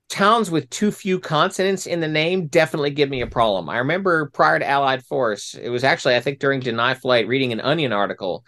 towns 0.09 0.49
with 0.49 0.69
too 0.69 0.91
few 0.91 1.19
consonants 1.19 1.85
in 1.85 1.99
the 1.99 2.07
name 2.07 2.47
definitely 2.47 2.91
give 2.91 3.09
me 3.09 3.21
a 3.21 3.27
problem. 3.27 3.69
I 3.69 3.79
remember 3.79 4.29
prior 4.29 4.59
to 4.59 4.67
Allied 4.67 5.05
Force, 5.05 5.53
it 5.53 5.69
was 5.69 5.83
actually 5.83 6.15
I 6.15 6.21
think 6.21 6.39
during 6.39 6.59
Deny 6.59 6.93
Flight 6.93 7.27
reading 7.27 7.53
an 7.53 7.61
Onion 7.61 7.93
article 7.93 8.43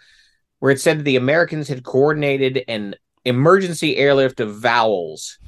where 0.60 0.72
it 0.72 0.80
said 0.80 1.00
that 1.00 1.02
the 1.04 1.16
Americans 1.16 1.68
had 1.68 1.82
coordinated 1.82 2.64
an 2.68 2.94
emergency 3.24 3.96
airlift 3.96 4.40
of 4.40 4.56
vowels 4.56 5.38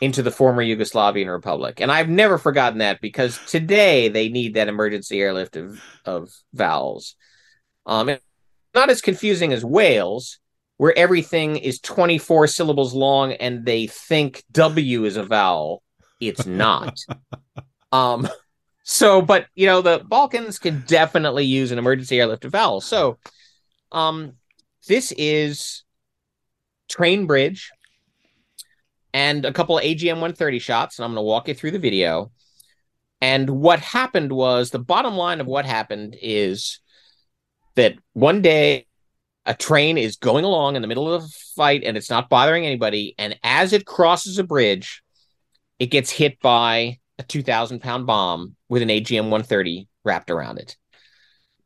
into 0.00 0.22
the 0.22 0.32
former 0.32 0.64
Yugoslavian 0.64 1.30
Republic. 1.30 1.80
And 1.80 1.92
I've 1.92 2.08
never 2.08 2.36
forgotten 2.38 2.78
that 2.78 3.00
because 3.00 3.38
today 3.46 4.08
they 4.08 4.28
need 4.28 4.54
that 4.54 4.68
emergency 4.68 5.20
airlift 5.20 5.56
of, 5.56 5.80
of 6.04 6.32
vowels. 6.52 7.14
Um, 7.86 8.16
not 8.74 8.90
as 8.90 9.00
confusing 9.00 9.52
as 9.52 9.64
Wales, 9.64 10.40
where 10.76 10.96
everything 10.98 11.56
is 11.56 11.78
24 11.78 12.48
syllables 12.48 12.94
long 12.94 13.32
and 13.34 13.64
they 13.64 13.86
think 13.86 14.42
W 14.50 15.04
is 15.04 15.16
a 15.16 15.22
vowel. 15.22 15.82
It's 16.20 16.46
not. 16.46 16.98
um, 17.92 18.28
so, 18.82 19.22
but 19.22 19.46
you 19.54 19.66
know, 19.66 19.82
the 19.82 20.02
Balkans 20.04 20.58
can 20.58 20.82
definitely 20.86 21.44
use 21.44 21.70
an 21.70 21.78
emergency 21.78 22.18
airlift 22.18 22.44
of 22.44 22.50
vowels. 22.50 22.84
So, 22.84 23.18
um, 23.92 24.32
this 24.86 25.12
is 25.16 25.84
train 26.88 27.26
bridge 27.26 27.70
and 29.14 29.44
a 29.44 29.52
couple 29.52 29.78
of 29.78 29.84
AGM 29.84 30.14
130 30.14 30.58
shots, 30.58 30.98
and 30.98 31.04
I'm 31.04 31.10
going 31.12 31.22
to 31.22 31.26
walk 31.26 31.48
you 31.48 31.54
through 31.54 31.72
the 31.72 31.78
video. 31.78 32.32
And 33.20 33.48
what 33.50 33.80
happened 33.80 34.32
was 34.32 34.70
the 34.70 34.78
bottom 34.78 35.16
line 35.16 35.40
of 35.40 35.46
what 35.46 35.64
happened 35.64 36.16
is 36.20 36.80
that 37.76 37.94
one 38.14 38.42
day 38.42 38.86
a 39.46 39.54
train 39.54 39.98
is 39.98 40.16
going 40.16 40.44
along 40.44 40.76
in 40.76 40.82
the 40.82 40.88
middle 40.88 41.12
of 41.12 41.24
a 41.24 41.28
fight 41.56 41.82
and 41.84 41.96
it's 41.96 42.10
not 42.10 42.28
bothering 42.28 42.66
anybody. 42.66 43.14
And 43.18 43.38
as 43.42 43.72
it 43.72 43.86
crosses 43.86 44.38
a 44.38 44.44
bridge, 44.44 45.02
it 45.78 45.86
gets 45.86 46.10
hit 46.10 46.40
by 46.40 46.98
a 47.18 47.22
2,000 47.22 47.80
pound 47.80 48.06
bomb 48.06 48.56
with 48.68 48.82
an 48.82 48.88
AGM 48.88 49.24
130 49.24 49.88
wrapped 50.04 50.30
around 50.30 50.58
it. 50.58 50.76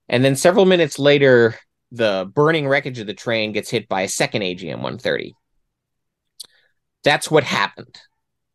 And 0.08 0.24
then 0.24 0.36
several 0.36 0.66
minutes 0.66 0.98
later, 0.98 1.56
the 1.93 2.30
burning 2.34 2.68
wreckage 2.68 2.99
of 2.99 3.07
the 3.07 3.14
train 3.14 3.53
gets 3.53 3.70
hit 3.70 3.89
by 3.89 4.03
a 4.03 4.09
second 4.09 4.43
AGM 4.43 4.76
130. 4.76 5.34
That's 7.05 7.30
what 7.30 7.45
happened. 7.45 7.99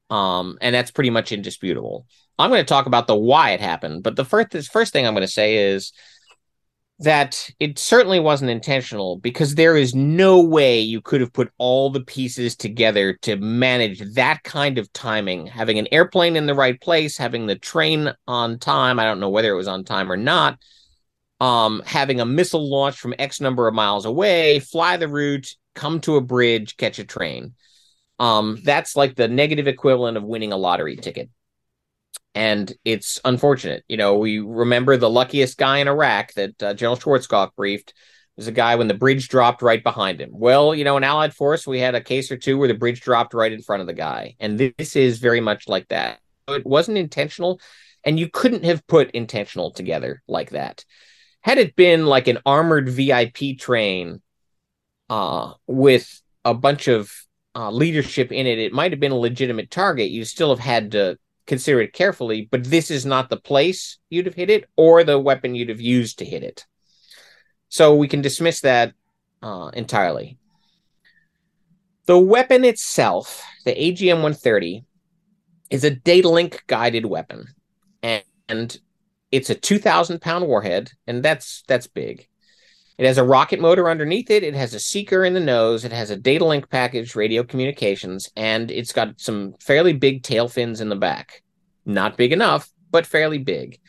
Um, 0.10 0.58
and 0.62 0.76
that's 0.76 0.92
pretty 0.92 1.10
much 1.10 1.32
indisputable. 1.32 2.06
I'm 2.38 2.50
going 2.50 2.62
to 2.62 2.68
talk 2.68 2.86
about 2.86 3.08
the 3.08 3.16
why 3.16 3.52
it 3.52 3.62
happened, 3.62 4.04
but 4.04 4.16
the 4.16 4.26
first, 4.26 4.72
first 4.72 4.92
thing 4.92 5.08
I'm 5.08 5.14
going 5.14 5.26
to 5.26 5.32
say 5.32 5.74
is 5.74 5.94
that 7.02 7.50
it 7.60 7.80
certainly 7.80 8.20
wasn't 8.20 8.52
intentional 8.52 9.18
because 9.18 9.56
there 9.56 9.76
is 9.76 9.96
no 9.96 10.40
way 10.44 10.80
you 10.80 11.02
could 11.02 11.20
have 11.20 11.34
put 11.34 11.52
all 11.58 11.90
the 11.90 12.04
pieces 12.04 12.56
together 12.56 13.14
to 13.24 13.38
manage 13.38 14.02
that 14.14 14.44
kind 14.44 14.78
of 14.78 14.92
timing. 14.94 15.48
Having 15.48 15.80
an 15.80 15.88
airplane 15.92 16.36
in 16.36 16.46
the 16.46 16.54
right 16.54 16.80
place, 16.80 17.18
having 17.18 17.48
the 17.48 17.58
train 17.58 18.12
on 18.28 18.60
time. 18.60 19.00
I 19.00 19.06
don't 19.06 19.20
know 19.20 19.30
whether 19.30 19.52
it 19.52 19.58
was 19.58 19.68
on 19.68 19.84
time 19.84 20.12
or 20.12 20.18
not. 20.18 20.60
Um, 21.42 21.82
having 21.86 22.22
a 22.22 22.26
missile 22.26 22.70
launch 22.70 23.00
from 23.00 23.16
X 23.20 23.42
number 23.42 23.68
of 23.68 23.74
miles 23.74 24.06
away, 24.06 24.60
fly 24.60 24.96
the 24.98 25.10
route, 25.10 25.56
come 25.76 26.00
to 26.02 26.16
a 26.16 26.22
bridge, 26.22 26.78
catch 26.78 27.00
a 27.00 27.04
train. 27.04 27.56
Um, 28.20 28.60
that's 28.64 28.96
like 28.96 29.16
the 29.16 29.28
negative 29.28 29.68
equivalent 29.68 30.16
of 30.16 30.24
winning 30.24 30.54
a 30.54 30.58
lottery 30.58 30.96
ticket 30.96 31.30
and 32.34 32.74
it's 32.86 33.20
unfortunate. 33.26 33.84
You 33.88 33.98
know, 33.98 34.18
we 34.18 34.40
remember 34.40 34.98
the 34.98 35.10
luckiest 35.10 35.58
guy 35.58 35.80
in 35.80 35.88
Iraq 35.88 36.34
that 36.34 36.64
uh, 36.64 36.74
General 36.74 36.98
Schwarzkopf 36.98 37.56
briefed 37.56 37.94
was 38.38 38.48
a 38.48 38.52
guy 38.52 38.76
when 38.76 38.88
the 38.88 38.94
bridge 38.94 39.28
dropped 39.28 39.62
right 39.62 39.84
behind 39.84 40.22
him. 40.22 40.30
Well, 40.32 40.74
you 40.74 40.84
know, 40.84 40.98
in 40.98 41.04
Allied 41.04 41.34
force, 41.34 41.68
we 41.68 41.80
had 41.80 41.96
a 41.96 42.02
case 42.02 42.32
or 42.32 42.38
two 42.38 42.58
where 42.58 42.68
the 42.68 42.74
bridge 42.74 43.02
dropped 43.02 43.34
right 43.34 43.52
in 43.52 43.62
front 43.62 43.82
of 43.82 43.88
the 43.88 43.94
guy, 43.94 44.36
and 44.40 44.58
this 44.58 44.96
is 44.96 45.20
very 45.20 45.42
much 45.42 45.68
like 45.68 45.88
that. 45.90 46.20
It 46.48 46.66
wasn't 46.66 46.98
intentional, 46.98 47.60
and 48.06 48.20
you 48.20 48.30
couldn't 48.30 48.64
have 48.64 48.88
put 48.88 49.12
intentional 49.12 49.72
together 49.72 50.24
like 50.28 50.52
that. 50.52 50.86
Had 51.42 51.58
it 51.58 51.76
been 51.76 52.06
like 52.06 52.28
an 52.28 52.40
armored 52.46 52.90
VIP 52.90 53.58
train 53.58 54.22
uh, 55.10 55.54
with 55.68 56.22
a 56.46 56.54
bunch 56.54 56.88
of 56.88 57.12
uh, 57.56 57.72
leadership 57.72 58.32
in 58.32 58.48
it, 58.48 58.60
it 58.60 58.74
might 58.74 58.92
have 58.92 59.00
been 59.00 59.12
a 59.12 59.18
legitimate 59.18 59.72
target. 59.72 60.10
You 60.10 60.24
still 60.24 60.50
have 60.50 60.64
had 60.64 60.92
to 60.92 61.18
consider 61.48 61.82
it 61.82 61.94
carefully, 61.94 62.48
but 62.50 62.64
this 62.64 62.92
is 62.92 63.06
not 63.06 63.30
the 63.30 63.38
place 63.38 63.98
you'd 64.10 64.26
have 64.26 64.36
hit 64.36 64.50
it 64.50 64.70
or 64.78 65.04
the 65.04 65.20
weapon 65.20 65.56
you'd 65.56 65.70
have 65.70 65.82
used 65.82 66.20
to 66.20 66.26
hit 66.26 66.44
it. 66.44 66.66
So 67.70 67.96
we 67.96 68.08
can 68.08 68.22
dismiss 68.22 68.62
that 68.62 68.94
uh, 69.42 69.72
entirely. 69.74 70.38
The 72.06 72.18
weapon 72.20 72.66
itself, 72.66 73.44
the 73.66 73.74
AGM 73.74 74.16
130, 74.16 74.84
is 75.70 75.84
a 75.84 75.90
data 75.90 76.30
link 76.30 76.64
guided 76.68 77.06
weapon. 77.06 77.48
And, 78.04 78.24
and 78.50 78.78
it's 79.32 79.50
a 79.50 79.56
2,000 79.56 80.22
pound 80.22 80.46
warhead, 80.48 80.92
and 81.08 81.24
that's 81.24 81.64
that's 81.68 81.88
big. 81.88 82.28
It 82.98 83.08
has 83.08 83.18
a 83.18 83.24
rocket 83.24 83.60
motor 83.60 83.90
underneath 83.90 84.30
it. 84.30 84.44
It 84.44 84.54
has 84.54 84.74
a 84.74 84.80
seeker 84.80 85.26
in 85.26 85.34
the 85.34 85.40
nose. 85.40 85.86
It 85.86 85.92
has 85.92 86.12
a 86.12 86.16
data 86.16 86.46
link 86.46 86.70
package, 86.70 87.16
radio 87.16 87.44
communications, 87.44 88.30
and 88.36 88.70
it's 88.70 88.94
got 88.94 89.20
some 89.20 89.56
fairly 89.60 89.94
big 89.94 90.22
tail 90.22 90.48
fins 90.48 90.82
in 90.82 90.90
the 90.90 90.96
back. 90.96 91.42
Not 91.86 92.18
big 92.18 92.32
enough, 92.32 92.70
but 92.92 93.08
fairly 93.08 93.40
big. 93.40 93.80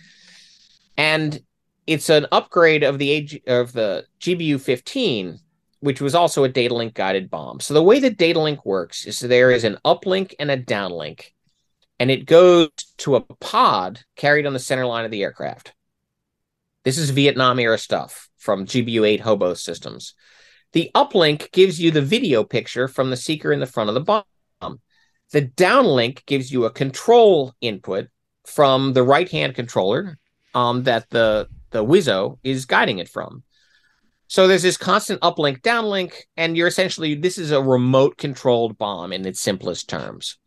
And 0.96 1.42
it's 1.86 2.08
an 2.08 2.26
upgrade 2.32 2.84
of 2.84 2.98
the 2.98 3.10
AG, 3.10 3.42
of 3.46 3.72
the 3.72 4.06
GBU 4.20 4.60
15, 4.60 5.38
which 5.80 6.00
was 6.00 6.14
also 6.14 6.44
a 6.44 6.48
data 6.48 6.74
link 6.74 6.94
guided 6.94 7.28
bomb. 7.28 7.60
So 7.60 7.74
the 7.74 7.82
way 7.82 7.98
that 8.00 8.16
data 8.16 8.40
link 8.40 8.64
works 8.64 9.04
is 9.04 9.20
there 9.20 9.50
is 9.50 9.64
an 9.64 9.76
uplink 9.84 10.34
and 10.38 10.50
a 10.50 10.56
downlink, 10.56 11.32
and 12.02 12.10
it 12.10 12.26
goes 12.26 12.68
to 12.96 13.14
a 13.14 13.20
pod 13.20 14.00
carried 14.16 14.44
on 14.44 14.52
the 14.52 14.58
center 14.58 14.84
line 14.84 15.04
of 15.04 15.12
the 15.12 15.22
aircraft. 15.22 15.72
This 16.82 16.98
is 16.98 17.10
Vietnam 17.10 17.60
era 17.60 17.78
stuff 17.78 18.28
from 18.38 18.66
GBU 18.66 19.06
8 19.06 19.20
hobo 19.20 19.54
systems. 19.54 20.14
The 20.72 20.90
uplink 20.96 21.52
gives 21.52 21.80
you 21.80 21.92
the 21.92 22.02
video 22.02 22.42
picture 22.42 22.88
from 22.88 23.10
the 23.10 23.16
seeker 23.16 23.52
in 23.52 23.60
the 23.60 23.66
front 23.66 23.88
of 23.88 23.94
the 23.94 24.00
bomb. 24.00 24.80
The 25.30 25.42
downlink 25.42 26.26
gives 26.26 26.50
you 26.50 26.64
a 26.64 26.72
control 26.72 27.54
input 27.60 28.08
from 28.46 28.94
the 28.94 29.04
right 29.04 29.30
hand 29.30 29.54
controller 29.54 30.18
um, 30.56 30.82
that 30.82 31.08
the, 31.10 31.46
the 31.70 31.84
Wizzo 31.84 32.40
is 32.42 32.64
guiding 32.64 32.98
it 32.98 33.10
from. 33.10 33.44
So 34.26 34.48
there's 34.48 34.62
this 34.62 34.76
constant 34.76 35.20
uplink, 35.20 35.60
downlink, 35.60 36.14
and 36.36 36.56
you're 36.56 36.66
essentially, 36.66 37.14
this 37.14 37.38
is 37.38 37.52
a 37.52 37.62
remote 37.62 38.18
controlled 38.18 38.76
bomb 38.76 39.12
in 39.12 39.24
its 39.24 39.40
simplest 39.40 39.88
terms. 39.88 40.38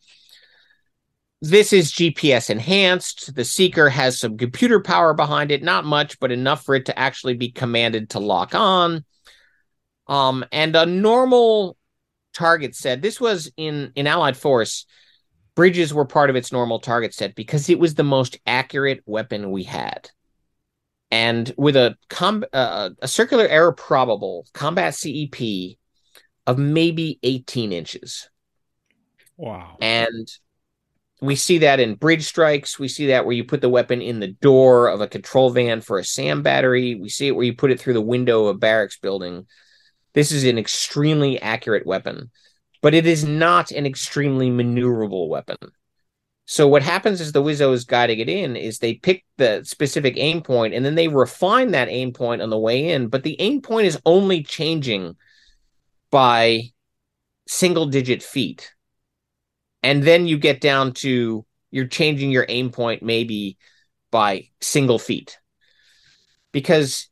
This 1.47 1.73
is 1.73 1.91
GPS 1.91 2.49
enhanced. 2.49 3.35
The 3.35 3.45
Seeker 3.45 3.87
has 3.87 4.19
some 4.19 4.35
computer 4.35 4.79
power 4.79 5.13
behind 5.13 5.51
it, 5.51 5.61
not 5.61 5.85
much, 5.85 6.19
but 6.19 6.31
enough 6.31 6.65
for 6.65 6.73
it 6.73 6.87
to 6.87 6.97
actually 6.97 7.35
be 7.35 7.51
commanded 7.51 8.09
to 8.11 8.19
lock 8.19 8.55
on. 8.55 9.05
Um, 10.07 10.43
and 10.51 10.75
a 10.75 10.87
normal 10.87 11.77
target 12.33 12.75
set. 12.75 13.03
This 13.03 13.21
was 13.21 13.51
in 13.57 13.91
in 13.93 14.07
Allied 14.07 14.35
Force. 14.35 14.87
Bridges 15.53 15.93
were 15.93 16.05
part 16.05 16.31
of 16.31 16.35
its 16.35 16.51
normal 16.51 16.79
target 16.79 17.13
set 17.13 17.35
because 17.35 17.69
it 17.69 17.77
was 17.77 17.93
the 17.93 18.03
most 18.03 18.39
accurate 18.47 19.03
weapon 19.05 19.51
we 19.51 19.61
had. 19.61 20.09
And 21.11 21.53
with 21.57 21.75
a 21.75 21.95
com- 22.09 22.45
uh, 22.53 22.89
a 23.03 23.07
circular 23.07 23.47
error 23.47 23.71
probable 23.71 24.47
combat 24.53 24.95
CEP 24.95 25.77
of 26.47 26.57
maybe 26.57 27.19
18 27.21 27.71
inches. 27.71 28.31
Wow. 29.37 29.77
And 29.79 30.27
we 31.25 31.35
see 31.35 31.59
that 31.59 31.79
in 31.79 31.95
bridge 31.95 32.23
strikes. 32.23 32.79
We 32.79 32.87
see 32.87 33.07
that 33.07 33.25
where 33.25 33.35
you 33.35 33.43
put 33.43 33.61
the 33.61 33.69
weapon 33.69 34.01
in 34.01 34.19
the 34.19 34.33
door 34.33 34.87
of 34.87 35.01
a 35.01 35.07
control 35.07 35.49
van 35.49 35.81
for 35.81 35.99
a 35.99 36.03
SAM 36.03 36.41
battery. 36.41 36.95
We 36.95 37.09
see 37.09 37.27
it 37.27 37.35
where 37.35 37.45
you 37.45 37.55
put 37.55 37.71
it 37.71 37.79
through 37.79 37.93
the 37.93 38.01
window 38.01 38.45
of 38.45 38.55
a 38.55 38.59
barracks 38.59 38.97
building. 38.97 39.47
This 40.13 40.31
is 40.31 40.43
an 40.43 40.57
extremely 40.57 41.41
accurate 41.41 41.85
weapon, 41.85 42.31
but 42.81 42.93
it 42.93 43.05
is 43.05 43.23
not 43.23 43.71
an 43.71 43.85
extremely 43.85 44.49
maneuverable 44.49 45.27
weapon. 45.27 45.57
So 46.45 46.67
what 46.67 46.83
happens 46.83 47.21
is 47.21 47.31
the 47.31 47.41
Wizzo 47.41 47.73
is 47.73 47.85
guiding 47.85 48.19
it 48.19 48.29
in 48.29 48.55
is 48.55 48.77
they 48.77 48.93
pick 48.93 49.25
the 49.37 49.63
specific 49.63 50.13
aim 50.17 50.41
point 50.41 50.75
and 50.75 50.85
then 50.85 50.95
they 50.95 51.07
refine 51.07 51.71
that 51.71 51.89
aim 51.89 52.13
point 52.13 52.41
on 52.41 52.51
the 52.51 52.59
way 52.59 52.89
in, 52.91 53.07
but 53.07 53.23
the 53.23 53.39
aim 53.41 53.61
point 53.61 53.87
is 53.87 53.99
only 54.05 54.43
changing 54.43 55.15
by 56.11 56.65
single 57.47 57.87
digit 57.87 58.21
feet 58.21 58.74
and 59.85 60.01
then 60.01 60.25
you 60.25 60.39
get 60.39 60.61
down 60.61 60.93
to 60.93 61.45
you're 61.69 61.85
changing 61.85 62.31
your 62.31 62.47
aim 62.49 62.71
point 62.71 63.03
maybe 63.03 63.55
by 64.09 64.49
single 64.59 64.97
feet 64.97 65.37
because 66.51 67.07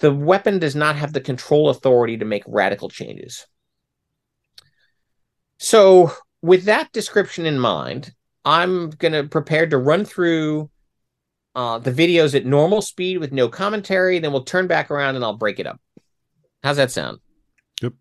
the 0.00 0.10
weapon 0.10 0.58
does 0.58 0.74
not 0.74 0.96
have 0.96 1.12
the 1.12 1.20
control 1.20 1.68
authority 1.68 2.16
to 2.16 2.24
make 2.24 2.42
radical 2.46 2.88
changes. 2.88 3.46
So, 5.58 6.12
with 6.40 6.64
that 6.64 6.92
description 6.92 7.44
in 7.44 7.58
mind, 7.58 8.12
I'm 8.44 8.88
going 8.90 9.12
to 9.12 9.24
prepare 9.24 9.66
to 9.66 9.76
run 9.78 10.06
through 10.06 10.70
uh, 11.54 11.78
the 11.78 11.92
videos 11.92 12.34
at 12.34 12.46
normal 12.46 12.80
speed 12.80 13.18
with 13.18 13.32
no 13.32 13.48
commentary. 13.48 14.18
Then 14.18 14.32
we'll 14.32 14.44
turn 14.44 14.66
back 14.66 14.90
around 14.90 15.16
and 15.16 15.24
I'll 15.24 15.36
break 15.36 15.58
it 15.58 15.66
up. 15.66 15.80
How's 16.62 16.76
that 16.78 16.90
sound? 16.90 17.18
Yep. 17.82 17.92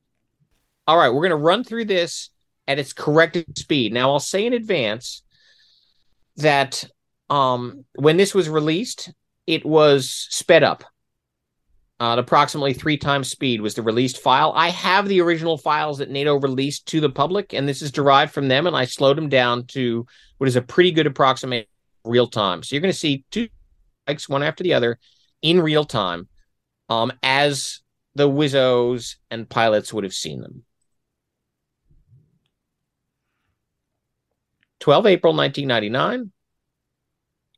All 0.88 0.98
right, 0.98 1.10
we're 1.10 1.28
going 1.28 1.32
to 1.32 1.36
run 1.36 1.64
through 1.66 1.86
this 1.86 2.30
at 2.68 2.80
its 2.80 2.94
corrected 2.94 3.58
speed. 3.58 3.94
Now, 3.94 4.12
I'll 4.12 4.20
say 4.20 4.46
in 4.46 4.54
advance 4.54 5.24
that 6.38 6.84
um, 7.30 7.86
when 7.96 8.18
this 8.18 8.34
was 8.34 8.50
released, 8.50 9.12
it 9.48 9.66
was 9.66 10.28
sped 10.30 10.64
up. 10.64 10.84
Uh, 12.00 12.16
approximately 12.18 12.74
three 12.74 12.98
times 12.98 13.30
speed 13.30 13.62
was 13.62 13.76
the 13.76 13.82
released 13.82 14.18
file. 14.18 14.52
I 14.56 14.70
have 14.70 15.08
the 15.08 15.22
original 15.22 15.58
files 15.58 16.00
that 16.00 16.10
NATO 16.10 16.40
released 16.40 16.88
to 16.88 17.00
the 17.00 17.10
public, 17.10 17.54
and 17.54 17.68
this 17.68 17.82
is 17.82 17.92
derived 17.92 18.34
from 18.34 18.48
them, 18.48 18.68
and 18.68 18.76
I 18.76 18.86
slowed 18.86 19.16
them 19.16 19.30
down 19.30 19.68
to 19.68 20.06
what 20.38 20.48
is 20.48 20.56
a 20.56 20.62
pretty 20.62 20.92
good 20.92 21.08
approximation 21.08 21.68
real 22.04 22.28
time. 22.28 22.64
So 22.64 22.76
you're 22.76 22.82
going 22.82 22.92
to 22.92 22.98
see 22.98 23.24
two 23.32 23.48
spikes, 24.04 24.28
one 24.28 24.44
after 24.44 24.64
the 24.64 24.74
other, 24.74 25.00
in 25.42 25.62
real 25.62 25.86
time, 25.86 26.28
um, 26.90 27.14
as 27.22 27.82
the 28.16 28.28
Wizzos 28.28 29.16
and 29.32 29.48
pilots 29.48 29.94
would 29.94 30.04
have 30.04 30.14
seen 30.14 30.42
them. 30.42 30.64
12 34.84 35.06
April 35.06 35.34
1999. 35.34 36.30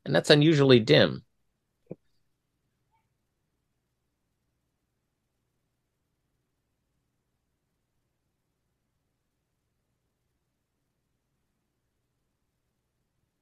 And 0.05 0.15
that's 0.15 0.29
unusually 0.29 0.79
dim. 0.79 1.23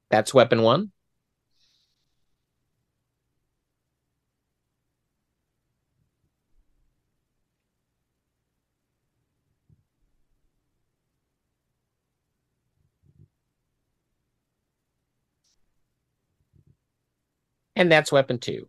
That's 0.08 0.32
weapon 0.32 0.62
one. 0.62 0.92
And 17.76 17.90
that's 17.90 18.12
weapon 18.12 18.38
two. 18.38 18.68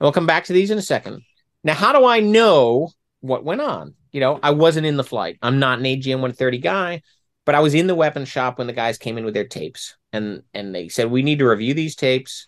We'll 0.00 0.12
come 0.12 0.26
back 0.26 0.44
to 0.44 0.52
these 0.52 0.70
in 0.70 0.78
a 0.78 0.82
second. 0.82 1.22
Now, 1.62 1.74
how 1.74 1.92
do 1.98 2.04
I 2.04 2.20
know 2.20 2.90
what 3.20 3.44
went 3.44 3.60
on? 3.60 3.94
You 4.12 4.20
know, 4.20 4.38
I 4.42 4.50
wasn't 4.50 4.86
in 4.86 4.96
the 4.96 5.04
flight. 5.04 5.38
I'm 5.42 5.58
not 5.58 5.78
an 5.78 5.84
AGM 5.84 6.20
130 6.20 6.58
guy, 6.58 7.02
but 7.44 7.54
I 7.54 7.60
was 7.60 7.74
in 7.74 7.86
the 7.86 7.94
weapon 7.94 8.24
shop 8.24 8.58
when 8.58 8.66
the 8.66 8.72
guys 8.72 8.98
came 8.98 9.18
in 9.18 9.24
with 9.24 9.34
their 9.34 9.46
tapes, 9.46 9.96
and 10.12 10.42
and 10.52 10.74
they 10.74 10.88
said 10.88 11.10
we 11.10 11.22
need 11.22 11.38
to 11.40 11.48
review 11.48 11.74
these 11.74 11.96
tapes. 11.96 12.46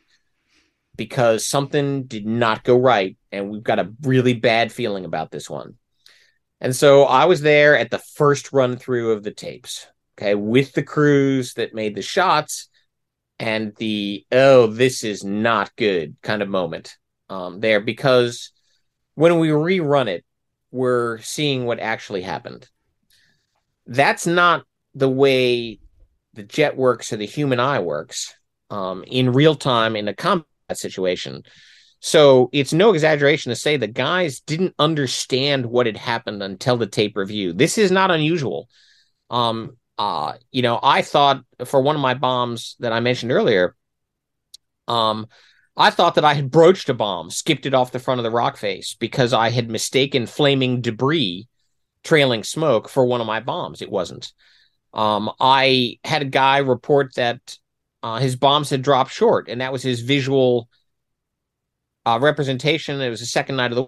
because 0.96 1.44
something 1.44 2.04
did 2.04 2.26
not 2.26 2.64
go 2.64 2.76
right, 2.78 3.16
and 3.32 3.50
we've 3.50 3.62
got 3.62 3.78
a 3.78 3.92
really 4.02 4.34
bad 4.34 4.72
feeling 4.72 5.04
about 5.04 5.30
this 5.30 5.48
one. 5.50 5.74
And 6.60 6.74
so 6.74 7.04
I 7.04 7.26
was 7.26 7.42
there 7.42 7.76
at 7.76 7.90
the 7.90 7.98
first 7.98 8.52
run 8.52 8.76
through 8.78 9.12
of 9.12 9.22
the 9.22 9.30
tapes, 9.30 9.86
okay, 10.18 10.34
with 10.34 10.72
the 10.72 10.82
crews 10.82 11.54
that 11.54 11.74
made 11.74 11.94
the 11.94 12.02
shots 12.02 12.68
and 13.39 13.74
the 13.76 14.24
oh, 14.32 14.66
this 14.66 15.05
is 15.05 15.24
not 15.24 15.74
good 15.76 16.16
kind 16.22 16.43
of 16.43 16.49
moment 16.49 16.97
um, 17.28 17.61
there 17.61 17.80
because 17.80 18.53
when 19.14 19.39
we 19.39 19.49
rerun 19.49 20.09
it, 20.09 20.24
we're 20.70 21.18
seeing 21.18 21.64
what 21.64 21.80
actually 21.80 22.22
happened. 22.22 22.68
That's 23.87 24.26
not 24.26 24.64
the 24.95 25.09
way 25.09 25.78
the 26.34 26.43
jet 26.43 26.76
works 26.76 27.12
or 27.12 27.16
the 27.16 27.26
human 27.26 27.61
eye 27.61 27.80
works 27.80 28.34
um, 28.70 29.05
in 29.07 29.32
real 29.32 29.55
time 29.55 29.97
in 29.97 30.09
a 30.09 30.14
combat 30.14 30.47
situation. 30.72 31.43
So 32.01 32.51
it's 32.53 32.72
no 32.72 32.93
exaggeration 32.93 33.51
to 33.51 33.57
say 33.57 33.76
the 33.76 33.87
guys 33.87 34.41
didn't 34.41 34.74
understand 34.78 35.66
what 35.66 35.87
had 35.87 35.97
happened 35.97 36.43
until 36.43 36.76
the 36.76 36.87
tape 36.87 37.16
review. 37.16 37.53
This 37.53 37.78
is 37.78 37.91
not 37.91 38.11
unusual. 38.11 38.68
Um, 39.30 39.76
uh, 39.99 40.34
you 40.51 40.62
know, 40.62 40.78
I 40.82 41.03
thought 41.03 41.42
for 41.64 41.80
one 41.80 41.97
of 41.97 42.03
my 42.03 42.14
bombs 42.14 42.76
that 42.80 42.92
I 42.92 43.01
mentioned 43.01 43.32
earlier, 43.32 43.74
um, 44.88 45.26
I 45.76 45.90
thought 45.90 46.14
that 46.14 46.24
I 46.24 46.34
had 46.34 46.51
broached 46.51 46.88
a 46.88 46.94
bomb, 46.94 47.30
skipped 47.30 47.66
it 47.66 47.74
off 47.74 47.92
the 47.92 47.99
front 47.99 48.18
of 48.18 48.24
the 48.24 48.30
rock 48.30 48.57
face 48.57 48.94
because 48.94 49.32
I 49.32 49.51
had 49.51 49.70
mistaken 49.70 50.26
flaming 50.26 50.80
debris 50.80 51.49
trailing 52.03 52.44
smoke 52.44 52.88
for 52.88 53.05
one 53.05 53.20
of 53.20 53.26
my 53.26 53.40
bombs. 53.40 53.82
It 53.82 53.90
wasn't. 53.90 54.32
Um, 54.94 55.30
I 55.38 55.99
had 56.05 56.22
a 56.22 56.26
guy 56.26 56.59
report 56.59 57.14
that 57.16 57.59
uh, 58.03 58.18
his 58.18 58.36
bombs 58.36 58.70
had 58.70 58.82
dropped 58.82 59.11
short, 59.11 59.49
and 59.49 59.61
that 59.61 59.72
was 59.72 59.82
his 59.82 60.01
visual 60.01 60.68
uh, 62.07 62.18
representation. 62.22 63.01
It 63.01 63.11
was 63.11 63.20
the 63.20 63.26
second 63.26 63.57
night 63.57 63.72
of 63.72 63.76
the. 63.76 63.86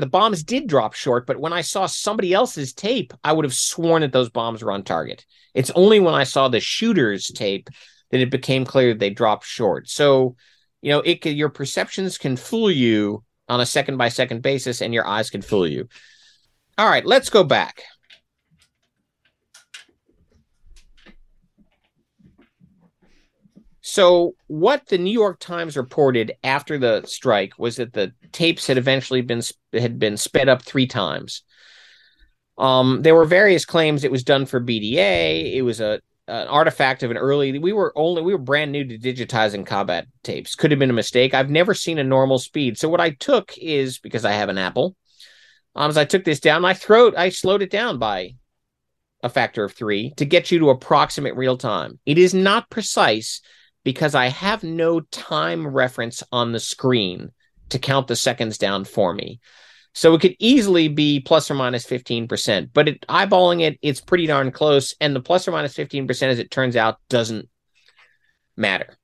The 0.00 0.06
bombs 0.06 0.42
did 0.42 0.66
drop 0.66 0.94
short, 0.94 1.26
but 1.26 1.38
when 1.38 1.52
I 1.52 1.60
saw 1.60 1.86
somebody 1.86 2.32
else's 2.32 2.72
tape, 2.72 3.12
I 3.22 3.32
would 3.32 3.44
have 3.44 3.54
sworn 3.54 4.02
that 4.02 4.12
those 4.12 4.30
bombs 4.30 4.62
were 4.62 4.72
on 4.72 4.82
target. 4.82 5.24
It's 5.52 5.70
only 5.74 6.00
when 6.00 6.14
I 6.14 6.24
saw 6.24 6.48
the 6.48 6.60
shooter's 6.60 7.28
tape 7.28 7.68
that 8.10 8.20
it 8.20 8.30
became 8.30 8.64
clear 8.64 8.94
they 8.94 9.10
dropped 9.10 9.44
short. 9.44 9.88
So, 9.88 10.36
you 10.82 10.90
know, 10.90 11.00
it 11.00 11.24
your 11.26 11.50
perceptions 11.50 12.18
can 12.18 12.36
fool 12.36 12.70
you 12.70 13.22
on 13.48 13.60
a 13.60 13.66
second 13.66 13.98
by 13.98 14.08
second 14.08 14.42
basis, 14.42 14.80
and 14.80 14.94
your 14.94 15.06
eyes 15.06 15.30
can 15.30 15.42
fool 15.42 15.66
you. 15.66 15.88
All 16.78 16.88
right, 16.88 17.04
let's 17.04 17.30
go 17.30 17.44
back. 17.44 17.82
So, 23.86 24.34
what 24.46 24.86
the 24.86 24.96
New 24.96 25.12
York 25.12 25.38
Times 25.40 25.76
reported 25.76 26.32
after 26.42 26.78
the 26.78 27.02
strike 27.04 27.52
was 27.58 27.76
that 27.76 27.92
the 27.92 28.14
tapes 28.32 28.66
had 28.66 28.78
eventually 28.78 29.20
been 29.20 29.42
had 29.74 29.98
been 29.98 30.16
sped 30.16 30.48
up 30.48 30.62
three 30.62 30.86
times. 30.86 31.42
Um, 32.56 33.02
there 33.02 33.14
were 33.14 33.26
various 33.26 33.66
claims 33.66 34.02
it 34.02 34.10
was 34.10 34.24
done 34.24 34.46
for 34.46 34.58
BDA. 34.58 35.52
It 35.52 35.60
was 35.60 35.82
a 35.82 36.00
an 36.26 36.48
artifact 36.48 37.02
of 37.02 37.10
an 37.10 37.18
early. 37.18 37.58
We 37.58 37.74
were 37.74 37.92
only 37.94 38.22
we 38.22 38.32
were 38.32 38.38
brand 38.38 38.72
new 38.72 38.86
to 38.86 38.96
digitizing 38.96 39.66
combat 39.66 40.06
tapes. 40.22 40.54
Could 40.54 40.70
have 40.70 40.80
been 40.80 40.88
a 40.88 40.94
mistake. 40.94 41.34
I've 41.34 41.50
never 41.50 41.74
seen 41.74 41.98
a 41.98 42.04
normal 42.04 42.38
speed. 42.38 42.78
So 42.78 42.88
what 42.88 43.02
I 43.02 43.10
took 43.10 43.52
is 43.58 43.98
because 43.98 44.24
I 44.24 44.32
have 44.32 44.48
an 44.48 44.56
Apple. 44.56 44.96
Um, 45.74 45.90
as 45.90 45.98
I 45.98 46.06
took 46.06 46.24
this 46.24 46.40
down, 46.40 46.62
my 46.62 46.72
throat 46.72 47.12
I 47.18 47.28
slowed 47.28 47.60
it 47.60 47.70
down 47.70 47.98
by 47.98 48.36
a 49.22 49.28
factor 49.28 49.62
of 49.62 49.74
three 49.74 50.14
to 50.16 50.24
get 50.24 50.50
you 50.50 50.58
to 50.60 50.70
approximate 50.70 51.36
real 51.36 51.58
time. 51.58 51.98
It 52.06 52.16
is 52.16 52.32
not 52.32 52.70
precise 52.70 53.42
because 53.84 54.14
I 54.14 54.28
have 54.28 54.64
no 54.64 55.00
time 55.00 55.66
reference 55.66 56.22
on 56.32 56.52
the 56.52 56.60
screen 56.60 57.30
to 57.68 57.78
count 57.78 58.08
the 58.08 58.16
seconds 58.16 58.58
down 58.58 58.84
for 58.84 59.14
me. 59.14 59.40
So 59.92 60.14
it 60.14 60.20
could 60.20 60.34
easily 60.40 60.88
be 60.88 61.20
plus 61.20 61.50
or 61.50 61.54
minus 61.54 61.86
15%, 61.86 62.70
but 62.72 62.88
it, 62.88 63.06
eyeballing 63.08 63.62
it, 63.62 63.78
it's 63.80 64.00
pretty 64.00 64.26
darn 64.26 64.50
close. 64.50 64.94
And 65.00 65.14
the 65.14 65.20
plus 65.20 65.46
or 65.46 65.52
minus 65.52 65.74
15%, 65.74 66.22
as 66.22 66.40
it 66.40 66.50
turns 66.50 66.74
out, 66.74 66.98
doesn't 67.08 67.48
matter. 68.56 68.96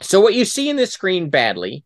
So 0.00 0.20
what 0.20 0.34
you 0.34 0.46
see 0.46 0.70
in 0.70 0.76
this 0.76 0.92
screen 0.92 1.28
badly 1.28 1.84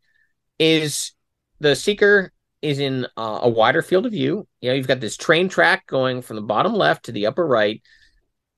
is 0.61 1.13
the 1.59 1.75
seeker 1.75 2.33
is 2.63 2.79
in 2.79 3.07
uh, 3.17 3.41
a 3.43 3.49
wider 3.49 3.83
field 3.83 4.07
of 4.07 4.13
view. 4.13 4.47
You 4.61 4.71
know, 4.71 4.77
you've 4.77 4.89
got 4.89 5.01
this 5.01 5.17
train 5.17 5.49
track 5.49 5.87
going 5.87 6.23
from 6.23 6.37
the 6.37 6.43
bottom 6.43 6.75
left 6.75 7.07
to 7.07 7.13
the 7.13 7.27
upper 7.27 7.47
right 7.47 7.83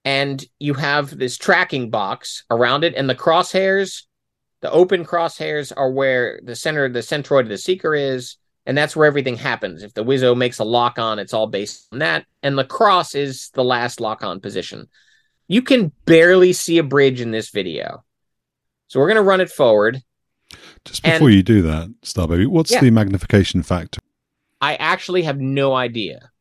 and 0.04 0.44
you 0.58 0.74
have 0.74 1.16
this 1.16 1.38
tracking 1.38 1.90
box 1.90 2.44
around 2.50 2.84
it, 2.84 2.94
and 2.96 3.08
the 3.08 3.14
crosshairs, 3.14 4.02
the 4.60 4.70
open 4.70 5.04
crosshairs, 5.04 5.72
are 5.76 5.90
where 5.90 6.40
the 6.42 6.56
center, 6.56 6.86
of 6.86 6.92
the 6.92 7.00
centroid 7.00 7.42
of 7.42 7.48
the 7.48 7.58
seeker 7.58 7.94
is, 7.94 8.36
and 8.66 8.76
that's 8.76 8.96
where 8.96 9.06
everything 9.06 9.36
happens. 9.36 9.82
If 9.82 9.94
the 9.94 10.04
Wizzo 10.04 10.36
makes 10.36 10.58
a 10.58 10.64
lock 10.64 10.98
on, 10.98 11.18
it's 11.18 11.34
all 11.34 11.46
based 11.46 11.88
on 11.92 12.00
that, 12.00 12.26
and 12.42 12.58
the 12.58 12.64
cross 12.64 13.14
is 13.14 13.50
the 13.54 13.64
last 13.64 14.00
lock 14.00 14.24
on 14.24 14.40
position. 14.40 14.88
You 15.48 15.62
can 15.62 15.92
barely 16.04 16.52
see 16.52 16.78
a 16.78 16.82
bridge 16.82 17.20
in 17.20 17.30
this 17.30 17.50
video, 17.50 18.04
so 18.88 18.98
we're 18.98 19.08
gonna 19.08 19.22
run 19.22 19.40
it 19.40 19.50
forward. 19.50 20.02
Just 20.84 21.02
before 21.02 21.28
and, 21.28 21.36
you 21.36 21.42
do 21.42 21.62
that, 21.62 21.94
Star 22.02 22.26
Baby, 22.26 22.46
what's 22.46 22.72
yeah. 22.72 22.80
the 22.80 22.90
magnification 22.90 23.62
factor? 23.62 24.00
I 24.60 24.74
actually 24.76 25.22
have 25.22 25.40
no 25.40 25.74
idea 25.74 26.31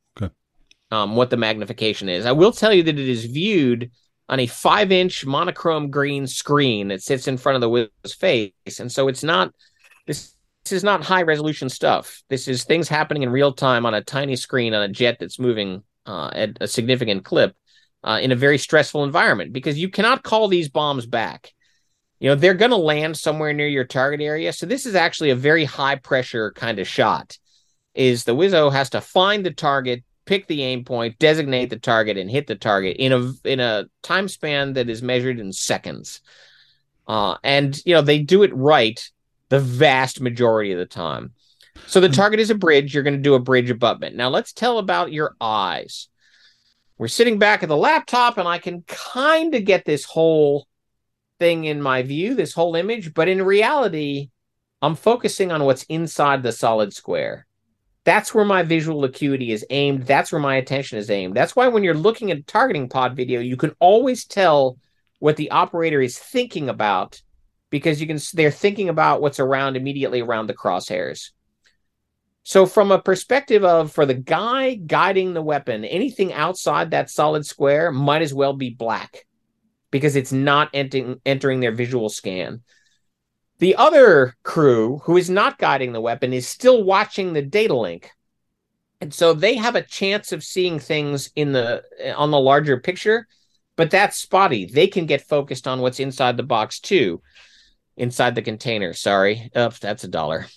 um, 0.92 1.16
what 1.16 1.30
the 1.30 1.38
magnification 1.38 2.10
is. 2.10 2.26
I 2.26 2.32
will 2.34 2.52
tell 2.52 2.74
you 2.74 2.84
that 2.84 3.00
it 3.00 3.10
is 3.10 3.26
viewed 3.26 3.92
on 4.30 4.40
a 4.40 4.48
five 4.48 4.92
inch 4.92 5.26
monochrome 5.26 5.90
green 5.90 6.28
screen 6.28 6.90
that 6.90 7.02
sits 7.02 7.28
in 7.28 7.38
front 7.38 7.56
of 7.56 7.62
the 7.62 7.70
Wizzo's 7.70 8.14
face. 8.14 8.80
And 8.80 8.92
so 8.92 9.08
it's 9.08 9.24
not 9.24 9.54
this 10.08 10.36
this 10.64 10.74
is 10.74 10.84
not 10.84 11.04
high 11.04 11.24
resolution 11.24 11.70
stuff. 11.70 12.22
This 12.30 12.48
is 12.48 12.64
things 12.64 12.88
happening 12.88 13.24
in 13.24 13.30
real 13.30 13.52
time 13.52 13.86
on 13.86 13.94
a 13.94 14.04
tiny 14.04 14.36
screen 14.36 14.74
on 14.74 14.84
a 14.84 14.90
jet 14.90 15.18
that's 15.20 15.40
moving 15.40 15.84
uh, 16.06 16.30
at 16.34 16.58
a 16.62 16.68
significant 16.68 17.26
clip 17.26 17.56
uh, 18.04 18.20
in 18.22 18.32
a 18.32 18.36
very 18.36 18.58
stressful 18.58 19.04
environment 19.04 19.54
because 19.54 19.80
you 19.80 19.90
cannot 19.90 20.24
call 20.24 20.48
these 20.48 20.70
bombs 20.70 21.06
back. 21.06 21.52
You 22.20 22.30
know, 22.30 22.36
they're 22.36 22.54
going 22.54 22.72
to 22.72 22.78
land 22.78 23.18
somewhere 23.18 23.54
near 23.54 23.68
your 23.68 23.86
target 23.86 24.22
area. 24.22 24.54
So 24.54 24.68
this 24.68 24.86
is 24.86 24.94
actually 24.94 25.32
a 25.32 25.36
very 25.36 25.66
high 25.66 25.96
pressure 25.96 26.52
kind 26.52 26.78
of 26.78 26.88
shot. 26.88 27.38
Is 27.96 28.24
the 28.24 28.36
Wizzo 28.36 28.72
has 28.72 28.92
to 28.92 29.02
find 29.02 29.46
the 29.46 29.52
target, 29.52 30.04
pick 30.26 30.48
the 30.48 30.64
aim 30.64 30.84
point, 30.84 31.20
designate 31.20 31.70
the 31.70 31.80
target, 31.80 32.18
and 32.18 32.30
hit 32.30 32.48
the 32.48 32.56
target 32.56 32.98
in 32.98 33.12
a 33.12 33.32
in 33.48 33.60
a 33.60 33.86
time 34.04 34.28
span 34.28 34.74
that 34.74 34.90
is 34.90 35.02
measured 35.02 35.40
in 35.40 35.54
seconds. 35.54 36.22
Uh, 37.08 37.38
and 37.44 37.82
you 37.86 37.94
know 37.94 38.02
they 38.02 38.20
do 38.20 38.44
it 38.44 38.56
right 38.56 39.10
the 39.50 39.60
vast 39.60 40.22
majority 40.22 40.72
of 40.72 40.80
the 40.80 40.86
time. 40.86 41.34
So 41.88 42.00
the 42.00 42.10
target 42.10 42.40
is 42.40 42.50
a 42.50 42.56
bridge. 42.56 42.94
You're 42.94 43.04
going 43.04 43.18
to 43.18 43.22
do 43.22 43.34
a 43.34 43.40
bridge 43.40 43.70
abutment. 43.70 44.16
Now 44.16 44.30
let's 44.30 44.54
tell 44.54 44.78
about 44.78 45.12
your 45.12 45.36
eyes. 45.42 46.08
We're 46.98 47.08
sitting 47.08 47.40
back 47.40 47.64
at 47.64 47.70
the 47.70 47.78
laptop, 47.78 48.38
and 48.38 48.48
I 48.48 48.60
can 48.60 48.84
kind 48.84 49.56
of 49.56 49.66
get 49.66 49.86
this 49.86 50.06
whole 50.06 50.68
thing 51.40 51.66
in 51.66 51.82
my 51.82 52.04
view, 52.04 52.36
this 52.36 52.54
whole 52.54 52.76
image, 52.76 53.16
but 53.16 53.28
in 53.28 53.42
reality, 53.42 54.30
I'm 54.80 54.94
focusing 54.94 55.52
on 55.52 55.64
what's 55.64 55.84
inside 55.84 56.44
the 56.44 56.52
solid 56.52 56.94
square 56.94 57.48
that's 58.04 58.34
where 58.34 58.46
my 58.46 58.64
visual 58.64 59.04
acuity 59.04 59.52
is 59.52 59.66
aimed. 59.70 60.08
That's 60.08 60.32
where 60.32 60.42
my 60.42 60.56
attention 60.56 60.98
is 60.98 61.10
aimed. 61.10 61.36
That's 61.36 61.56
why 61.56 61.68
when 61.68 61.84
you're 61.84 61.94
looking 61.94 62.32
at 62.32 62.38
a 62.38 62.44
targeting 62.44 62.90
pod 62.90 63.16
video, 63.16 63.40
you 63.42 63.58
can 63.58 63.76
always 63.80 64.26
tell 64.26 64.78
what 65.20 65.38
the 65.38 65.52
operator 65.52 66.02
is 66.02 66.18
thinking 66.18 66.68
about 66.68 67.22
because 67.70 68.02
you 68.02 68.08
can 68.08 68.20
they're 68.34 68.52
thinking 68.52 68.90
about 68.90 69.22
what's 69.22 69.40
around 69.40 69.78
immediately 69.78 70.22
around 70.22 70.48
the 70.48 70.54
crosshairs. 70.54 71.30
So 72.44 72.66
from 72.66 72.92
a 72.92 73.02
perspective 73.02 73.64
of 73.64 73.92
for 73.92 74.08
the 74.08 74.16
guy 74.16 74.74
guiding 74.74 75.34
the 75.34 75.44
weapon, 75.44 75.86
anything 75.86 76.34
outside 76.34 76.92
that 76.92 77.12
solid 77.12 77.46
square 77.46 77.92
might 77.92 78.24
as 78.24 78.34
well 78.34 78.54
be 78.54 78.72
black 78.72 79.26
because 79.92 80.16
it's 80.16 80.32
not 80.32 80.70
entering 80.74 81.22
entering 81.24 81.60
their 81.60 81.72
visual 81.72 82.10
scan. 82.10 82.62
The 83.62 83.76
other 83.76 84.36
crew, 84.42 85.02
who 85.04 85.18
is 85.18 85.30
not 85.30 85.60
guiding 85.60 85.94
the 85.94 86.02
weapon, 86.02 86.34
is 86.34 86.48
still 86.48 86.84
watching 86.84 87.32
the 87.32 87.44
data 87.44 87.76
link. 87.76 88.10
And 89.00 89.14
so 89.14 89.36
they 89.36 89.54
have 89.54 89.76
a 89.76 89.84
chance 89.84 90.32
of 90.32 90.44
seeing 90.44 90.80
things 90.80 91.30
in 91.36 91.52
the 91.52 91.84
on 92.18 92.32
the 92.32 92.40
larger 92.40 92.80
picture, 92.80 93.28
but 93.76 93.92
that's 93.92 94.18
spotty. 94.18 94.66
They 94.66 94.88
can 94.88 95.06
get 95.06 95.22
focused 95.22 95.68
on 95.68 95.80
what's 95.80 96.00
inside 96.00 96.38
the 96.38 96.44
box 96.44 96.80
too. 96.80 97.22
Inside 97.98 98.34
the 98.34 98.42
container. 98.42 98.94
Sorry. 98.94 99.52
Oops, 99.56 99.78
that's 99.78 100.04
a 100.04 100.08
dollar. 100.08 100.48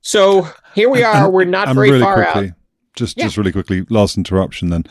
So 0.00 0.48
here 0.74 0.88
we 0.88 1.02
are. 1.02 1.30
We're 1.30 1.44
not 1.44 1.74
very 1.74 1.90
really 1.90 2.02
far 2.02 2.22
quickly, 2.22 2.48
out. 2.48 2.54
Just 2.96 3.18
yeah. 3.18 3.24
just 3.24 3.36
really 3.36 3.52
quickly, 3.52 3.84
last 3.90 4.16
interruption 4.16 4.70
then. 4.70 4.84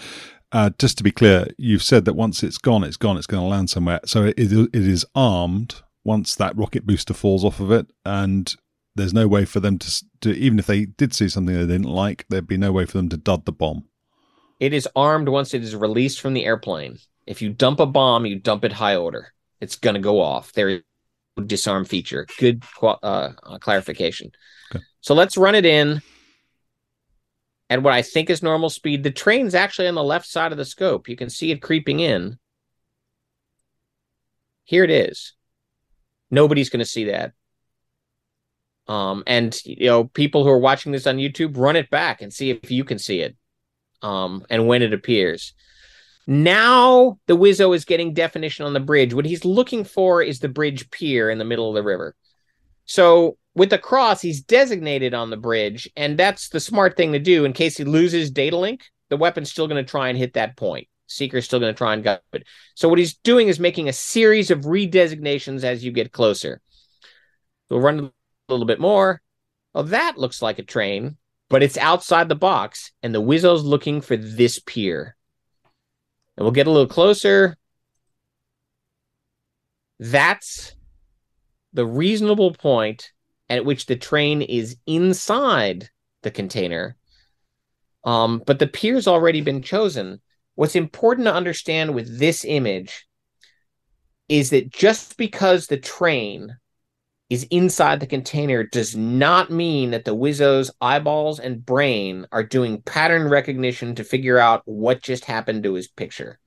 Uh, 0.52 0.70
just 0.78 1.00
to 1.00 1.04
be 1.04 1.12
clear, 1.12 1.48
you've 1.58 1.82
said 1.82 2.06
that 2.06 2.14
once 2.14 2.44
it's 2.44 2.60
gone, 2.60 2.84
it's 2.84 2.98
gone. 2.98 3.18
It's 3.18 3.26
going 3.26 3.42
to 3.42 3.50
land 3.50 3.72
somewhere. 3.72 4.02
So 4.06 4.26
it, 4.26 4.36
it 4.38 4.76
is 4.76 5.04
armed 5.16 5.82
once 6.04 6.36
that 6.36 6.58
rocket 6.58 6.86
booster 6.86 7.14
falls 7.14 7.46
off 7.46 7.60
of 7.60 7.72
it, 7.72 7.88
and 8.06 8.56
there's 8.96 9.14
no 9.14 9.28
way 9.28 9.46
for 9.46 9.60
them 9.60 9.80
to, 9.80 10.06
to 10.22 10.34
even 10.36 10.60
if 10.60 10.68
they 10.68 10.86
did 10.86 11.14
see 11.14 11.30
something 11.30 11.56
they 11.56 11.62
didn't 11.62 11.84
like, 11.84 12.26
there'd 12.30 12.48
be 12.48 12.58
no 12.58 12.72
way 12.72 12.86
for 12.86 12.98
them 12.98 13.10
to 13.10 13.18
dud 13.18 13.46
the 13.46 13.52
bomb. 13.52 13.86
It 14.60 14.74
is 14.74 14.88
armed 14.96 15.30
once 15.30 15.54
it 15.54 15.64
is 15.64 15.76
released 15.76 16.22
from 16.22 16.34
the 16.34 16.46
airplane. 16.46 17.00
If 17.26 17.42
you 17.42 17.50
dump 17.50 17.80
a 17.80 17.86
bomb, 17.86 18.26
you 18.26 18.40
dump 18.40 18.64
it 18.66 18.74
high 18.74 18.96
order. 18.96 19.34
It's 19.60 19.76
going 19.76 19.96
to 19.96 20.02
go 20.02 20.22
off. 20.22 20.52
There 20.54 20.82
disarm 21.46 21.86
feature. 21.86 22.28
Good 22.38 22.64
uh, 22.82 22.96
uh, 23.02 23.58
clarification. 23.60 24.32
Okay. 24.72 24.84
So 25.02 25.14
let's 25.16 25.38
run 25.38 25.56
it 25.56 25.66
in 25.66 26.02
at 27.70 27.82
what 27.82 27.94
I 27.94 28.02
think 28.02 28.30
is 28.30 28.44
normal 28.44 28.70
speed. 28.70 29.04
The 29.04 29.12
train's 29.12 29.56
actually 29.56 29.88
on 29.88 29.96
the 29.96 30.04
left 30.04 30.28
side 30.28 30.52
of 30.52 30.58
the 30.58 30.66
scope. 30.66 31.10
You 31.10 31.16
can 31.16 31.30
see 31.30 31.52
it 31.52 31.62
creeping 31.62 32.00
in. 32.00 32.38
Here 34.64 34.84
it 34.84 34.92
is. 34.92 35.34
Nobody's 36.34 36.70
going 36.72 36.80
to 36.80 36.86
see 36.86 37.06
that. 37.06 37.34
Um, 38.88 39.24
and 39.28 39.56
you 39.66 39.86
know, 39.86 40.06
people 40.06 40.44
who 40.44 40.50
are 40.50 40.58
watching 40.58 40.92
this 40.92 41.06
on 41.06 41.18
YouTube, 41.18 41.56
run 41.56 41.76
it 41.76 41.92
back 41.92 42.22
and 42.22 42.34
see 42.34 42.50
if 42.50 42.72
you 42.72 42.84
can 42.84 42.98
see 42.98 43.20
it. 43.20 43.38
Um, 44.02 44.44
and 44.50 44.68
when 44.68 44.82
it 44.82 44.94
appears. 44.94 45.54
Now 46.26 47.20
the 47.28 47.38
Wizzo 47.38 47.76
is 47.76 47.86
getting 47.86 48.14
definition 48.14 48.66
on 48.66 48.74
the 48.74 48.80
bridge. 48.80 49.14
What 49.14 49.26
he's 49.26 49.46
looking 49.46 49.84
for 49.84 50.24
is 50.24 50.40
the 50.40 50.50
bridge 50.50 50.90
pier 50.90 51.30
in 51.30 51.38
the 51.38 51.46
middle 51.46 51.70
of 51.70 51.76
the 51.76 51.84
river. 51.84 52.16
So 52.86 53.38
with 53.56 53.70
the 53.70 53.78
cross, 53.78 54.22
he's 54.22 54.42
designated 54.42 55.14
on 55.14 55.30
the 55.30 55.38
bridge, 55.38 55.90
and 55.96 56.18
that's 56.18 56.50
the 56.50 56.60
smart 56.60 56.98
thing 56.98 57.14
to 57.14 57.20
do 57.20 57.46
in 57.46 57.54
case 57.54 57.78
he 57.78 57.84
loses 57.84 58.32
data 58.32 58.58
link. 58.58 58.86
The 59.10 59.18
weapon's 59.18 59.52
still 59.52 59.68
going 59.68 59.84
to 59.84 59.90
try 59.90 60.10
and 60.10 60.18
hit 60.18 60.34
that 60.34 60.58
point. 60.58 60.88
Seeker's 61.14 61.46
still 61.46 61.60
going 61.60 61.74
to 61.74 61.78
try 61.78 61.94
and 61.94 62.04
gut 62.04 62.24
it. 62.34 62.46
So 62.76 62.90
what 62.90 63.00
he's 63.00 63.16
doing 63.16 63.48
is 63.48 63.60
making 63.60 63.90
a 63.90 63.94
series 63.94 64.52
of 64.52 64.62
redesignations 64.62 65.64
as 65.64 65.84
you 65.84 65.92
get 65.92 66.12
closer. 66.12 66.62
We'll 67.70 67.82
run 67.82 68.12
a 68.50 68.52
little 68.52 68.66
bit 68.66 68.80
more. 68.80 69.22
Well, 69.74 69.86
that 69.86 70.18
looks 70.18 70.42
like 70.42 70.60
a 70.60 70.64
train, 70.64 71.18
but 71.50 71.64
it's 71.64 71.78
outside 71.78 72.30
the 72.30 72.36
box, 72.36 72.92
and 73.02 73.14
the 73.14 73.22
Wizzo's 73.22 73.64
looking 73.64 74.02
for 74.02 74.18
this 74.18 74.60
pier. 74.60 75.16
And 76.38 76.46
we'll 76.46 76.52
get 76.52 76.68
a 76.68 76.72
little 76.72 76.88
closer. 76.88 77.58
That's 80.00 80.76
the 81.74 81.86
reasonable 81.86 82.54
point 82.54 83.12
at 83.50 83.66
which 83.66 83.86
the 83.86 83.96
train 83.96 84.42
is 84.42 84.78
inside 84.86 85.90
the 86.22 86.32
container. 86.32 86.98
Um, 88.04 88.42
but 88.46 88.60
the 88.60 88.68
pier's 88.68 89.08
already 89.08 89.42
been 89.42 89.62
chosen. 89.62 90.22
What's 90.56 90.76
important 90.76 91.26
to 91.26 91.34
understand 91.34 91.96
with 91.96 92.20
this 92.20 92.46
image 92.46 93.08
is 94.30 94.52
that 94.52 94.72
just 94.72 95.18
because 95.18 95.68
the 95.68 95.78
train 95.78 96.56
is 97.30 97.48
inside 97.50 98.00
the 98.00 98.06
container 98.06 98.64
does 98.64 98.96
not 98.96 99.50
mean 99.50 99.92
that 99.92 100.06
the 100.06 100.16
Wizzo's 100.16 100.70
eyeballs 100.80 101.40
and 101.40 101.66
brain 101.66 102.28
are 102.32 102.44
doing 102.44 102.82
pattern 102.84 103.28
recognition 103.28 103.96
to 103.96 104.04
figure 104.04 104.38
out 104.38 104.62
what 104.66 105.02
just 105.02 105.26
happened 105.26 105.64
to 105.64 105.74
his 105.74 105.88
picture. 105.88 106.40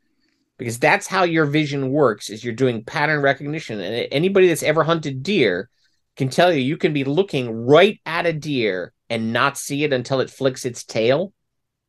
Because 0.59 0.79
that's 0.79 1.07
how 1.07 1.25
your 1.25 1.45
vision 1.45 1.91
works 1.91 2.31
is 2.31 2.45
you're 2.45 2.55
doing 2.55 2.85
pattern 2.85 3.21
recognition 3.21 3.81
and 3.81 4.09
anybody 4.13 4.49
that's 4.49 4.63
ever 4.63 4.85
hunted 4.85 5.23
deer 5.23 5.69
can 6.17 6.29
tell 6.29 6.53
you 6.53 6.61
you 6.61 6.77
can 6.77 6.93
be 6.93 7.05
looking 7.05 7.51
right 7.51 8.01
at 8.07 8.25
a 8.25 8.33
deer 8.33 8.93
and 9.11 9.33
not 9.33 9.59
see 9.59 9.85
it 9.85 9.93
until 9.93 10.21
it 10.21 10.31
flicks 10.31 10.65
its 10.65 10.85
tail 10.85 11.33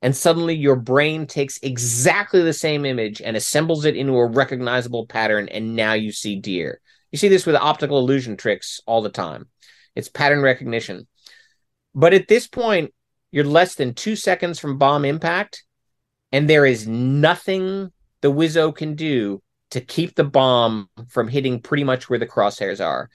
and 0.02 0.16
suddenly 0.16 0.56
your 0.56 0.76
brain 0.76 1.26
takes 1.26 1.60
exactly 1.64 2.42
the 2.42 2.54
same 2.54 2.86
image 2.86 3.22
and 3.22 3.36
assembles 3.36 3.86
it 3.86 3.96
into 3.96 4.14
a 4.14 4.28
recognizable 4.28 5.06
pattern 5.06 5.48
and 5.50 5.76
now 5.76 5.94
you 5.94 6.12
see 6.12 6.36
deer 6.36 6.80
you 7.12 7.18
see 7.18 7.30
this 7.30 7.46
with 7.46 7.56
optical 7.56 8.00
illusion 8.00 8.38
tricks 8.38 8.82
all 8.86 9.02
the 9.02 9.10
time. 9.10 9.48
It's 9.96 10.10
pattern 10.10 10.42
recognition. 10.42 11.08
But 11.96 12.14
at 12.14 12.28
this 12.28 12.48
point, 12.48 12.94
you're 13.32 13.46
less 13.46 13.76
than 13.76 13.94
two 13.94 14.16
seconds 14.16 14.60
from 14.60 14.78
bomb 14.78 15.06
impact, 15.06 15.64
and 16.32 16.50
there 16.50 16.66
is 16.66 16.88
nothing 16.88 17.92
the 18.22 18.32
Wizzo 18.32 18.76
can 18.76 18.96
do 18.96 19.42
to 19.72 19.82
keep 19.82 20.16
the 20.16 20.24
bomb 20.24 20.90
from 21.10 21.28
hitting 21.28 21.62
pretty 21.62 21.84
much 21.84 22.10
where 22.10 22.20
the 22.20 22.28
crosshairs 22.28 22.86
are. 22.86 23.10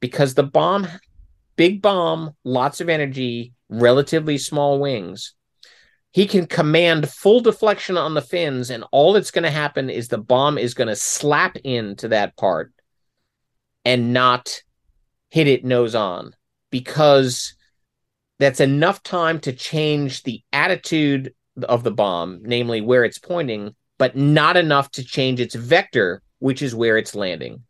Because 0.00 0.34
the 0.34 0.42
bomb, 0.42 0.86
big 1.56 1.80
bomb, 1.80 2.32
lots 2.44 2.80
of 2.80 2.88
energy, 2.88 3.52
relatively 3.68 4.38
small 4.38 4.80
wings. 4.80 5.34
He 6.14 6.28
can 6.28 6.46
command 6.46 7.10
full 7.10 7.40
deflection 7.40 7.96
on 7.96 8.14
the 8.14 8.22
fins, 8.22 8.70
and 8.70 8.84
all 8.92 9.12
that's 9.12 9.32
going 9.32 9.42
to 9.42 9.50
happen 9.50 9.90
is 9.90 10.06
the 10.06 10.16
bomb 10.16 10.58
is 10.58 10.72
going 10.72 10.86
to 10.86 10.94
slap 10.94 11.56
into 11.64 12.06
that 12.06 12.36
part 12.36 12.72
and 13.84 14.12
not 14.12 14.62
hit 15.30 15.48
it 15.48 15.64
nose 15.64 15.96
on 15.96 16.32
because 16.70 17.56
that's 18.38 18.60
enough 18.60 19.02
time 19.02 19.40
to 19.40 19.52
change 19.52 20.22
the 20.22 20.40
attitude 20.52 21.34
of 21.64 21.82
the 21.82 21.90
bomb, 21.90 22.42
namely 22.44 22.80
where 22.80 23.04
it's 23.04 23.18
pointing, 23.18 23.74
but 23.98 24.16
not 24.16 24.56
enough 24.56 24.92
to 24.92 25.02
change 25.02 25.40
its 25.40 25.56
vector, 25.56 26.22
which 26.38 26.62
is 26.62 26.76
where 26.76 26.96
it's 26.96 27.16
landing. 27.16 27.64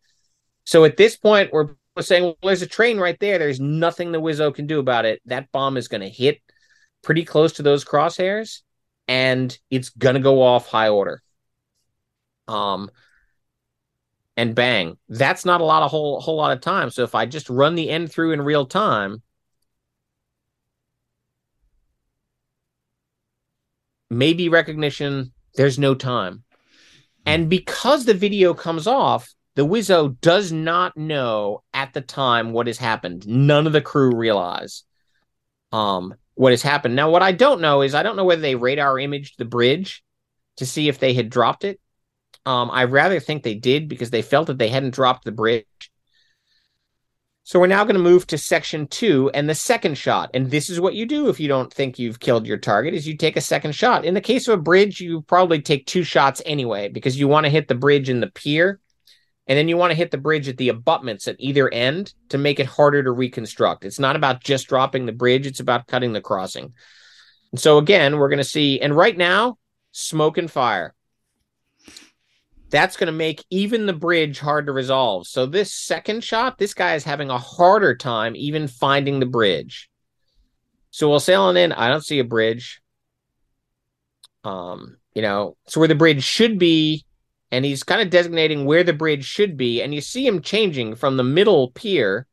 So 0.64 0.84
at 0.84 0.99
this 0.99 1.16
point, 1.16 1.51
we're 1.51 1.70
saying, 1.99 2.24
well, 2.24 2.36
there's 2.42 2.61
a 2.61 2.66
train 2.66 2.99
right 2.99 3.18
there. 3.20 3.38
There's 3.38 3.59
nothing 3.59 4.12
the 4.12 4.20
Wizzo 4.20 4.55
can 4.55 4.66
do 4.66 4.80
about 4.80 5.07
it. 5.07 5.22
That 5.24 5.51
bomb 5.51 5.78
is 5.78 5.88
going 5.88 6.03
to 6.03 6.11
hit 6.11 6.42
pretty 7.05 7.24
close 7.24 7.55
to 7.55 7.62
those 7.62 7.84
crosshairs, 7.84 8.62
and 9.07 9.57
it's 9.70 9.90
going 9.90 10.14
to 10.14 10.20
go 10.20 10.42
off 10.42 10.66
high 10.66 10.88
order. 10.88 11.22
Um, 12.48 12.90
and 14.36 14.55
bang. 14.55 14.96
That's 15.09 15.44
not 15.44 15.61
a 15.61 15.64
lot 15.64 15.82
of 15.82 15.90
whole 15.90 16.20
whole 16.20 16.36
lot 16.36 16.52
of 16.52 16.61
time. 16.61 16.90
So 16.90 17.05
if 17.05 17.14
I 17.14 17.26
just 17.26 17.48
run 17.48 17.74
the 17.74 17.90
end 17.90 18.11
through 18.11 18.32
in 18.32 18.42
real 18.42 18.66
time, 18.66 19.22
maybe 24.11 24.48
recognition, 24.48 25.32
there's 25.55 25.78
no 25.78 25.94
time. 25.94 26.42
And 27.26 27.48
because 27.48 28.05
the 28.05 28.14
video 28.14 28.55
comes 28.55 28.86
off, 28.86 29.34
the 29.55 29.66
Wizzo 29.66 30.20
does 30.20 30.52
not 30.52 30.96
know 30.96 31.62
at 31.72 31.94
the 31.94 32.00
time 32.00 32.52
what 32.52 32.66
has 32.66 32.76
happened. 32.76 33.26
None 33.26 33.66
of 33.66 33.72
the 33.72 33.80
crew 33.80 34.14
realize 34.14 34.82
um, 35.72 36.14
what 36.35 36.53
has 36.53 36.62
happened. 36.62 36.97
Now, 36.97 37.11
what 37.11 37.22
I 37.22 37.32
don't 37.32 37.61
know 37.61 37.82
is 37.82 37.95
I 37.95 38.03
don't 38.03 38.16
know 38.16 38.24
whether 38.24 38.43
they 38.43 38.55
radar 38.55 38.99
imaged 38.99 39.39
the 39.39 39.45
bridge 39.45 40.03
to 40.57 40.66
see 40.66 40.89
if 40.89 40.99
they 40.99 41.14
had 41.14 41.30
dropped 41.30 41.64
it 41.64 41.80
um, 42.47 42.70
I 42.70 42.85
rather 42.85 43.20
think 43.20 43.43
they 43.43 43.55
did 43.55 43.89
because 43.89 44.11
they 44.11 44.22
felt 44.22 44.49
that 44.49 44.59
they 44.59 44.68
hadn't 44.68 44.95
dropped 44.95 45.24
the 45.24 45.32
bridge. 45.32 45.66
So 47.47 47.61
we're 47.61 47.66
now 47.66 47.85
going 47.85 47.97
to 47.97 48.01
move 48.01 48.26
to 48.28 48.39
section 48.39 48.87
two 48.87 49.30
and 49.35 49.49
the 49.49 49.55
second 49.55 49.99
shot. 49.99 50.30
And 50.32 50.51
this 50.51 50.70
is 50.70 50.80
what 50.80 50.95
you 50.95 51.05
do 51.05 51.28
if 51.28 51.39
you 51.39 51.49
don't 51.49 51.72
think 51.72 51.99
you've 51.99 52.20
killed 52.20 52.47
your 52.47 52.57
target 52.57 52.95
is 52.95 53.07
you 53.07 53.16
take 53.16 53.37
a 53.37 53.43
second 53.43 53.72
shot. 53.72 54.07
In 54.07 54.14
the 54.14 54.20
case 54.22 54.49
of 54.49 54.59
a 54.59 54.62
bridge, 54.62 55.01
you 55.01 55.22
probably 55.22 55.61
take 55.61 55.87
two 55.87 56.05
shots 56.05 56.41
anyway, 56.47 56.89
because 56.89 57.18
you 57.18 57.28
want 57.28 57.45
to 57.45 57.51
hit 57.51 57.68
the 57.68 57.74
bridge 57.74 58.09
and 58.09 58.22
the 58.22 58.30
pier. 58.30 58.80
And 59.47 59.59
then 59.59 59.68
you 59.68 59.76
want 59.76 59.90
to 59.90 59.97
hit 59.97 60.11
the 60.11 60.18
bridge 60.18 60.49
at 60.49 60.57
the 60.57 60.70
abutments 60.70 61.28
at 61.28 61.36
either 61.38 61.72
end 61.72 62.14
to 62.30 62.38
make 62.38 62.61
it 62.61 62.66
harder 62.66 63.03
to 63.03 63.11
reconstruct. 63.11 63.84
It's 63.84 63.99
not 63.99 64.16
about 64.16 64.42
just 64.42 64.68
dropping 64.68 65.05
the 65.05 65.12
bridge, 65.12 65.47
it's 65.47 65.61
about 65.61 65.86
cutting 65.86 66.12
the 66.12 66.20
crossing. 66.20 66.72
And 67.53 67.61
so 67.61 67.78
again, 67.78 68.16
we're 68.16 68.30
going 68.30 68.38
to 68.38 68.45
see, 68.45 68.80
and 68.80 68.97
right 68.97 69.16
now, 69.16 69.59
smoke 69.92 70.38
and 70.38 70.51
fire 70.51 70.95
that's 72.74 72.97
going 72.97 73.07
to 73.07 73.12
make 73.12 73.45
even 73.51 73.86
the 73.86 73.92
bridge 73.92 74.40
hard 74.40 74.66
to 74.66 74.72
resolve. 74.72 75.28
So 75.28 75.47
this 75.47 75.72
second 75.72 76.24
shot, 76.24 76.59
this 76.59 76.74
guy 76.74 76.97
is 76.97 77.05
having 77.05 77.30
a 77.30 77.38
harder 77.38 77.95
time 77.95 78.34
even 78.34 78.66
finding 78.66 79.20
the 79.20 79.26
bridge. 79.26 79.88
So 80.90 81.16
sailing 81.18 81.57
in, 81.57 81.72
I 81.72 81.88
don't 81.88 82.05
see 82.05 82.18
a 82.18 82.24
bridge. 82.24 82.80
Um, 84.42 84.97
you 85.14 85.22
know, 85.22 85.57
so 85.68 85.78
where 85.78 85.88
the 85.88 85.95
bridge 85.95 86.24
should 86.24 86.59
be, 86.59 87.05
and 87.55 87.64
he's 87.64 87.84
kind 87.84 88.02
of 88.02 88.11
designating 88.11 88.64
where 88.64 88.82
the 88.82 88.92
bridge 88.92 89.24
should 89.24 89.57
be, 89.57 89.80
and 89.80 89.94
you 89.94 90.00
see 90.00 90.26
him 90.26 90.42
changing 90.42 90.96
from 90.96 91.16
the 91.16 91.22
middle 91.22 91.70
pier 91.70 92.26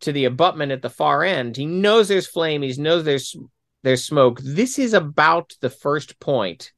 to 0.00 0.10
the 0.12 0.24
abutment 0.24 0.72
at 0.72 0.82
the 0.82 0.90
far 0.90 1.22
end. 1.22 1.56
He 1.56 1.64
knows 1.64 2.08
there's 2.08 2.26
flame. 2.26 2.62
He 2.62 2.74
knows 2.80 3.04
there's 3.04 3.36
there's 3.84 4.04
smoke. 4.04 4.40
This 4.42 4.80
is 4.80 4.94
about 4.94 5.54
the 5.60 5.70
first 5.70 6.18
point 6.18 6.72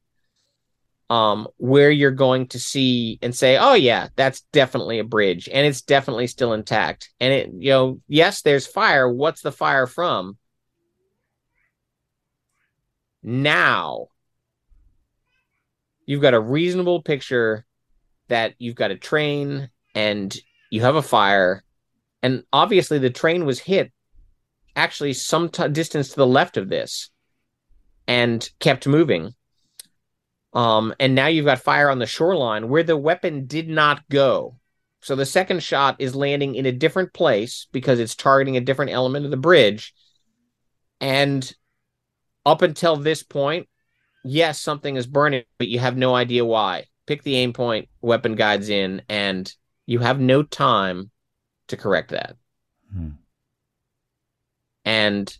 um, 1.09 1.47
where 1.57 1.89
you're 1.89 2.11
going 2.11 2.47
to 2.49 2.59
see 2.59 3.17
and 3.21 3.35
say, 3.35 3.57
oh, 3.57 3.73
yeah, 3.73 4.09
that's 4.15 4.41
definitely 4.51 4.99
a 4.99 5.03
bridge 5.03 5.49
and 5.51 5.65
it's 5.65 5.81
definitely 5.81 6.27
still 6.27 6.53
intact. 6.53 7.11
And 7.19 7.33
it, 7.33 7.49
you 7.57 7.69
know, 7.69 8.01
yes, 8.07 8.41
there's 8.41 8.67
fire. 8.67 9.11
What's 9.11 9.41
the 9.41 9.51
fire 9.51 9.87
from? 9.87 10.37
Now, 13.21 14.07
you've 16.05 16.21
got 16.21 16.33
a 16.33 16.39
reasonable 16.39 17.01
picture 17.01 17.65
that 18.27 18.55
you've 18.57 18.75
got 18.75 18.91
a 18.91 18.97
train 18.97 19.69
and 19.93 20.35
you 20.69 20.81
have 20.81 20.95
a 20.95 21.01
fire. 21.01 21.63
And 22.21 22.43
obviously, 22.51 22.97
the 22.97 23.09
train 23.09 23.45
was 23.45 23.59
hit 23.59 23.91
actually 24.75 25.13
some 25.13 25.49
t- 25.49 25.67
distance 25.69 26.09
to 26.09 26.15
the 26.15 26.27
left 26.27 26.57
of 26.57 26.69
this 26.69 27.09
and 28.07 28.49
kept 28.59 28.87
moving 28.87 29.33
um, 30.55 30.93
and 31.01 31.13
now 31.13 31.27
you've 31.27 31.45
got 31.45 31.59
fire 31.59 31.89
on 31.89 31.99
the 31.99 32.05
shoreline 32.05 32.69
where 32.69 32.81
the 32.81 32.95
weapon 32.95 33.45
did 33.45 33.67
not 33.67 34.07
go. 34.09 34.57
So 35.01 35.15
the 35.15 35.25
second 35.25 35.61
shot 35.61 35.97
is 35.99 36.15
landing 36.15 36.55
in 36.55 36.65
a 36.65 36.71
different 36.71 37.13
place 37.13 37.67
because 37.73 37.99
it's 37.99 38.15
targeting 38.15 38.55
a 38.55 38.61
different 38.61 38.91
element 38.91 39.25
of 39.25 39.31
the 39.31 39.37
bridge. 39.37 39.93
And 41.01 41.53
up 42.45 42.61
until 42.61 42.95
this 42.95 43.21
point, 43.21 43.67
yes, 44.25 44.59
something 44.59 44.95
is 44.95 45.07
burning, 45.07 45.43
but 45.57 45.67
you 45.67 45.79
have 45.79 45.95
no 45.95 46.15
idea 46.15 46.43
why. 46.43 46.85
Pick 47.05 47.23
the 47.23 47.35
aim 47.35 47.53
point, 47.53 47.87
weapon 48.01 48.35
guides 48.35 48.69
in, 48.69 49.03
and 49.07 49.51
you 49.85 49.99
have 49.99 50.19
no 50.19 50.43
time 50.43 51.11
to 51.67 51.77
correct 51.77 52.09
that. 52.09 52.35
Hmm. 52.91 53.09
And 54.83 55.37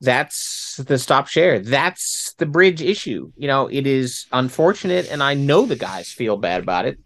that's 0.00 0.76
the 0.76 0.98
stop 0.98 1.26
share. 1.26 1.58
That's 1.58 2.34
the 2.38 2.46
bridge 2.46 2.80
issue. 2.80 3.32
You 3.36 3.48
know, 3.48 3.66
it 3.66 3.86
is 3.86 4.26
unfortunate, 4.32 5.10
and 5.10 5.22
I 5.22 5.34
know 5.34 5.66
the 5.66 5.76
guys 5.76 6.12
feel 6.12 6.36
bad 6.36 6.62
about 6.62 6.86
it. 6.86 6.98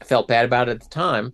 I 0.00 0.04
felt 0.04 0.28
bad 0.28 0.44
about 0.44 0.68
it 0.68 0.72
at 0.72 0.82
the 0.82 0.88
time. 0.88 1.32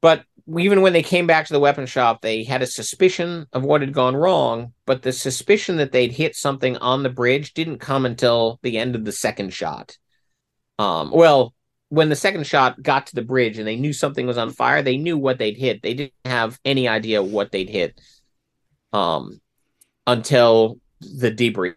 But 0.00 0.24
even 0.58 0.82
when 0.82 0.92
they 0.92 1.02
came 1.02 1.26
back 1.26 1.46
to 1.46 1.52
the 1.52 1.60
weapon 1.60 1.86
shop, 1.86 2.20
they 2.20 2.44
had 2.44 2.62
a 2.62 2.66
suspicion 2.66 3.46
of 3.52 3.64
what 3.64 3.80
had 3.80 3.94
gone 3.94 4.14
wrong, 4.14 4.74
but 4.86 5.02
the 5.02 5.12
suspicion 5.12 5.76
that 5.76 5.92
they'd 5.92 6.12
hit 6.12 6.36
something 6.36 6.76
on 6.78 7.02
the 7.02 7.08
bridge 7.08 7.54
didn't 7.54 7.78
come 7.78 8.04
until 8.04 8.58
the 8.62 8.76
end 8.76 8.94
of 8.94 9.04
the 9.04 9.12
second 9.12 9.54
shot. 9.54 9.96
Um, 10.78 11.10
well, 11.10 11.54
when 11.88 12.08
the 12.08 12.16
second 12.16 12.46
shot 12.46 12.82
got 12.82 13.06
to 13.06 13.14
the 13.14 13.22
bridge 13.22 13.58
and 13.58 13.66
they 13.66 13.76
knew 13.76 13.92
something 13.92 14.26
was 14.26 14.36
on 14.36 14.50
fire, 14.50 14.82
they 14.82 14.96
knew 14.96 15.16
what 15.16 15.38
they'd 15.38 15.56
hit. 15.56 15.80
They 15.82 15.94
didn't 15.94 16.12
have 16.24 16.58
any 16.64 16.88
idea 16.88 17.22
what 17.22 17.50
they'd 17.50 17.70
hit. 17.70 17.98
Um, 18.92 19.40
until 20.06 20.78
the 21.00 21.30
debrief. 21.30 21.74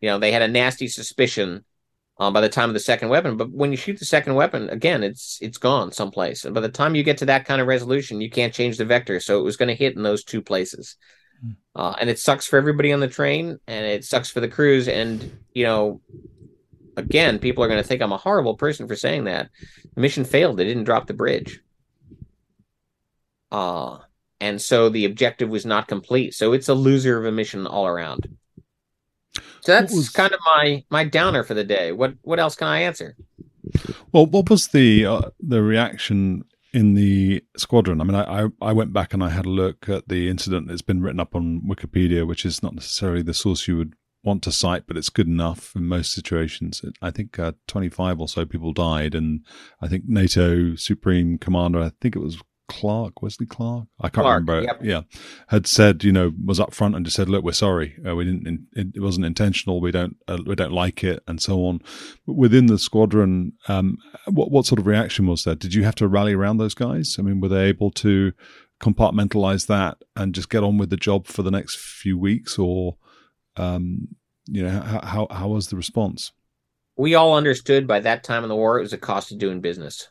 You 0.00 0.08
know, 0.08 0.18
they 0.18 0.32
had 0.32 0.42
a 0.42 0.48
nasty 0.48 0.88
suspicion 0.88 1.64
um, 2.18 2.32
by 2.32 2.40
the 2.40 2.48
time 2.48 2.70
of 2.70 2.74
the 2.74 2.80
second 2.80 3.08
weapon. 3.08 3.36
But 3.36 3.50
when 3.50 3.70
you 3.70 3.76
shoot 3.76 3.98
the 3.98 4.04
second 4.04 4.34
weapon, 4.34 4.68
again, 4.70 5.02
it's 5.02 5.38
it's 5.40 5.58
gone 5.58 5.92
someplace. 5.92 6.44
And 6.44 6.54
by 6.54 6.60
the 6.60 6.68
time 6.68 6.94
you 6.94 7.02
get 7.02 7.18
to 7.18 7.26
that 7.26 7.44
kind 7.44 7.60
of 7.60 7.66
resolution, 7.66 8.20
you 8.20 8.30
can't 8.30 8.54
change 8.54 8.76
the 8.76 8.84
vector. 8.84 9.20
So 9.20 9.38
it 9.38 9.44
was 9.44 9.56
going 9.56 9.68
to 9.68 9.74
hit 9.74 9.96
in 9.96 10.02
those 10.02 10.24
two 10.24 10.42
places. 10.42 10.96
Hmm. 11.40 11.50
Uh, 11.74 11.94
and 12.00 12.10
it 12.10 12.18
sucks 12.18 12.46
for 12.46 12.56
everybody 12.56 12.92
on 12.92 13.00
the 13.00 13.08
train, 13.08 13.58
and 13.66 13.86
it 13.86 14.04
sucks 14.04 14.30
for 14.30 14.40
the 14.40 14.48
crews. 14.48 14.88
And 14.88 15.38
you 15.54 15.64
know, 15.64 16.00
again, 16.96 17.38
people 17.38 17.64
are 17.64 17.68
going 17.68 17.82
to 17.82 17.88
think 17.88 18.02
I'm 18.02 18.12
a 18.12 18.18
horrible 18.18 18.56
person 18.56 18.86
for 18.86 18.96
saying 18.96 19.24
that. 19.24 19.50
The 19.94 20.00
mission 20.00 20.24
failed; 20.24 20.56
they 20.56 20.64
didn't 20.64 20.84
drop 20.84 21.06
the 21.06 21.14
bridge. 21.14 21.60
Uh 23.50 23.98
and 24.42 24.60
so 24.60 24.88
the 24.88 25.04
objective 25.04 25.48
was 25.48 25.64
not 25.64 25.86
complete. 25.86 26.34
So 26.34 26.52
it's 26.52 26.68
a 26.68 26.74
loser 26.74 27.16
of 27.16 27.26
a 27.26 27.30
mission 27.30 27.64
all 27.64 27.86
around. 27.86 28.26
So 29.62 29.72
that's 29.72 29.94
was... 29.94 30.08
kind 30.08 30.32
of 30.32 30.40
my 30.44 30.84
my 30.90 31.04
downer 31.04 31.42
for 31.44 31.54
the 31.54 31.64
day. 31.64 31.92
What 31.92 32.14
what 32.22 32.38
else 32.38 32.54
can 32.54 32.68
I 32.68 32.80
answer? 32.80 33.16
Well, 34.12 34.26
what 34.26 34.50
was 34.50 34.68
the 34.68 35.06
uh, 35.06 35.22
the 35.40 35.62
reaction 35.62 36.44
in 36.72 36.94
the 36.94 37.42
squadron? 37.56 38.00
I 38.00 38.04
mean, 38.04 38.14
I, 38.14 38.44
I, 38.44 38.48
I 38.60 38.72
went 38.72 38.92
back 38.92 39.14
and 39.14 39.22
I 39.22 39.30
had 39.30 39.46
a 39.46 39.50
look 39.50 39.88
at 39.88 40.08
the 40.08 40.28
incident 40.28 40.68
that's 40.68 40.82
been 40.82 41.02
written 41.02 41.20
up 41.20 41.34
on 41.34 41.62
Wikipedia, 41.62 42.26
which 42.26 42.44
is 42.44 42.62
not 42.62 42.74
necessarily 42.74 43.22
the 43.22 43.34
source 43.34 43.68
you 43.68 43.76
would 43.78 43.94
want 44.24 44.42
to 44.42 44.52
cite, 44.52 44.86
but 44.86 44.96
it's 44.96 45.08
good 45.08 45.26
enough 45.26 45.74
in 45.74 45.86
most 45.86 46.12
situations. 46.12 46.82
I 47.00 47.10
think 47.10 47.38
uh, 47.38 47.52
25 47.66 48.20
or 48.20 48.28
so 48.28 48.44
people 48.44 48.72
died, 48.72 49.14
and 49.14 49.44
I 49.80 49.88
think 49.88 50.04
NATO 50.06 50.74
Supreme 50.76 51.38
Commander, 51.38 51.80
I 51.80 51.92
think 52.00 52.16
it 52.16 52.20
was 52.20 52.38
Clark, 52.72 53.22
Wesley 53.22 53.46
Clark, 53.46 53.86
I 54.00 54.04
can't 54.04 54.24
Clark, 54.24 54.48
remember. 54.48 54.62
Yep. 54.62 54.80
Yeah, 54.82 55.02
had 55.48 55.66
said, 55.66 56.04
you 56.04 56.12
know, 56.12 56.32
was 56.44 56.58
up 56.58 56.72
front 56.72 56.96
and 56.96 57.04
just 57.04 57.16
said, 57.16 57.28
"Look, 57.28 57.44
we're 57.44 57.52
sorry. 57.52 57.96
Uh, 58.06 58.16
we 58.16 58.24
didn't. 58.24 58.66
It, 58.72 58.86
it, 58.94 59.00
wasn't 59.00 59.26
intentional. 59.26 59.80
We 59.80 59.92
don't. 59.92 60.16
Uh, 60.26 60.38
we 60.46 60.54
don't 60.54 60.72
like 60.72 61.04
it, 61.04 61.22
and 61.26 61.40
so 61.40 61.66
on." 61.66 61.80
But 62.26 62.36
within 62.36 62.66
the 62.66 62.78
squadron, 62.78 63.52
um, 63.68 63.98
what 64.26 64.50
what 64.50 64.66
sort 64.66 64.78
of 64.78 64.86
reaction 64.86 65.26
was 65.26 65.44
there? 65.44 65.54
Did 65.54 65.74
you 65.74 65.84
have 65.84 65.94
to 65.96 66.08
rally 66.08 66.32
around 66.32 66.56
those 66.56 66.74
guys? 66.74 67.16
I 67.18 67.22
mean, 67.22 67.40
were 67.40 67.48
they 67.48 67.64
able 67.66 67.90
to 67.92 68.32
compartmentalize 68.82 69.66
that 69.66 69.98
and 70.16 70.34
just 70.34 70.50
get 70.50 70.64
on 70.64 70.78
with 70.78 70.90
the 70.90 70.96
job 70.96 71.26
for 71.26 71.42
the 71.42 71.50
next 71.50 71.78
few 71.78 72.18
weeks, 72.18 72.58
or, 72.58 72.96
um, 73.56 74.08
you 74.46 74.62
know, 74.62 74.80
how 74.80 75.00
how, 75.02 75.26
how 75.30 75.48
was 75.48 75.68
the 75.68 75.76
response? 75.76 76.32
We 76.96 77.14
all 77.14 77.36
understood 77.36 77.86
by 77.86 78.00
that 78.00 78.24
time 78.24 78.42
in 78.42 78.48
the 78.48 78.56
war 78.56 78.78
it 78.78 78.82
was 78.82 78.92
a 78.92 78.98
cost 78.98 79.32
of 79.32 79.38
doing 79.38 79.60
business 79.60 80.08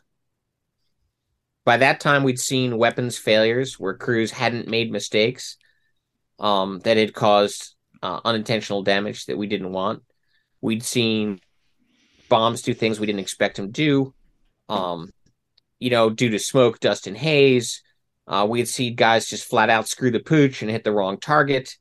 by 1.64 1.76
that 1.78 2.00
time 2.00 2.24
we'd 2.24 2.40
seen 2.40 2.78
weapons 2.78 3.16
failures 3.16 3.78
where 3.78 3.94
crews 3.94 4.30
hadn't 4.30 4.68
made 4.68 4.90
mistakes 4.90 5.56
um, 6.38 6.80
that 6.80 6.96
had 6.96 7.14
caused 7.14 7.74
uh, 8.02 8.20
unintentional 8.24 8.82
damage 8.82 9.26
that 9.26 9.38
we 9.38 9.46
didn't 9.46 9.72
want. 9.72 10.02
We'd 10.60 10.82
seen 10.82 11.40
bombs 12.28 12.62
do 12.62 12.74
things 12.74 12.98
we 12.98 13.06
didn't 13.06 13.20
expect 13.20 13.56
them 13.56 13.66
to 13.66 13.72
do. 13.72 14.14
Um, 14.68 15.10
you 15.78 15.90
know, 15.90 16.10
due 16.10 16.30
to 16.30 16.38
smoke, 16.38 16.80
dust, 16.80 17.06
and 17.06 17.16
haze. 17.16 17.82
Uh, 18.26 18.46
we 18.48 18.60
had 18.60 18.68
seen 18.68 18.94
guys 18.94 19.28
just 19.28 19.48
flat 19.48 19.68
out 19.68 19.88
screw 19.88 20.10
the 20.10 20.20
pooch 20.20 20.62
and 20.62 20.70
hit 20.70 20.84
the 20.84 20.92
wrong 20.92 21.18
target. 21.18 21.76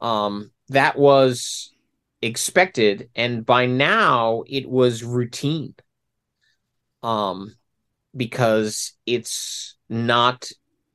Um, 0.00 0.52
that 0.68 0.96
was 0.96 1.72
expected, 2.22 3.10
and 3.14 3.44
by 3.44 3.66
now 3.66 4.44
it 4.46 4.68
was 4.68 5.02
routine. 5.02 5.74
Um, 7.02 7.54
because 8.16 8.92
it's 9.06 9.76
not 9.88 10.50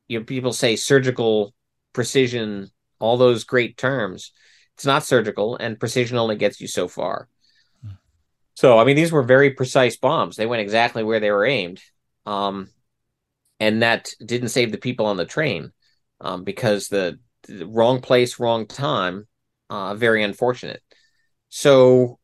you 0.07 0.19
know 0.19 0.25
people 0.25 0.53
say 0.53 0.75
surgical 0.75 1.53
precision 1.93 2.69
all 2.99 3.17
those 3.17 3.43
great 3.43 3.77
terms. 3.77 4.31
It's 4.75 4.85
not 4.85 5.05
surgical 5.05 5.55
and 5.55 5.79
precision 5.79 6.17
only 6.17 6.35
gets 6.35 6.61
you 6.61 6.67
so 6.67 6.87
far. 6.87 7.27
So 8.53 8.79
i 8.79 8.85
mean 8.85 8.95
these 8.95 9.11
were 9.11 9.23
very 9.23 9.51
precise 9.51 9.97
bombs. 9.97 10.35
They 10.35 10.45
went 10.47 10.61
exactly 10.61 11.03
where 11.03 11.19
they 11.19 11.31
were 11.31 11.45
aimed 11.45 11.81
um, 12.27 12.69
and 13.59 13.81
that 13.81 14.09
didn't 14.23 14.49
save 14.49 14.71
the 14.71 14.77
people 14.77 15.05
on 15.05 15.17
the 15.17 15.25
train 15.25 15.71
um, 16.19 16.43
because 16.43 16.89
the, 16.89 17.19
the, 17.47 17.65
wrong 17.65 18.01
place 18.01 18.39
wrong 18.39 18.67
time 18.67 19.27
uh, 19.69 19.95
very 19.95 20.23
unfortunate. 20.23 20.83
So 21.49 22.19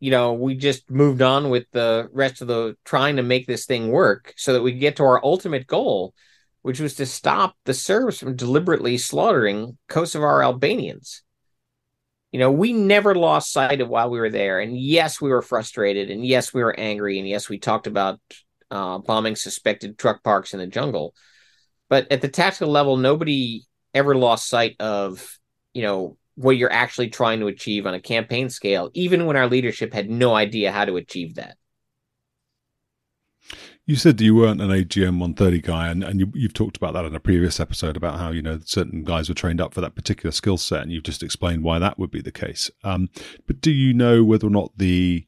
you 0.00 0.10
know, 0.10 0.34
we 0.34 0.54
just 0.54 0.90
moved 0.90 1.22
on 1.22 1.50
with 1.50 1.66
the 1.72 2.08
rest 2.12 2.40
of 2.40 2.48
the 2.48 2.76
trying 2.84 3.16
to 3.16 3.22
make 3.22 3.46
this 3.46 3.66
thing 3.66 3.88
work 3.88 4.32
so 4.36 4.52
that 4.52 4.62
we 4.62 4.72
get 4.72 4.96
to 4.96 5.04
our 5.04 5.24
ultimate 5.24 5.66
goal, 5.66 6.14
which 6.62 6.80
was 6.80 6.94
to 6.96 7.06
stop 7.06 7.56
the 7.64 7.74
Serbs 7.74 8.18
from 8.18 8.36
deliberately 8.36 8.98
slaughtering 8.98 9.76
Kosovar 9.88 10.42
Albanians. 10.42 11.22
You 12.30 12.38
know, 12.38 12.52
we 12.52 12.72
never 12.72 13.14
lost 13.14 13.52
sight 13.52 13.80
of 13.80 13.88
while 13.88 14.10
we 14.10 14.20
were 14.20 14.30
there. 14.30 14.60
And 14.60 14.78
yes, 14.78 15.20
we 15.20 15.30
were 15.30 15.42
frustrated. 15.42 16.10
And 16.10 16.24
yes, 16.24 16.52
we 16.52 16.62
were 16.62 16.78
angry. 16.78 17.18
And 17.18 17.26
yes, 17.26 17.48
we 17.48 17.58
talked 17.58 17.86
about 17.86 18.20
uh, 18.70 18.98
bombing 18.98 19.34
suspected 19.34 19.98
truck 19.98 20.22
parks 20.22 20.52
in 20.52 20.60
the 20.60 20.66
jungle. 20.66 21.14
But 21.88 22.12
at 22.12 22.20
the 22.20 22.28
tactical 22.28 22.68
level, 22.68 22.98
nobody 22.98 23.62
ever 23.94 24.14
lost 24.14 24.46
sight 24.46 24.76
of, 24.78 25.38
you 25.72 25.80
know, 25.80 26.17
what 26.38 26.56
you're 26.56 26.72
actually 26.72 27.08
trying 27.08 27.40
to 27.40 27.48
achieve 27.48 27.84
on 27.84 27.94
a 27.94 28.00
campaign 28.00 28.48
scale, 28.48 28.90
even 28.94 29.26
when 29.26 29.36
our 29.36 29.48
leadership 29.48 29.92
had 29.92 30.08
no 30.08 30.36
idea 30.36 30.70
how 30.70 30.84
to 30.84 30.96
achieve 30.96 31.34
that. 31.34 31.56
You 33.86 33.96
said 33.96 34.20
you 34.20 34.36
weren't 34.36 34.60
an 34.60 34.68
AGM 34.68 35.18
130 35.18 35.60
guy, 35.62 35.88
and, 35.88 36.04
and 36.04 36.20
you, 36.20 36.42
have 36.42 36.52
talked 36.52 36.76
about 36.76 36.92
that 36.92 37.06
in 37.06 37.14
a 37.14 37.20
previous 37.20 37.58
episode 37.58 37.96
about 37.96 38.20
how 38.20 38.30
you 38.30 38.42
know 38.42 38.60
certain 38.64 39.02
guys 39.02 39.28
were 39.28 39.34
trained 39.34 39.60
up 39.60 39.74
for 39.74 39.80
that 39.80 39.96
particular 39.96 40.30
skill 40.30 40.58
set, 40.58 40.82
and 40.82 40.92
you've 40.92 41.02
just 41.02 41.22
explained 41.22 41.64
why 41.64 41.78
that 41.80 41.98
would 41.98 42.10
be 42.10 42.20
the 42.20 42.30
case. 42.30 42.70
Um, 42.84 43.08
but 43.46 43.60
do 43.60 43.72
you 43.72 43.92
know 43.92 44.22
whether 44.22 44.46
or 44.46 44.50
not 44.50 44.76
the 44.76 45.26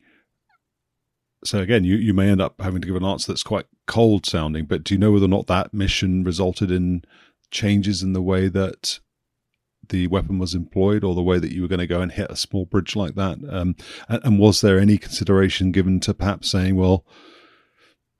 so 1.43 1.59
again, 1.59 1.85
you, 1.85 1.97
you 1.97 2.13
may 2.13 2.29
end 2.29 2.43
up 2.43 2.61
having 2.61 2.83
to 2.83 2.87
give 2.87 2.97
an 2.97 3.05
answer 3.05 3.33
that's 3.33 3.43
quite 3.43 3.65
cold 3.87 4.27
sounding, 4.27 4.67
but 4.67 4.85
do 4.85 4.95
you 4.95 5.01
know 5.01 5.11
whether 5.11 5.25
or 5.25 5.29
not 5.29 5.47
that 5.47 5.73
mission 5.73 6.23
resulted 6.23 6.71
in 6.71 7.03
changes 7.51 8.03
in 8.03 8.13
the 8.13 8.23
way 8.23 8.49
that 8.49 9.01
the 9.91 10.07
weapon 10.07 10.39
was 10.39 10.55
employed 10.55 11.05
or 11.05 11.15
the 11.15 11.23
way 11.23 11.39
that 11.39 11.53
you 11.53 11.63
were 11.63 11.69
going 11.69 11.81
to 11.81 11.87
go 11.87 12.01
and 12.01 12.13
hit 12.13 12.31
a 12.31 12.37
small 12.37 12.65
bridge 12.65 12.97
like 12.97 13.15
that? 13.15 13.39
Um, 13.49 13.77
and, 14.09 14.25
and, 14.25 14.39
was 14.39 14.61
there 14.61 14.79
any 14.79 14.99
consideration 14.99 15.73
given 15.73 16.01
to 16.01 16.15
perhaps 16.15 16.51
saying, 16.51 16.77
well, 16.77 17.05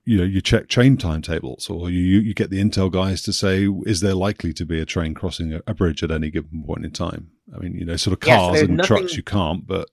you 0.03 0.17
know, 0.17 0.23
you 0.23 0.41
check 0.41 0.67
train 0.67 0.97
timetables 0.97 1.69
or 1.69 1.89
you, 1.89 2.19
you 2.19 2.33
get 2.33 2.49
the 2.49 2.61
intel 2.61 2.91
guys 2.91 3.21
to 3.23 3.33
say, 3.33 3.67
is 3.85 4.01
there 4.01 4.15
likely 4.15 4.53
to 4.53 4.65
be 4.65 4.79
a 4.79 4.85
train 4.85 5.13
crossing 5.13 5.53
a, 5.53 5.61
a 5.67 5.73
bridge 5.73 6.03
at 6.03 6.11
any 6.11 6.29
given 6.29 6.63
point 6.65 6.85
in 6.85 6.91
time? 6.91 7.31
I 7.55 7.59
mean, 7.59 7.75
you 7.75 7.85
know, 7.85 7.95
sort 7.95 8.13
of 8.13 8.19
cars 8.19 8.55
yes, 8.55 8.63
and 8.63 8.77
nothing... 8.77 8.87
trucks, 8.87 9.17
you 9.17 9.23
can't, 9.23 9.65
but. 9.65 9.89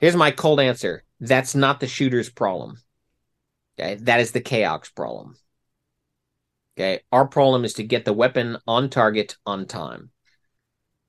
Here's 0.00 0.16
my 0.16 0.30
cold 0.30 0.60
answer. 0.60 1.04
That's 1.20 1.54
not 1.54 1.80
the 1.80 1.86
shooter's 1.86 2.30
problem. 2.30 2.78
Okay. 3.78 3.94
That 3.96 4.20
is 4.20 4.32
the 4.32 4.40
CAOC 4.40 4.94
problem. 4.94 5.36
Okay. 6.76 7.00
Our 7.12 7.26
problem 7.26 7.64
is 7.64 7.74
to 7.74 7.82
get 7.82 8.04
the 8.04 8.12
weapon 8.12 8.58
on 8.66 8.88
target 8.88 9.36
on 9.46 9.66
time. 9.66 10.10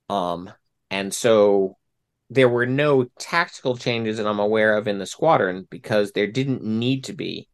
Um, 0.09 0.51
and 0.89 1.13
so 1.13 1.77
there 2.29 2.49
were 2.49 2.65
no 2.65 3.05
tactical 3.19 3.77
changes 3.77 4.17
that 4.17 4.27
I'm 4.27 4.39
aware 4.39 4.77
of 4.77 4.87
in 4.87 4.97
the 4.97 5.05
squadron 5.05 5.67
because 5.69 6.11
there 6.11 6.27
didn't 6.27 6.63
need 6.63 7.03
to 7.05 7.13
be. 7.13 7.47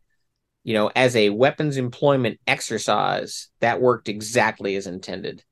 You 0.64 0.74
know, 0.74 0.92
as 0.96 1.16
a 1.16 1.30
weapons 1.30 1.78
employment 1.78 2.40
exercise, 2.46 3.50
that 3.60 3.82
worked 3.82 4.10
exactly 4.10 4.76
as 4.76 4.88
intended. 4.88 5.44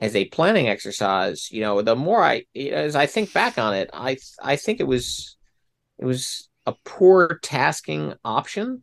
As 0.00 0.16
a 0.16 0.26
planning 0.26 0.68
exercise, 0.68 1.50
you 1.50 1.60
know, 1.60 1.80
the 1.80 1.96
more 1.96 2.22
I 2.22 2.44
as 2.56 2.96
I 2.96 3.06
think 3.06 3.32
back 3.32 3.56
on 3.58 3.74
it, 3.74 3.88
I 3.92 4.18
I 4.42 4.56
think 4.56 4.80
it 4.80 4.86
was 4.86 5.36
it 5.98 6.04
was 6.04 6.48
a 6.66 6.74
poor 6.84 7.38
tasking 7.42 8.14
option. 8.24 8.82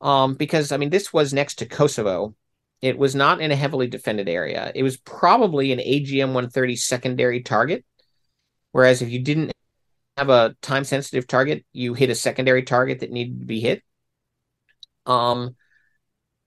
Um, 0.00 0.34
because 0.34 0.70
I 0.70 0.76
mean, 0.76 0.90
this 0.90 1.12
was 1.12 1.34
next 1.34 1.56
to 1.56 1.66
Kosovo, 1.66 2.34
it 2.80 2.98
was 2.98 3.14
not 3.14 3.40
in 3.40 3.50
a 3.50 3.56
heavily 3.56 3.88
defended 3.88 4.28
area. 4.28 4.70
It 4.74 4.82
was 4.82 4.96
probably 4.96 5.72
an 5.72 5.78
AGM 5.78 6.28
130 6.28 6.76
secondary 6.76 7.42
target. 7.42 7.84
Whereas 8.72 9.02
if 9.02 9.10
you 9.10 9.20
didn't 9.20 9.52
have 10.16 10.28
a 10.28 10.54
time 10.62 10.84
sensitive 10.84 11.26
target, 11.26 11.64
you 11.72 11.94
hit 11.94 12.10
a 12.10 12.14
secondary 12.14 12.62
target 12.62 13.00
that 13.00 13.10
needed 13.10 13.40
to 13.40 13.46
be 13.46 13.60
hit. 13.60 13.82
Um, 15.06 15.56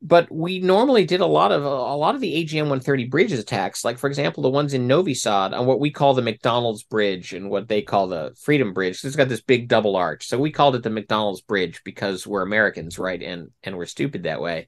but 0.01 0.31
we 0.31 0.59
normally 0.59 1.05
did 1.05 1.21
a 1.21 1.25
lot 1.25 1.51
of 1.51 1.63
a 1.63 1.95
lot 1.95 2.15
of 2.15 2.21
the 2.21 2.33
AGM 2.43 2.61
130 2.61 3.05
bridges 3.05 3.39
attacks, 3.39 3.85
like 3.85 3.99
for 3.99 4.07
example 4.07 4.41
the 4.41 4.49
ones 4.49 4.73
in 4.73 4.87
Novi 4.87 5.13
Sad 5.13 5.53
on 5.53 5.67
what 5.67 5.79
we 5.79 5.91
call 5.91 6.13
the 6.13 6.23
McDonald's 6.23 6.83
Bridge 6.83 7.33
and 7.33 7.49
what 7.51 7.67
they 7.67 7.83
call 7.83 8.07
the 8.07 8.33
Freedom 8.41 8.73
Bridge. 8.73 9.03
It's 9.03 9.15
got 9.15 9.29
this 9.29 9.41
big 9.41 9.67
double 9.67 9.95
arch, 9.95 10.27
so 10.27 10.39
we 10.39 10.51
called 10.51 10.75
it 10.75 10.81
the 10.81 10.89
McDonald's 10.89 11.41
Bridge 11.41 11.81
because 11.83 12.25
we're 12.25 12.41
Americans, 12.41 12.97
right? 12.97 13.21
And 13.21 13.51
and 13.63 13.77
we're 13.77 13.85
stupid 13.85 14.23
that 14.23 14.41
way. 14.41 14.67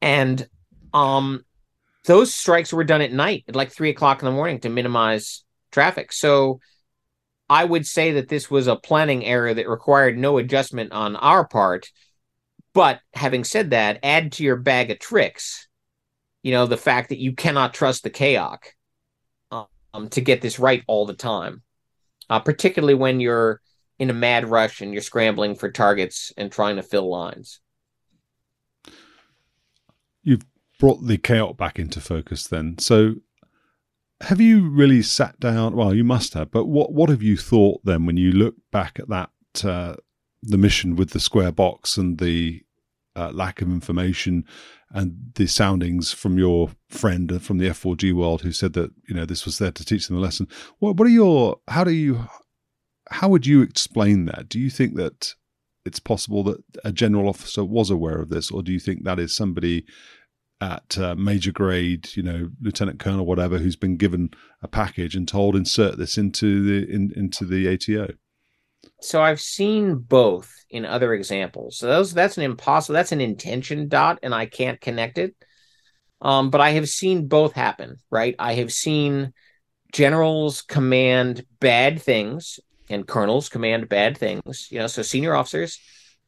And 0.00 0.46
um, 0.92 1.44
those 2.04 2.34
strikes 2.34 2.72
were 2.72 2.84
done 2.84 3.02
at 3.02 3.12
night 3.12 3.44
at 3.48 3.56
like 3.56 3.72
three 3.72 3.90
o'clock 3.90 4.20
in 4.20 4.26
the 4.26 4.32
morning 4.32 4.60
to 4.60 4.68
minimize 4.68 5.44
traffic. 5.72 6.12
So 6.12 6.60
I 7.48 7.64
would 7.64 7.86
say 7.86 8.12
that 8.12 8.28
this 8.28 8.50
was 8.50 8.66
a 8.66 8.76
planning 8.76 9.24
error 9.24 9.52
that 9.54 9.68
required 9.68 10.18
no 10.18 10.38
adjustment 10.38 10.92
on 10.92 11.16
our 11.16 11.46
part 11.46 11.90
but 12.76 13.00
having 13.14 13.42
said 13.42 13.70
that, 13.70 14.00
add 14.02 14.32
to 14.32 14.44
your 14.44 14.56
bag 14.56 14.90
of 14.90 14.98
tricks, 14.98 15.66
you 16.42 16.52
know, 16.52 16.66
the 16.66 16.76
fact 16.76 17.08
that 17.08 17.18
you 17.18 17.32
cannot 17.32 17.72
trust 17.72 18.02
the 18.02 18.10
CAOC 18.10 18.58
um, 19.50 20.10
to 20.10 20.20
get 20.20 20.42
this 20.42 20.58
right 20.58 20.82
all 20.86 21.06
the 21.06 21.14
time, 21.14 21.62
uh, 22.28 22.38
particularly 22.38 22.92
when 22.92 23.18
you're 23.18 23.62
in 23.98 24.10
a 24.10 24.12
mad 24.12 24.44
rush 24.44 24.82
and 24.82 24.92
you're 24.92 25.00
scrambling 25.00 25.54
for 25.54 25.70
targets 25.70 26.34
and 26.36 26.52
trying 26.52 26.76
to 26.76 26.82
fill 26.82 27.08
lines. 27.08 27.60
You've 30.26 30.44
brought 30.78 31.06
the 31.06 31.16
CAOC 31.16 31.56
back 31.56 31.78
into 31.78 32.00
focus 32.00 32.46
then. 32.46 32.78
So 32.78 33.14
have 34.22 34.40
you 34.40 34.68
really 34.68 35.02
sat 35.02 35.38
down? 35.40 35.76
Well, 35.76 35.94
you 35.94 36.04
must 36.04 36.34
have, 36.34 36.50
but 36.50 36.66
what, 36.66 36.92
what 36.92 37.08
have 37.08 37.22
you 37.22 37.36
thought 37.36 37.80
then 37.84 38.06
when 38.06 38.16
you 38.16 38.32
look 38.32 38.56
back 38.72 38.98
at 38.98 39.08
that, 39.08 39.30
uh, 39.64 39.96
the 40.42 40.58
mission 40.58 40.96
with 40.96 41.10
the 41.10 41.20
square 41.20 41.52
box 41.52 41.96
and 41.96 42.18
the 42.18 42.62
uh, 43.14 43.30
lack 43.32 43.62
of 43.62 43.68
information 43.68 44.44
and 44.90 45.32
the 45.34 45.46
soundings 45.46 46.12
from 46.12 46.38
your 46.38 46.70
friend 46.88 47.42
from 47.42 47.58
the 47.58 47.68
F4G 47.68 48.12
world 48.12 48.42
who 48.42 48.52
said 48.52 48.74
that 48.74 48.90
you 49.08 49.14
know 49.14 49.24
this 49.24 49.44
was 49.44 49.58
there 49.58 49.72
to 49.72 49.84
teach 49.84 50.06
them 50.06 50.16
a 50.16 50.20
lesson. 50.20 50.46
What 50.78 50.96
what 50.96 51.06
are 51.06 51.10
your 51.10 51.58
how 51.68 51.82
do 51.84 51.92
you 51.92 52.28
how 53.10 53.28
would 53.28 53.46
you 53.46 53.62
explain 53.62 54.26
that? 54.26 54.48
Do 54.48 54.60
you 54.60 54.70
think 54.70 54.96
that 54.96 55.34
it's 55.86 56.00
possible 56.00 56.42
that 56.44 56.62
a 56.84 56.92
general 56.92 57.28
officer 57.28 57.64
was 57.64 57.90
aware 57.90 58.20
of 58.20 58.28
this, 58.28 58.50
or 58.50 58.62
do 58.62 58.72
you 58.72 58.80
think 58.80 59.04
that 59.04 59.18
is 59.18 59.34
somebody 59.34 59.86
at 60.60 60.96
uh, 60.98 61.14
major 61.14 61.52
grade, 61.52 62.08
you 62.14 62.22
know, 62.22 62.48
lieutenant 62.60 62.98
colonel, 62.98 63.26
whatever, 63.26 63.58
who's 63.58 63.76
been 63.76 63.96
given 63.96 64.30
a 64.62 64.68
package 64.68 65.14
and 65.14 65.28
told 65.28 65.54
insert 65.54 65.98
this 65.98 66.16
into 66.16 66.62
the 66.62 66.92
in, 66.92 67.12
into 67.14 67.44
the 67.44 67.72
ATO? 67.72 68.14
So 69.00 69.20
I've 69.20 69.40
seen 69.40 69.96
both 69.96 70.52
in 70.70 70.84
other 70.84 71.12
examples. 71.12 71.78
So 71.78 71.86
those 71.86 72.14
that's 72.14 72.38
an 72.38 72.44
impossible 72.44 72.94
that's 72.94 73.12
an 73.12 73.20
intention 73.20 73.88
dot 73.88 74.18
and 74.22 74.34
I 74.34 74.46
can't 74.46 74.80
connect 74.80 75.18
it. 75.18 75.34
Um, 76.22 76.50
but 76.50 76.62
I 76.62 76.70
have 76.70 76.88
seen 76.88 77.28
both 77.28 77.52
happen, 77.52 77.98
right? 78.10 78.34
I 78.38 78.54
have 78.54 78.72
seen 78.72 79.34
generals 79.92 80.62
command 80.62 81.44
bad 81.60 82.00
things 82.00 82.58
and 82.88 83.06
colonels 83.06 83.48
command 83.48 83.88
bad 83.88 84.16
things, 84.16 84.68
you 84.70 84.78
know, 84.78 84.86
so 84.86 85.02
senior 85.02 85.34
officers, 85.34 85.78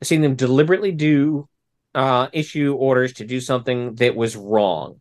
I've 0.00 0.08
seen 0.08 0.22
them 0.22 0.34
deliberately 0.34 0.92
do 0.92 1.48
uh 1.94 2.28
issue 2.32 2.74
orders 2.74 3.14
to 3.14 3.24
do 3.24 3.40
something 3.40 3.94
that 3.96 4.14
was 4.14 4.36
wrong. 4.36 5.00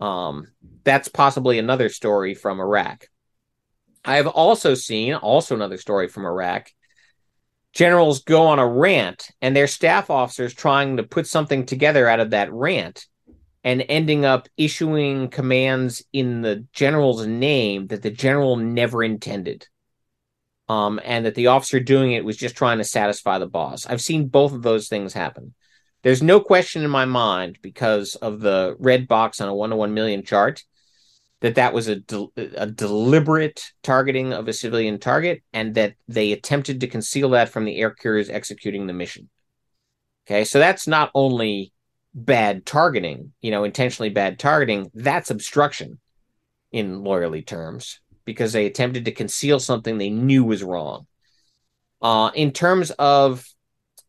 Um, 0.00 0.48
that's 0.82 1.08
possibly 1.08 1.58
another 1.58 1.88
story 1.88 2.34
from 2.34 2.60
Iraq. 2.60 3.06
I 4.04 4.16
have 4.16 4.26
also 4.26 4.74
seen, 4.74 5.14
also 5.14 5.54
another 5.54 5.78
story 5.78 6.08
from 6.08 6.26
Iraq, 6.26 6.70
generals 7.72 8.22
go 8.22 8.46
on 8.46 8.58
a 8.58 8.66
rant 8.66 9.30
and 9.40 9.54
their 9.54 9.68
staff 9.68 10.10
officers 10.10 10.54
trying 10.54 10.96
to 10.96 11.04
put 11.04 11.26
something 11.26 11.66
together 11.66 12.08
out 12.08 12.20
of 12.20 12.30
that 12.30 12.52
rant 12.52 13.06
and 13.64 13.84
ending 13.88 14.24
up 14.24 14.48
issuing 14.56 15.28
commands 15.28 16.02
in 16.12 16.42
the 16.42 16.66
general's 16.72 17.26
name 17.26 17.86
that 17.86 18.02
the 18.02 18.10
general 18.10 18.56
never 18.56 19.04
intended. 19.04 19.68
Um, 20.68 21.00
and 21.04 21.26
that 21.26 21.34
the 21.34 21.48
officer 21.48 21.80
doing 21.80 22.12
it 22.12 22.24
was 22.24 22.36
just 22.36 22.56
trying 22.56 22.78
to 22.78 22.84
satisfy 22.84 23.38
the 23.38 23.46
boss. 23.46 23.84
I've 23.84 24.00
seen 24.00 24.28
both 24.28 24.52
of 24.52 24.62
those 24.62 24.88
things 24.88 25.12
happen. 25.12 25.54
There's 26.02 26.22
no 26.22 26.40
question 26.40 26.82
in 26.82 26.90
my 26.90 27.04
mind 27.04 27.58
because 27.62 28.14
of 28.16 28.40
the 28.40 28.76
red 28.78 29.06
box 29.06 29.40
on 29.40 29.48
a 29.48 29.54
one 29.54 29.70
to 29.70 29.76
one 29.76 29.94
million 29.94 30.24
chart 30.24 30.62
that 31.40 31.56
that 31.56 31.74
was 31.74 31.88
a, 31.88 31.96
de- 31.96 32.28
a 32.36 32.66
deliberate 32.66 33.72
targeting 33.82 34.32
of 34.32 34.46
a 34.46 34.52
civilian 34.52 34.98
target 34.98 35.42
and 35.52 35.74
that 35.74 35.94
they 36.08 36.32
attempted 36.32 36.80
to 36.80 36.86
conceal 36.86 37.30
that 37.30 37.48
from 37.48 37.64
the 37.64 37.76
air 37.76 37.90
carriers 37.90 38.30
executing 38.30 38.86
the 38.86 38.92
mission. 38.92 39.28
Okay, 40.26 40.44
so 40.44 40.60
that's 40.60 40.86
not 40.86 41.10
only 41.14 41.72
bad 42.14 42.64
targeting, 42.64 43.32
you 43.40 43.50
know, 43.50 43.64
intentionally 43.64 44.10
bad 44.10 44.38
targeting, 44.38 44.90
that's 44.94 45.30
obstruction 45.30 45.98
in 46.70 47.00
lawyerly 47.00 47.44
terms 47.44 48.00
because 48.24 48.52
they 48.52 48.66
attempted 48.66 49.04
to 49.04 49.12
conceal 49.12 49.58
something 49.58 49.98
they 49.98 50.10
knew 50.10 50.44
was 50.44 50.62
wrong. 50.62 51.06
Uh, 52.00 52.30
in 52.34 52.52
terms 52.52 52.90
of 52.92 53.46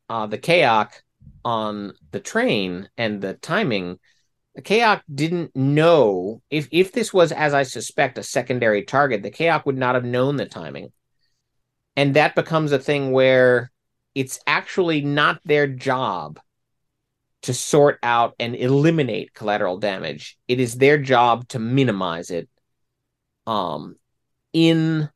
uh, 0.10 0.28
the 0.28 0.38
CAOC 0.38 0.92
on 1.46 1.94
the 2.12 2.20
train 2.20 2.90
and 2.98 3.22
the 3.22 3.34
timing, 3.36 4.00
the 4.56 4.62
CAOC 4.62 5.02
didn't 5.14 5.56
know 5.56 6.42
if 6.50 6.68
if 6.72 6.92
this 6.92 7.14
was, 7.14 7.32
as 7.32 7.54
I 7.54 7.64
suspect, 7.64 8.18
a 8.18 8.24
secondary 8.24 8.84
target. 8.84 9.24
The 9.24 9.32
CAOC 9.32 9.66
would 9.66 9.78
not 9.78 9.96
have 9.96 10.06
known 10.06 10.36
the 10.36 10.46
timing, 10.46 10.92
and 11.96 12.16
that 12.16 12.36
becomes 12.36 12.72
a 12.72 12.80
thing 12.80 13.12
where 13.12 13.72
it's 14.16 14.40
actually 14.46 15.02
not 15.02 15.40
their 15.44 15.68
job 15.68 16.40
to 17.44 17.54
sort 17.54 18.00
out 18.02 18.36
and 18.40 18.56
eliminate 18.56 19.34
collateral 19.34 19.78
damage. 19.78 20.38
It 20.48 20.60
is 20.60 20.76
their 20.76 20.98
job 20.98 21.48
to 21.50 21.60
minimize 21.60 22.30
it, 22.30 22.50
um, 23.46 23.96
in 24.54 25.10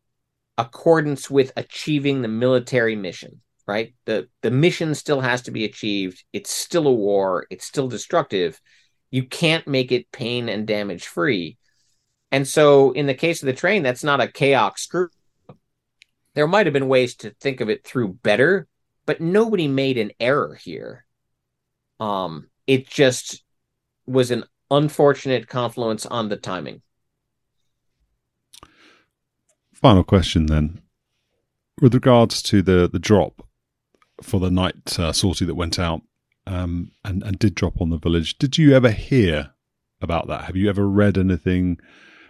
accordance 0.58 1.30
with 1.30 1.54
achieving 1.56 2.22
the 2.22 2.28
military 2.28 2.96
mission. 2.96 3.42
Right 3.68 3.94
the 4.06 4.30
the 4.42 4.52
mission 4.52 4.96
still 4.96 5.20
has 5.20 5.42
to 5.44 5.52
be 5.52 5.66
achieved. 5.66 6.24
It's 6.34 6.50
still 6.50 6.88
a 6.88 6.94
war. 6.94 7.48
It's 7.50 7.66
still 7.66 7.88
destructive 7.88 8.60
you 9.12 9.24
can't 9.24 9.68
make 9.68 9.92
it 9.92 10.12
pain 10.12 10.50
and 10.50 10.68
damage 10.68 11.08
free. 11.08 11.58
And 12.32 12.48
so, 12.48 12.92
in 12.92 13.08
the 13.08 13.14
case 13.14 13.42
of 13.42 13.48
the 13.48 13.54
train, 13.54 13.84
that's 13.84 14.04
not 14.04 14.22
a 14.22 14.28
CAOC 14.28 14.78
screw. 14.78 15.10
There 16.34 16.48
might 16.48 16.66
have 16.66 16.74
been 16.74 16.90
ways 16.90 17.16
to 17.18 17.32
think 17.32 17.62
of 17.62 17.70
it 17.70 17.86
through 17.86 18.14
better, 18.22 18.68
but 19.06 19.22
nobody 19.22 19.68
made 19.68 19.98
an 19.98 20.12
error 20.20 20.56
here. 20.56 21.06
Um, 22.00 22.50
it 22.68 22.88
just 22.88 23.44
was 24.06 24.30
an 24.32 24.44
unfortunate 24.70 25.48
confluence 25.48 26.06
on 26.06 26.28
the 26.30 26.36
timing. 26.36 26.82
Final 29.82 30.04
question 30.04 30.48
then, 30.48 30.82
with 31.80 31.94
regards 31.94 32.42
to 32.42 32.64
the 32.64 32.90
the 32.92 32.98
drop 32.98 33.46
for 34.24 34.40
the 34.40 34.50
night 34.50 34.98
uh, 34.98 35.14
sortie 35.14 35.46
that 35.46 35.54
went 35.54 35.78
out 35.78 36.02
um, 36.48 36.92
and, 37.06 37.22
and 37.22 37.38
did 37.38 37.54
drop 37.54 37.80
on 37.80 37.92
the 37.92 38.00
village. 38.00 38.40
Did 38.40 38.58
you 38.58 38.74
ever 38.74 38.90
hear 38.90 39.52
about 40.02 40.28
that? 40.30 40.46
Have 40.46 40.56
you 40.56 40.68
ever 40.68 40.90
read 40.90 41.16
anything? 41.16 41.78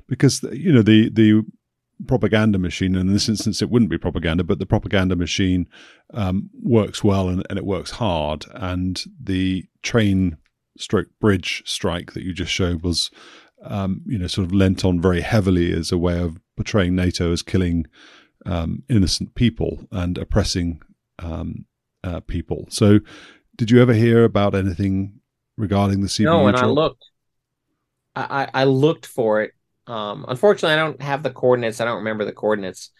Because 0.09 0.43
you 0.51 0.73
know 0.73 0.81
the 0.81 1.09
the 1.09 1.45
propaganda 2.05 2.59
machine, 2.59 2.97
and 2.97 3.07
in 3.07 3.13
this 3.13 3.29
instance, 3.29 3.61
it 3.61 3.69
wouldn't 3.69 3.91
be 3.91 3.97
propaganda, 3.97 4.43
but 4.43 4.59
the 4.59 4.65
propaganda 4.65 5.15
machine 5.15 5.69
um, 6.13 6.49
works 6.61 7.01
well 7.01 7.29
and, 7.29 7.45
and 7.49 7.57
it 7.57 7.65
works 7.65 7.91
hard. 7.91 8.45
And 8.55 9.01
the 9.23 9.65
train 9.83 10.35
stroke 10.77 11.07
bridge 11.21 11.63
strike 11.65 12.11
that 12.11 12.23
you 12.23 12.33
just 12.33 12.51
showed 12.51 12.83
was, 12.83 13.09
um, 13.63 14.01
you 14.05 14.17
know, 14.17 14.27
sort 14.27 14.45
of 14.45 14.53
lent 14.53 14.83
on 14.83 14.99
very 14.99 15.21
heavily 15.21 15.71
as 15.71 15.93
a 15.93 15.97
way 15.97 16.19
of 16.19 16.41
portraying 16.57 16.95
NATO 16.95 17.31
as 17.31 17.41
killing 17.41 17.87
um, 18.45 18.83
innocent 18.89 19.35
people 19.35 19.87
and 19.91 20.17
oppressing 20.17 20.81
um, 21.19 21.65
uh, 22.03 22.19
people. 22.21 22.65
So 22.69 22.99
did 23.55 23.71
you 23.71 23.81
ever 23.81 23.93
hear 23.93 24.23
about 24.23 24.55
anything 24.55 25.19
regarding 25.57 26.01
the 26.01 26.07
CBU? 26.07 26.25
No, 26.25 26.47
and 26.47 26.57
I 26.57 26.65
looked. 26.65 27.03
I, 28.15 28.49
I 28.53 28.63
looked 28.63 29.05
for 29.05 29.43
it. 29.43 29.53
Um, 29.85 30.25
unfortunately, 30.27 30.73
I 30.73 30.83
don't 30.83 31.01
have 31.01 31.23
the 31.23 31.29
coordinates. 31.29 31.79
I 31.79 31.85
don't 31.85 31.97
remember 31.97 32.25
the 32.25 32.33
coordinates 32.33 32.91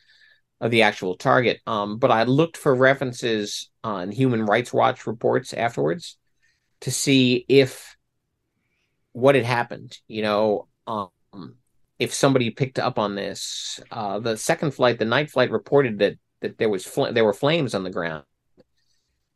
of 0.61 0.71
the 0.71 0.83
actual 0.83 1.15
target. 1.15 1.59
Um, 1.65 1.97
but 1.97 2.11
I 2.11 2.23
looked 2.23 2.57
for 2.57 2.73
references 2.73 3.69
on 3.83 4.11
Human 4.11 4.45
Rights 4.45 4.73
Watch 4.73 5.07
reports 5.07 5.53
afterwards 5.53 6.17
to 6.81 6.91
see 6.91 7.45
if 7.47 7.95
what 9.11 9.35
had 9.35 9.45
happened. 9.45 9.97
You 10.07 10.21
know, 10.21 10.67
um, 10.85 11.09
if 11.99 12.13
somebody 12.13 12.51
picked 12.51 12.79
up 12.79 12.99
on 12.99 13.15
this. 13.15 13.79
Uh, 13.91 14.19
the 14.19 14.37
second 14.37 14.71
flight, 14.71 14.99
the 14.99 15.05
night 15.05 15.29
flight, 15.29 15.51
reported 15.51 15.99
that 15.99 16.15
that 16.41 16.57
there 16.57 16.69
was 16.69 16.85
fl- 16.85 17.11
there 17.11 17.25
were 17.25 17.33
flames 17.33 17.73
on 17.73 17.83
the 17.83 17.89
ground 17.89 18.23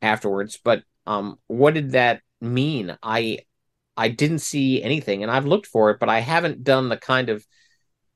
afterwards, 0.02 0.60
but 0.64 0.84
um, 1.08 1.40
what 1.48 1.74
did 1.74 1.92
that 1.92 2.22
mean? 2.40 2.98
I 3.02 3.40
I 3.98 4.10
didn't 4.10 4.40
see 4.40 4.82
anything, 4.82 5.24
and 5.24 5.32
I've 5.32 5.46
looked 5.46 5.68
for 5.68 5.92
it, 5.92 6.00
but 6.00 6.10
I 6.10 6.20
haven't 6.20 6.64
done 6.64 6.90
the 6.90 6.98
kind 6.98 7.30
of 7.30 7.46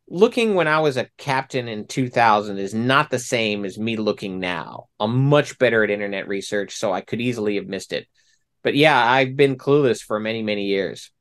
looking 0.08 0.56
when 0.56 0.68
I 0.68 0.80
was 0.80 0.98
a 0.98 1.10
captain 1.18 1.68
in 1.68 1.88
2000 1.88 2.58
is 2.60 2.74
not 2.74 3.10
the 3.10 3.20
same 3.20 3.66
as 3.66 3.78
me 3.80 3.98
looking 3.98 4.40
now. 4.40 4.88
I'm 5.00 5.26
much 5.30 5.58
better 5.58 5.84
at 5.84 5.90
internet 5.90 6.28
research, 6.28 6.76
so 6.76 6.94
I 6.94 7.02
could 7.02 7.22
easily 7.22 7.56
have 7.56 7.68
missed 7.68 7.94
it. 7.94 8.08
but 8.64 8.76
yeah, 8.76 8.98
I've 8.98 9.36
been 9.36 9.58
clueless 9.58 10.02
for 10.02 10.20
many, 10.20 10.44
many 10.44 10.66
years. 10.66 11.12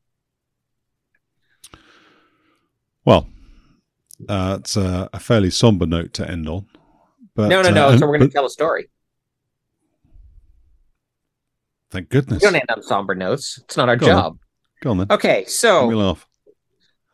Well, 3.05 3.29
uh, 4.29 4.59
it's 4.61 4.77
a, 4.77 5.09
a, 5.13 5.21
fairly 5.21 5.51
somber 5.51 5.87
note 5.87 6.15
to 6.15 6.31
end 6.31 6.49
on. 6.49 6.67
But, 7.35 7.49
no, 7.49 7.63
no, 7.63 7.71
no. 7.71 7.87
Uh, 7.89 7.99
so 7.99 8.07
we're 8.07 8.19
going 8.19 8.29
to 8.31 8.33
tell 8.33 8.47
a 8.47 8.51
story. 8.51 8.89
Thank 11.91 12.09
goodness. 12.09 12.43
We 12.43 12.47
don't 12.47 12.57
end 12.57 12.71
on 12.71 12.83
somber 12.83 13.15
notes. 13.15 13.61
It's 13.65 13.77
not 13.77 13.89
our 13.89 13.97
Go 13.97 14.07
job. 14.07 14.25
On. 14.25 14.39
Go 14.83 14.91
on 14.91 14.99
then. 14.99 15.07
Okay, 15.11 15.45
so. 15.47 16.17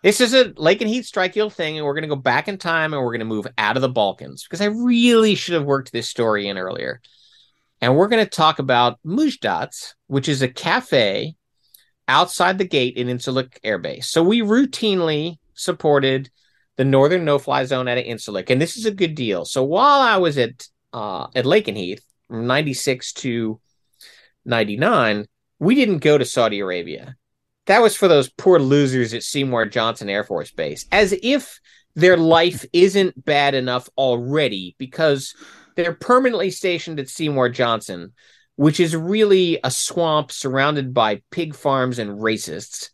This 0.02 0.22
is 0.22 0.32
a 0.32 0.46
Lakenheath 0.52 1.04
Strike 1.04 1.36
Eagle 1.36 1.50
thing, 1.50 1.76
and 1.76 1.84
we're 1.84 1.92
going 1.92 2.02
to 2.02 2.08
go 2.08 2.16
back 2.16 2.48
in 2.48 2.56
time 2.56 2.94
and 2.94 3.02
we're 3.02 3.10
going 3.10 3.18
to 3.20 3.26
move 3.26 3.46
out 3.58 3.76
of 3.76 3.82
the 3.82 3.88
Balkans 3.88 4.44
because 4.44 4.62
I 4.62 4.66
really 4.66 5.34
should 5.34 5.52
have 5.52 5.64
worked 5.64 5.92
this 5.92 6.08
story 6.08 6.48
in 6.48 6.56
earlier. 6.56 7.02
And 7.82 7.96
we're 7.96 8.08
going 8.08 8.24
to 8.24 8.30
talk 8.30 8.60
about 8.60 8.98
Mujdat, 9.04 9.94
which 10.06 10.28
is 10.28 10.40
a 10.40 10.48
cafe 10.48 11.34
outside 12.08 12.56
the 12.56 12.64
gate 12.64 12.96
in 12.96 13.08
Incirlik 13.08 13.58
Air 13.62 13.78
Base. 13.78 14.08
So 14.08 14.22
we 14.22 14.40
routinely 14.40 15.36
supported 15.60 16.30
the 16.76 16.84
northern 16.84 17.24
no-fly 17.24 17.64
zone 17.64 17.88
at 17.88 18.04
Incirlik, 18.04 18.50
and 18.50 18.60
this 18.60 18.76
is 18.76 18.86
a 18.86 18.90
good 18.90 19.14
deal. 19.14 19.44
So 19.44 19.62
while 19.64 20.00
I 20.00 20.16
was 20.16 20.38
at 20.38 20.66
uh, 20.92 21.28
at 21.34 21.44
Lakenheath 21.44 22.00
from 22.28 22.46
'96 22.46 23.12
to 23.14 23.60
'99, 24.44 25.26
we 25.58 25.74
didn't 25.74 25.98
go 25.98 26.18
to 26.18 26.24
Saudi 26.24 26.60
Arabia 26.60 27.16
that 27.70 27.82
was 27.82 27.94
for 27.94 28.08
those 28.08 28.28
poor 28.28 28.58
losers 28.58 29.14
at 29.14 29.22
Seymour 29.22 29.66
Johnson 29.66 30.08
Air 30.08 30.24
Force 30.24 30.50
Base, 30.50 30.86
as 30.90 31.14
if 31.22 31.60
their 31.94 32.16
life 32.16 32.64
isn't 32.72 33.24
bad 33.24 33.54
enough 33.54 33.88
already 33.96 34.74
because 34.76 35.34
they're 35.76 35.94
permanently 35.94 36.50
stationed 36.50 36.98
at 36.98 37.08
Seymour 37.08 37.50
Johnson, 37.50 38.12
which 38.56 38.80
is 38.80 38.96
really 38.96 39.60
a 39.62 39.70
swamp 39.70 40.32
surrounded 40.32 40.92
by 40.92 41.22
pig 41.30 41.54
farms 41.54 42.00
and 42.00 42.18
racists. 42.18 42.90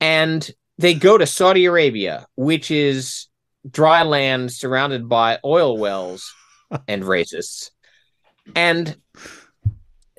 And 0.00 0.50
they 0.78 0.94
go 0.94 1.18
to 1.18 1.26
Saudi 1.26 1.66
Arabia, 1.66 2.26
which 2.36 2.70
is 2.70 3.28
dry 3.70 4.02
land 4.02 4.52
surrounded 4.52 5.08
by 5.08 5.38
oil 5.44 5.78
wells 5.78 6.32
and 6.88 7.02
racists. 7.02 7.70
And 8.54 8.96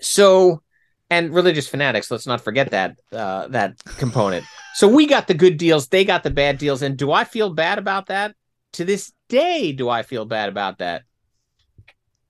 so 0.01 0.62
and 1.10 1.34
religious 1.34 1.68
fanatics. 1.68 2.10
Let's 2.10 2.28
not 2.28 2.41
forget 2.41 2.72
that 2.72 2.97
uh, 3.12 3.47
that 3.49 3.78
component. 3.97 4.45
So 4.74 4.88
we 4.88 5.06
got 5.06 5.28
the 5.28 5.34
good 5.34 5.58
deals, 5.58 5.88
they 5.88 6.03
got 6.03 6.24
the 6.24 6.32
bad 6.32 6.58
deals, 6.58 6.82
and 6.82 6.97
do 6.97 7.12
I 7.12 7.24
feel 7.24 7.53
bad 7.53 7.78
about 7.78 8.08
that? 8.08 8.36
To 8.74 8.86
this 8.86 9.14
day, 9.30 9.72
do 9.72 9.88
I 9.88 10.03
feel 10.03 10.26
bad 10.26 10.49
about 10.49 10.80
that? 10.80 11.03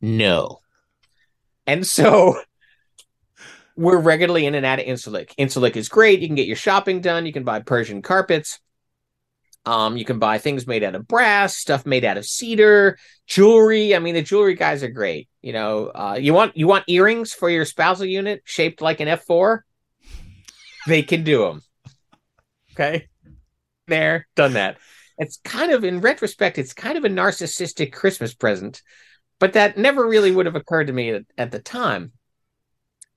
No. 0.02 0.60
And 1.66 1.88
so 1.88 2.40
we're 3.76 4.00
regularly 4.00 4.46
in 4.46 4.56
and 4.56 4.66
out 4.66 4.80
of 4.80 4.86
Incirlik. 4.86 5.36
Incirlik 5.36 5.76
is 5.76 5.90
great. 5.90 6.22
You 6.22 6.28
can 6.28 6.36
get 6.36 6.48
your 6.48 6.56
shopping 6.56 7.02
done. 7.02 7.26
You 7.26 7.34
can 7.34 7.44
buy 7.44 7.60
Persian 7.60 8.02
carpets. 8.02 8.60
Um, 9.66 9.98
you 9.98 10.06
can 10.06 10.20
buy 10.20 10.38
things 10.38 10.68
made 10.68 10.84
out 10.84 10.94
of 10.94 11.08
brass, 11.08 11.56
stuff 11.56 11.86
made 11.86 12.06
out 12.06 12.18
of 12.18 12.26
cedar, 12.26 13.00
jewelry. 13.26 13.96
I 13.96 14.00
mean, 14.00 14.14
the 14.14 14.22
jewelry 14.22 14.54
guys 14.54 14.84
are 14.84 14.90
great. 14.90 15.28
You 15.42 15.54
know, 15.54 15.88
uh, 15.88 16.18
you 16.22 16.34
want 16.34 16.56
you 16.56 16.68
want 16.68 16.86
earrings 16.88 17.34
for 17.34 17.50
your 17.50 17.66
spousal 17.66 18.06
unit 18.06 18.44
shaped 18.46 18.80
like 18.82 19.00
an 19.00 19.08
F 19.08 19.24
four. 19.24 19.66
They 20.86 21.02
can 21.02 21.24
do 21.24 21.40
them. 21.40 21.62
Okay, 22.74 23.08
there, 23.88 24.28
done 24.36 24.54
that. 24.54 24.78
It's 25.18 25.40
kind 25.44 25.72
of, 25.72 25.84
in 25.84 26.02
retrospect, 26.02 26.60
it's 26.60 26.74
kind 26.74 26.98
of 26.98 27.06
a 27.06 27.10
narcissistic 27.10 27.94
Christmas 27.94 28.34
present, 28.34 28.84
but 29.40 29.54
that 29.54 29.78
never 29.78 30.06
really 30.06 30.30
would 30.30 30.46
have 30.46 30.58
occurred 30.58 30.88
to 30.88 30.94
me 30.94 31.10
at, 31.10 31.24
at 31.38 31.52
the 31.52 31.60
time. 31.60 32.12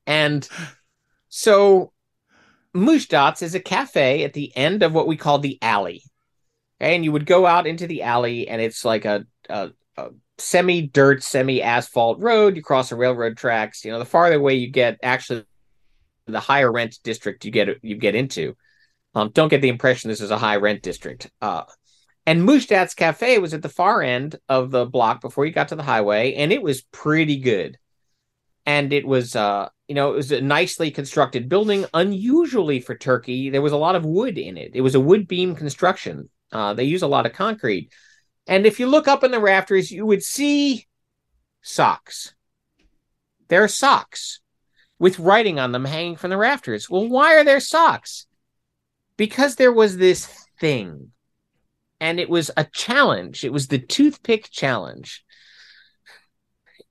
And 0.09 0.48
so, 1.28 1.92
Mujdat's 2.74 3.42
is 3.42 3.54
a 3.54 3.61
cafe 3.61 4.24
at 4.24 4.32
the 4.32 4.50
end 4.56 4.82
of 4.82 4.92
what 4.94 5.06
we 5.06 5.16
call 5.16 5.38
the 5.38 5.59
alley. 5.62 6.02
And 6.80 7.04
you 7.04 7.12
would 7.12 7.26
go 7.26 7.46
out 7.46 7.66
into 7.66 7.86
the 7.86 8.02
alley 8.02 8.48
and 8.48 8.62
it's 8.62 8.84
like 8.84 9.04
a, 9.04 9.26
a, 9.50 9.70
a 9.96 10.09
semi 10.38 10.86
dirt 10.86 11.22
semi 11.22 11.62
asphalt 11.62 12.20
road. 12.20 12.56
You 12.56 12.62
cross 12.62 12.88
the 12.88 12.96
railroad 12.96 13.36
tracks. 13.36 13.84
You 13.84 13.92
know 13.92 13.98
the 13.98 14.04
farther 14.04 14.36
away 14.36 14.54
you 14.54 14.70
get 14.70 14.98
actually 15.02 15.44
the 16.26 16.40
higher 16.40 16.70
rent 16.72 16.98
district 17.04 17.44
you 17.44 17.50
get 17.50 17.68
you 17.82 17.96
get 17.96 18.14
into. 18.14 18.56
Um, 19.14 19.30
don't 19.30 19.48
get 19.48 19.61
the 19.61 19.68
impression 19.68 20.09
this 20.09 20.20
is 20.20 20.30
a 20.30 20.38
high 20.38 20.56
rent 20.56 20.82
district. 20.82 21.30
Uh, 21.42 21.64
and 22.24 22.42
Mujdat's 22.42 22.94
Cafe 22.94 23.38
was 23.38 23.54
at 23.54 23.62
the 23.62 23.68
far 23.68 24.02
end 24.02 24.36
of 24.48 24.70
the 24.70 24.86
block 24.86 25.20
before 25.20 25.44
you 25.44 25.52
got 25.52 25.68
to 25.68 25.76
the 25.76 25.82
highway, 25.82 26.34
and 26.34 26.52
it 26.52 26.62
was 26.62 26.82
pretty 26.82 27.38
good. 27.38 27.78
And 28.68 28.92
it 28.92 29.06
was, 29.06 29.34
uh, 29.34 29.70
you 29.86 29.94
know, 29.94 30.12
it 30.12 30.16
was 30.16 30.30
a 30.30 30.42
nicely 30.42 30.90
constructed 30.90 31.48
building, 31.48 31.86
unusually 31.94 32.80
for 32.80 32.94
Turkey. 32.94 33.48
There 33.48 33.62
was 33.62 33.72
a 33.72 33.78
lot 33.78 33.96
of 33.96 34.04
wood 34.04 34.36
in 34.36 34.58
it. 34.58 34.72
It 34.74 34.82
was 34.82 34.94
a 34.94 35.00
wood 35.00 35.26
beam 35.26 35.56
construction, 35.56 36.28
uh, 36.52 36.74
they 36.74 36.84
use 36.84 37.00
a 37.00 37.06
lot 37.06 37.24
of 37.24 37.32
concrete. 37.32 37.90
And 38.46 38.66
if 38.66 38.78
you 38.78 38.86
look 38.86 39.08
up 39.08 39.24
in 39.24 39.30
the 39.30 39.40
rafters, 39.40 39.90
you 39.90 40.04
would 40.04 40.22
see 40.22 40.86
socks. 41.62 42.34
There 43.48 43.64
are 43.64 43.68
socks 43.68 44.40
with 44.98 45.18
writing 45.18 45.58
on 45.58 45.72
them 45.72 45.86
hanging 45.86 46.16
from 46.16 46.28
the 46.28 46.36
rafters. 46.36 46.90
Well, 46.90 47.08
why 47.08 47.36
are 47.36 47.44
there 47.44 47.60
socks? 47.60 48.26
Because 49.16 49.56
there 49.56 49.72
was 49.72 49.96
this 49.96 50.26
thing, 50.60 51.12
and 52.00 52.20
it 52.20 52.28
was 52.28 52.50
a 52.54 52.64
challenge. 52.64 53.44
It 53.44 53.52
was 53.52 53.68
the 53.68 53.78
toothpick 53.78 54.50
challenge 54.50 55.24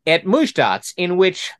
at 0.07 0.25
Mujdat's, 0.25 0.93
in 0.97 1.17
which 1.17 1.51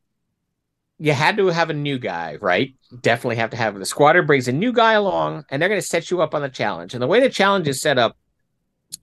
you 0.99 1.13
had 1.13 1.37
to 1.37 1.47
have 1.47 1.69
a 1.69 1.73
new 1.73 1.99
guy, 1.99 2.37
right? 2.41 2.73
Definitely 3.01 3.35
have 3.35 3.51
to 3.51 3.57
have 3.57 3.77
the 3.77 3.85
squatter 3.85 4.23
brings 4.23 4.47
a 4.47 4.51
new 4.51 4.71
guy 4.71 4.93
along, 4.93 5.45
and 5.49 5.61
they're 5.61 5.69
going 5.69 5.81
to 5.81 5.87
set 5.87 6.09
you 6.09 6.21
up 6.21 6.33
on 6.33 6.41
the 6.41 6.49
challenge. 6.49 6.93
And 6.93 7.01
the 7.01 7.07
way 7.07 7.19
the 7.19 7.29
challenge 7.29 7.67
is 7.67 7.81
set 7.81 7.97
up 7.97 8.17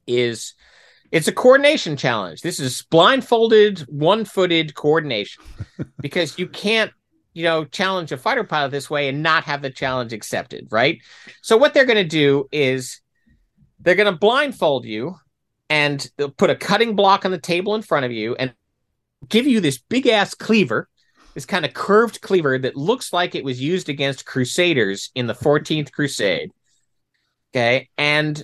is 0.06 0.54
it's 1.12 1.28
a 1.28 1.32
coordination 1.32 1.96
challenge. 1.96 2.40
This 2.40 2.58
is 2.58 2.82
blindfolded, 2.90 3.80
one-footed 3.80 4.74
coordination 4.74 5.44
because 6.00 6.38
you 6.38 6.48
can't, 6.48 6.90
you 7.32 7.44
know, 7.44 7.64
challenge 7.64 8.10
a 8.10 8.16
fighter 8.16 8.44
pilot 8.44 8.70
this 8.70 8.90
way 8.90 9.08
and 9.08 9.22
not 9.22 9.44
have 9.44 9.62
the 9.62 9.70
challenge 9.70 10.12
accepted, 10.12 10.66
right? 10.72 10.98
So 11.42 11.56
what 11.56 11.74
they're 11.74 11.84
going 11.84 11.96
to 11.96 12.04
do 12.04 12.48
is 12.50 13.00
they're 13.78 13.94
going 13.94 14.12
to 14.12 14.18
blindfold 14.18 14.84
you 14.84 15.14
and 15.70 16.10
they'll 16.16 16.30
put 16.30 16.50
a 16.50 16.56
cutting 16.56 16.96
block 16.96 17.24
on 17.24 17.30
the 17.30 17.38
table 17.38 17.76
in 17.76 17.82
front 17.82 18.04
of 18.04 18.10
you 18.10 18.34
and 18.34 18.52
give 19.28 19.46
you 19.46 19.60
this 19.60 19.78
big 19.78 20.08
ass 20.08 20.34
cleaver 20.34 20.88
this 21.34 21.44
kind 21.44 21.64
of 21.64 21.74
curved 21.74 22.20
cleaver 22.20 22.58
that 22.58 22.76
looks 22.76 23.12
like 23.12 23.34
it 23.34 23.44
was 23.44 23.60
used 23.60 23.88
against 23.88 24.24
crusaders 24.26 25.10
in 25.14 25.26
the 25.26 25.34
14th 25.34 25.92
crusade. 25.92 26.50
Okay 27.52 27.88
and 27.98 28.42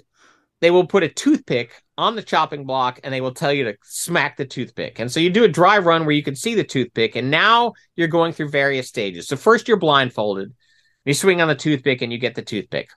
they 0.60 0.70
will 0.70 0.86
put 0.86 1.02
a 1.02 1.08
toothpick 1.08 1.82
on 1.96 2.16
the 2.16 2.22
chopping 2.22 2.64
block 2.64 3.00
and 3.02 3.14
they 3.14 3.20
will 3.20 3.32
tell 3.32 3.52
you 3.52 3.64
to 3.64 3.76
smack 3.82 4.36
the 4.36 4.44
toothpick. 4.44 4.98
And 4.98 5.10
so 5.10 5.18
you 5.18 5.30
do 5.30 5.44
a 5.44 5.48
dry 5.48 5.78
run 5.78 6.04
where 6.04 6.14
you 6.14 6.22
can 6.22 6.36
see 6.36 6.54
the 6.54 6.64
toothpick 6.64 7.16
and 7.16 7.30
now 7.30 7.72
you're 7.96 8.08
going 8.08 8.32
through 8.32 8.50
various 8.50 8.88
stages. 8.88 9.26
So 9.26 9.36
first 9.36 9.68
you're 9.68 9.78
blindfolded 9.78 10.52
you 11.04 11.14
swing 11.14 11.40
on 11.40 11.48
the 11.48 11.54
toothpick 11.54 12.02
and 12.02 12.12
you 12.12 12.18
get 12.18 12.34
the 12.34 12.42
toothpick. 12.42 12.90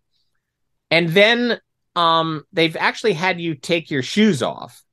And 0.91 1.09
then 1.09 1.59
um 1.95 2.43
they've 2.51 2.75
actually 2.75 3.13
had 3.13 3.39
you 3.39 3.55
take 3.55 3.91
your 3.91 4.01
shoes 4.01 4.41
off 4.41 4.83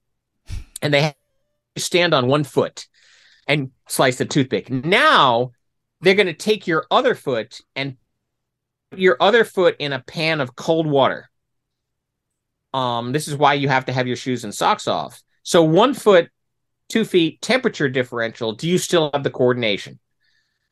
and 0.82 0.92
they 0.92 1.14
stand 1.76 2.14
on 2.14 2.26
one 2.26 2.44
foot 2.44 2.86
and 3.50 3.72
slice 3.88 4.16
the 4.16 4.24
toothpick. 4.24 4.70
Now 4.70 5.50
they're 6.00 6.14
going 6.14 6.28
to 6.28 6.32
take 6.32 6.68
your 6.68 6.86
other 6.88 7.16
foot 7.16 7.60
and 7.74 7.96
your 8.94 9.16
other 9.18 9.44
foot 9.44 9.74
in 9.80 9.92
a 9.92 9.98
pan 9.98 10.40
of 10.40 10.54
cold 10.54 10.86
water. 10.86 11.28
Um, 12.72 13.10
this 13.10 13.26
is 13.26 13.36
why 13.36 13.54
you 13.54 13.68
have 13.68 13.86
to 13.86 13.92
have 13.92 14.06
your 14.06 14.16
shoes 14.16 14.44
and 14.44 14.54
socks 14.54 14.86
off. 14.86 15.20
So 15.42 15.64
one 15.64 15.94
foot, 15.94 16.30
two 16.88 17.04
feet, 17.04 17.42
temperature 17.42 17.88
differential. 17.88 18.52
Do 18.52 18.68
you 18.68 18.78
still 18.78 19.10
have 19.12 19.24
the 19.24 19.30
coordination? 19.30 19.98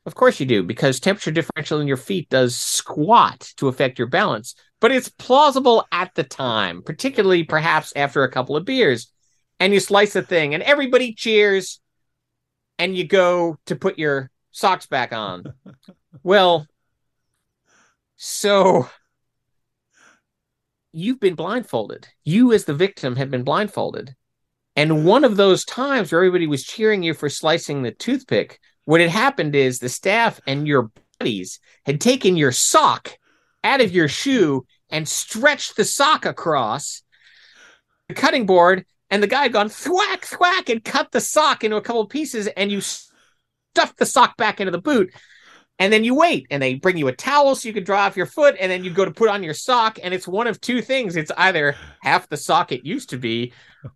Of 0.06 0.14
course 0.14 0.38
you 0.38 0.46
do, 0.46 0.62
because 0.62 1.00
temperature 1.00 1.32
differential 1.32 1.80
in 1.80 1.88
your 1.88 1.96
feet 1.96 2.30
does 2.30 2.54
squat 2.54 3.52
to 3.56 3.66
affect 3.66 3.98
your 3.98 4.06
balance. 4.06 4.54
But 4.80 4.92
it's 4.92 5.08
plausible 5.08 5.84
at 5.90 6.14
the 6.14 6.22
time, 6.22 6.82
particularly 6.82 7.42
perhaps 7.42 7.92
after 7.96 8.22
a 8.22 8.30
couple 8.30 8.56
of 8.56 8.64
beers. 8.64 9.12
And 9.58 9.74
you 9.74 9.80
slice 9.80 10.12
the 10.12 10.22
thing, 10.22 10.54
and 10.54 10.62
everybody 10.62 11.12
cheers 11.12 11.80
and 12.78 12.96
you 12.96 13.04
go 13.04 13.58
to 13.66 13.76
put 13.76 13.98
your 13.98 14.30
socks 14.50 14.86
back 14.86 15.12
on. 15.12 15.44
well, 16.22 16.66
so 18.16 18.88
you've 20.92 21.20
been 21.20 21.34
blindfolded. 21.34 22.08
You, 22.24 22.52
as 22.52 22.64
the 22.64 22.74
victim, 22.74 23.16
have 23.16 23.30
been 23.30 23.44
blindfolded. 23.44 24.14
And 24.76 25.04
one 25.04 25.24
of 25.24 25.36
those 25.36 25.64
times 25.64 26.12
where 26.12 26.20
everybody 26.20 26.46
was 26.46 26.64
cheering 26.64 27.02
you 27.02 27.14
for 27.14 27.28
slicing 27.28 27.82
the 27.82 27.90
toothpick, 27.90 28.60
what 28.84 29.00
had 29.00 29.10
happened 29.10 29.54
is 29.54 29.78
the 29.78 29.88
staff 29.88 30.40
and 30.46 30.66
your 30.66 30.90
buddies 31.18 31.60
had 31.84 32.00
taken 32.00 32.36
your 32.36 32.52
sock 32.52 33.18
out 33.64 33.80
of 33.80 33.92
your 33.92 34.08
shoe 34.08 34.66
and 34.90 35.08
stretched 35.08 35.76
the 35.76 35.84
sock 35.84 36.24
across 36.24 37.02
the 38.08 38.14
cutting 38.14 38.46
board 38.46 38.84
and 39.10 39.22
the 39.22 39.26
guy 39.26 39.42
had 39.42 39.52
gone 39.52 39.68
thwack 39.68 40.24
thwack 40.24 40.68
and 40.68 40.84
cut 40.84 41.10
the 41.12 41.20
sock 41.20 41.64
into 41.64 41.76
a 41.76 41.82
couple 41.82 42.02
of 42.02 42.08
pieces 42.08 42.46
and 42.48 42.70
you 42.70 42.80
stuffed 42.80 43.98
the 43.98 44.06
sock 44.06 44.36
back 44.36 44.60
into 44.60 44.70
the 44.70 44.80
boot. 44.80 45.12
And 45.80 45.92
then 45.92 46.02
you 46.02 46.14
wait 46.16 46.48
and 46.50 46.60
they 46.60 46.74
bring 46.74 46.96
you 46.96 47.06
a 47.06 47.12
towel 47.12 47.54
so 47.54 47.68
you 47.68 47.72
can 47.72 47.84
dry 47.84 48.06
off 48.06 48.16
your 48.16 48.26
foot 48.26 48.56
and 48.58 48.70
then 48.70 48.82
you 48.82 48.90
go 48.90 49.04
to 49.04 49.12
put 49.12 49.28
on 49.28 49.44
your 49.44 49.54
sock 49.54 50.00
and 50.02 50.12
it's 50.12 50.26
one 50.26 50.48
of 50.48 50.60
two 50.60 50.82
things. 50.82 51.14
It's 51.14 51.30
either 51.36 51.76
half 52.02 52.28
the 52.28 52.36
sock 52.36 52.72
it 52.72 52.84
used 52.84 53.10
to 53.10 53.16
be 53.16 53.52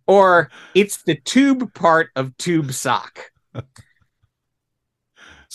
or 0.07 0.49
it's 0.73 1.03
the 1.03 1.15
tube 1.15 1.73
part 1.73 2.09
of 2.15 2.35
tube 2.37 2.71
sock. 2.71 3.19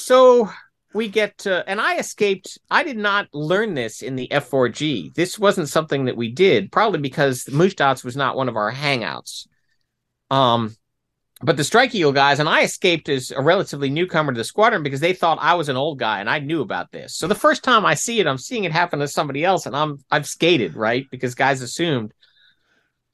So 0.00 0.48
we 0.94 1.08
get 1.08 1.36
to 1.38 1.68
and 1.68 1.80
i 1.80 1.96
escaped 1.98 2.58
i 2.70 2.82
did 2.82 2.96
not 2.96 3.28
learn 3.32 3.74
this 3.74 4.02
in 4.02 4.16
the 4.16 4.28
f4g 4.28 5.14
this 5.14 5.38
wasn't 5.38 5.68
something 5.68 6.06
that 6.06 6.16
we 6.16 6.30
did 6.30 6.72
probably 6.72 7.00
because 7.00 7.44
Mujdat's 7.44 8.04
was 8.04 8.16
not 8.16 8.36
one 8.36 8.48
of 8.48 8.56
our 8.56 8.72
hangouts. 8.72 9.46
Um 10.30 10.74
but 11.40 11.56
the 11.56 11.64
strike 11.64 11.94
eagle 11.94 12.12
guys 12.12 12.40
and 12.40 12.48
i 12.48 12.62
escaped 12.62 13.08
as 13.08 13.30
a 13.30 13.40
relatively 13.40 13.90
newcomer 13.90 14.32
to 14.32 14.38
the 14.38 14.44
squadron 14.44 14.82
because 14.82 15.00
they 15.00 15.12
thought 15.12 15.38
i 15.40 15.54
was 15.54 15.68
an 15.68 15.76
old 15.76 15.98
guy 15.98 16.20
and 16.20 16.30
i 16.30 16.38
knew 16.38 16.62
about 16.62 16.90
this. 16.90 17.14
So 17.14 17.26
the 17.26 17.34
first 17.34 17.62
time 17.62 17.84
i 17.84 17.94
see 17.94 18.20
it 18.20 18.26
i'm 18.26 18.38
seeing 18.38 18.64
it 18.64 18.72
happen 18.72 18.98
to 19.00 19.08
somebody 19.08 19.44
else 19.44 19.66
and 19.66 19.76
i'm 19.76 19.98
i've 20.10 20.26
skated 20.26 20.74
right? 20.74 21.06
Because 21.10 21.34
guys 21.34 21.62
assumed. 21.62 22.12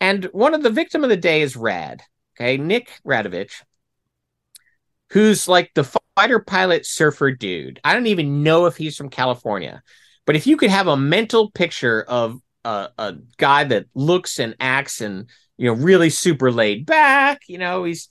And 0.01 0.25
one 0.27 0.55
of 0.55 0.63
the 0.63 0.71
victim 0.71 1.03
of 1.03 1.11
the 1.11 1.17
day 1.17 1.43
is 1.43 1.57
rad 1.57 2.03
okay? 2.37 2.57
Nick 2.57 2.91
radovich 3.07 3.63
who's 5.15 5.49
like 5.49 5.71
the 5.75 5.85
fighter 6.17 6.41
pilot 6.41 6.85
surfer 6.85 7.31
dude 7.31 7.81
i 7.83 7.95
don't 7.95 8.07
even 8.07 8.43
know 8.43 8.67
if 8.67 8.77
he's 8.77 8.97
from 8.97 9.09
california 9.09 9.83
but 10.27 10.37
if 10.37 10.47
you 10.47 10.57
could 10.59 10.71
have 10.71 10.87
a 10.87 10.97
mental 10.97 11.51
picture 11.51 12.03
of 12.03 12.39
a, 12.65 12.89
a 12.99 13.15
guy 13.39 13.65
that 13.65 13.87
looks 13.95 14.39
and 14.39 14.55
acts 14.61 15.01
and 15.01 15.29
you 15.57 15.67
know, 15.67 15.75
really 15.75 16.11
super 16.11 16.51
laid 16.51 16.87
back. 16.87 17.43
You 17.49 17.59
know, 17.59 17.85
he's 17.85 18.09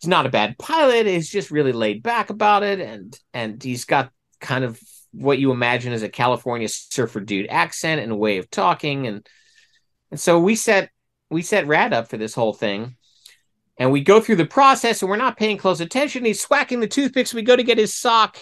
he's 0.00 0.08
not 0.08 0.26
a 0.26 0.30
bad 0.30 0.58
pilot. 0.58 1.06
He's 1.06 1.30
just 1.30 1.50
really 1.50 1.72
laid 1.72 2.02
back 2.02 2.30
about 2.30 2.62
it, 2.62 2.80
and 2.80 3.18
and 3.32 3.62
he's 3.62 3.84
got 3.84 4.12
kind 4.40 4.64
of 4.64 4.80
what 5.12 5.38
you 5.38 5.50
imagine 5.50 5.92
as 5.92 6.02
a 6.02 6.08
California 6.08 6.68
surfer 6.68 7.20
dude 7.20 7.48
accent 7.48 8.00
and 8.00 8.18
way 8.18 8.38
of 8.38 8.50
talking, 8.50 9.06
and 9.06 9.26
and 10.10 10.20
so 10.20 10.40
we 10.40 10.54
set 10.54 10.90
we 11.30 11.42
set 11.42 11.66
Rad 11.66 11.92
up 11.92 12.08
for 12.08 12.16
this 12.16 12.34
whole 12.34 12.52
thing. 12.52 12.95
And 13.78 13.92
we 13.92 14.00
go 14.00 14.20
through 14.20 14.36
the 14.36 14.46
process 14.46 15.02
and 15.02 15.10
we're 15.10 15.16
not 15.16 15.36
paying 15.36 15.58
close 15.58 15.80
attention. 15.80 16.24
He's 16.24 16.40
swacking 16.40 16.80
the 16.80 16.86
toothpicks. 16.86 17.34
We 17.34 17.42
go 17.42 17.56
to 17.56 17.62
get 17.62 17.78
his 17.78 17.94
sock. 17.94 18.38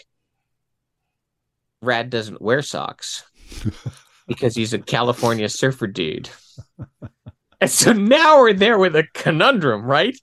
Rad 1.82 2.08
doesn't 2.08 2.40
wear 2.40 2.62
socks 2.62 3.24
because 4.28 4.54
he's 4.54 4.72
a 4.72 4.78
California 4.78 5.48
surfer 5.48 5.86
dude. 5.86 6.30
And 7.60 7.70
so 7.70 7.94
now 7.94 8.40
we're 8.40 8.52
there 8.52 8.78
with 8.78 8.94
a 8.94 9.06
conundrum, 9.14 9.84
right? 9.84 10.14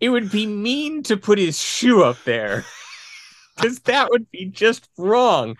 It 0.00 0.08
would 0.08 0.32
be 0.32 0.46
mean 0.46 1.04
to 1.04 1.16
put 1.16 1.38
his 1.38 1.56
shoe 1.56 2.02
up 2.02 2.16
there 2.24 2.64
because 3.56 3.78
that 3.80 4.10
would 4.10 4.28
be 4.32 4.46
just 4.46 4.88
wrong. 4.98 5.56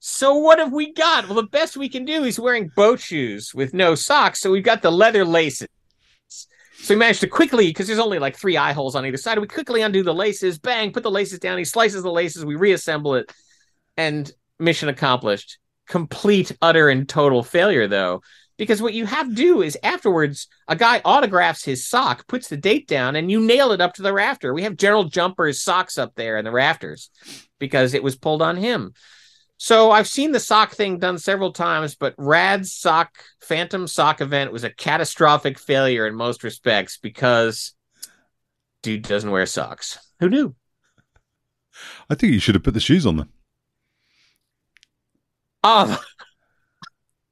So 0.00 0.34
what 0.34 0.58
have 0.58 0.72
we 0.72 0.92
got? 0.92 1.26
Well, 1.26 1.36
the 1.36 1.44
best 1.44 1.76
we 1.76 1.88
can 1.88 2.04
do 2.04 2.24
is 2.24 2.40
wearing 2.40 2.72
boat 2.74 2.98
shoes 2.98 3.54
with 3.54 3.74
no 3.74 3.94
socks. 3.94 4.40
So 4.40 4.50
we've 4.50 4.64
got 4.64 4.82
the 4.82 4.90
leather 4.90 5.24
laces. 5.24 5.68
So 6.78 6.94
we 6.94 6.98
managed 6.98 7.20
to 7.20 7.26
quickly, 7.26 7.68
because 7.68 7.86
there's 7.86 7.98
only 7.98 8.18
like 8.18 8.36
three 8.36 8.56
eye 8.56 8.72
holes 8.72 8.94
on 8.94 9.04
either 9.04 9.16
side, 9.16 9.38
we 9.38 9.46
quickly 9.46 9.82
undo 9.82 10.02
the 10.02 10.14
laces, 10.14 10.58
bang, 10.58 10.92
put 10.92 11.02
the 11.02 11.10
laces 11.10 11.38
down. 11.38 11.58
He 11.58 11.64
slices 11.64 12.02
the 12.02 12.12
laces, 12.12 12.44
we 12.44 12.54
reassemble 12.54 13.16
it, 13.16 13.32
and 13.96 14.30
mission 14.58 14.88
accomplished. 14.88 15.58
Complete, 15.88 16.56
utter, 16.62 16.88
and 16.88 17.08
total 17.08 17.42
failure, 17.42 17.88
though, 17.88 18.22
because 18.58 18.80
what 18.80 18.94
you 18.94 19.06
have 19.06 19.28
to 19.28 19.34
do 19.34 19.62
is 19.62 19.78
afterwards 19.82 20.48
a 20.68 20.76
guy 20.76 21.00
autographs 21.04 21.64
his 21.64 21.86
sock 21.86 22.26
puts 22.26 22.48
the 22.48 22.56
date 22.56 22.88
down 22.88 23.16
and 23.16 23.30
you 23.30 23.40
nail 23.40 23.72
it 23.72 23.80
up 23.80 23.94
to 23.94 24.02
the 24.02 24.12
rafter 24.12 24.54
we 24.54 24.62
have 24.62 24.76
general 24.76 25.04
jumper's 25.04 25.62
socks 25.62 25.98
up 25.98 26.14
there 26.14 26.36
in 26.36 26.44
the 26.44 26.50
rafters 26.50 27.10
because 27.58 27.94
it 27.94 28.02
was 28.02 28.16
pulled 28.16 28.42
on 28.42 28.56
him 28.56 28.92
so 29.56 29.90
i've 29.90 30.08
seen 30.08 30.32
the 30.32 30.40
sock 30.40 30.72
thing 30.72 30.98
done 30.98 31.18
several 31.18 31.52
times 31.52 31.94
but 31.94 32.14
rad's 32.18 32.72
sock 32.72 33.16
phantom 33.40 33.86
sock 33.86 34.20
event 34.20 34.52
was 34.52 34.64
a 34.64 34.70
catastrophic 34.70 35.58
failure 35.58 36.06
in 36.06 36.14
most 36.14 36.44
respects 36.44 36.98
because 36.98 37.74
dude 38.82 39.02
doesn't 39.02 39.30
wear 39.30 39.46
socks 39.46 39.98
who 40.20 40.28
knew 40.28 40.54
i 42.10 42.14
think 42.14 42.32
you 42.32 42.38
should 42.38 42.54
have 42.54 42.64
put 42.64 42.74
the 42.74 42.80
shoes 42.80 43.06
on 43.06 43.16
them 43.16 43.32
um 45.64 45.96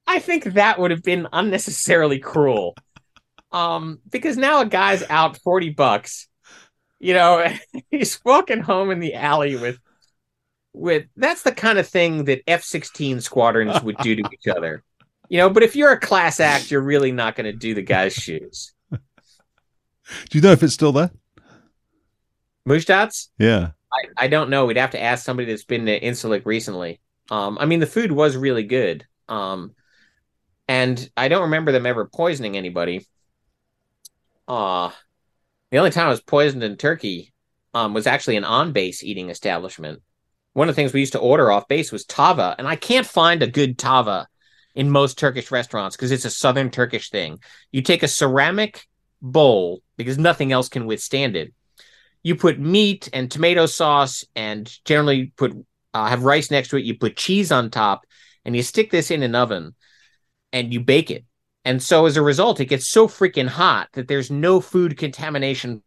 I 0.07 0.19
think 0.19 0.45
that 0.45 0.79
would 0.79 0.91
have 0.91 1.03
been 1.03 1.27
unnecessarily 1.33 2.19
cruel. 2.19 2.77
Um, 3.53 4.01
because 4.11 4.37
now 4.37 4.61
a 4.61 4.67
guy's 4.67 5.03
out 5.09 5.39
40 5.39 5.71
bucks. 5.71 6.29
You 6.99 7.15
know, 7.15 7.47
he's 7.91 8.21
walking 8.25 8.61
home 8.61 8.91
in 8.91 9.01
the 9.01 9.15
alley 9.15 9.57
with 9.57 9.79
with 10.75 11.07
that's 11.17 11.43
the 11.43 11.53
kind 11.53 11.79
of 11.79 11.89
thing 11.89 12.25
that 12.25 12.43
F-16 12.47 13.23
squadrons 13.23 13.83
would 13.83 13.97
do 13.99 14.17
to 14.17 14.23
each 14.33 14.49
other. 14.49 14.83
You 15.29 15.39
know, 15.39 15.51
but 15.51 15.63
if 15.63 15.75
you're 15.75 15.93
a 15.93 16.01
class 16.01 16.39
act, 16.41 16.71
you're 16.71 16.83
really 16.83 17.13
not 17.13 17.35
going 17.35 17.47
to 17.47 17.57
do 17.57 17.75
the 17.75 17.83
guy's 17.83 18.13
shoes. 18.13 18.75
Do 18.91 18.99
you 20.33 20.43
know 20.43 20.53
if 20.53 20.63
it's 20.63 20.75
still 20.75 20.93
there? 20.93 21.11
Mujdat's? 22.69 23.31
Yeah. 23.39 23.71
I, 23.91 24.25
I 24.25 24.29
don't 24.29 24.51
know. 24.51 24.67
We'd 24.67 24.77
have 24.77 24.91
to 24.91 25.03
ask 25.03 25.25
somebody 25.25 25.47
that's 25.49 25.65
been 25.65 25.87
to 25.87 25.99
Incirlik 25.99 26.45
recently. 26.45 27.01
Um, 27.31 27.57
I 27.59 27.65
mean, 27.65 27.81
the 27.81 27.87
food 27.87 28.13
was 28.13 28.37
really 28.37 28.65
good. 28.65 29.07
Um, 29.31 29.75
and 30.69 31.11
I 31.17 31.29
don't 31.29 31.45
remember 31.45 31.73
them 31.73 31.87
ever 31.87 32.05
poisoning 32.07 32.57
anybody. 32.57 33.07
Uh 34.47 34.91
the 35.75 35.79
only 35.79 35.91
time 35.91 36.07
I 36.07 36.11
was 36.11 36.21
poisoned 36.21 36.63
in 36.63 36.77
Turkey 36.77 37.33
um, 37.75 37.95
was 37.95 38.07
actually 38.07 38.37
an 38.37 38.45
on 38.45 38.71
base 38.71 39.03
eating 39.03 39.29
establishment. 39.29 40.03
One 40.55 40.69
of 40.69 40.75
the 40.75 40.81
things 40.81 40.93
we 40.93 41.01
used 41.01 41.13
to 41.13 41.19
order 41.19 41.53
off 41.53 41.69
base 41.69 41.93
was 41.93 42.05
tava, 42.05 42.55
and 42.59 42.67
I 42.67 42.77
can't 42.77 43.07
find 43.07 43.43
a 43.43 43.47
good 43.47 43.79
tava 43.79 44.27
in 44.75 44.91
most 44.91 45.19
Turkish 45.19 45.51
restaurants 45.51 45.97
because 45.97 46.11
it's 46.11 46.25
a 46.25 46.31
southern 46.31 46.71
Turkish 46.71 47.11
thing. 47.11 47.39
You 47.71 47.83
take 47.83 48.03
a 48.03 48.09
ceramic 48.09 48.87
bowl 49.21 49.83
because 49.97 50.19
nothing 50.19 50.53
else 50.53 50.69
can 50.69 50.87
withstand 50.87 51.37
it. 51.37 51.53
You 52.23 52.35
put 52.37 52.59
meat 52.59 53.09
and 53.13 53.31
tomato 53.31 53.67
sauce, 53.67 54.25
and 54.35 54.73
generally 54.85 55.33
put 55.37 55.55
uh, 55.93 56.07
have 56.07 56.25
rice 56.25 56.51
next 56.51 56.69
to 56.69 56.77
it. 56.77 56.85
You 56.85 56.99
put 56.99 57.17
cheese 57.17 57.53
on 57.53 57.71
top, 57.71 58.07
and 58.45 58.57
you 58.57 58.63
stick 58.63 58.91
this 58.91 59.11
in 59.11 59.23
an 59.23 59.35
oven 59.35 59.75
and 60.55 60.73
you 60.73 60.81
bake 60.81 61.11
it. 61.11 61.25
And 61.65 61.83
so 61.83 62.07
as 62.07 62.17
a 62.17 62.23
result, 62.23 62.61
it 62.61 62.67
gets 62.67 62.87
so 62.87 63.09
freaking 63.09 63.49
hot 63.49 63.89
that 63.95 64.09
there's 64.09 64.31
no 64.31 64.61
food 64.61 64.97
contamination 64.97 65.83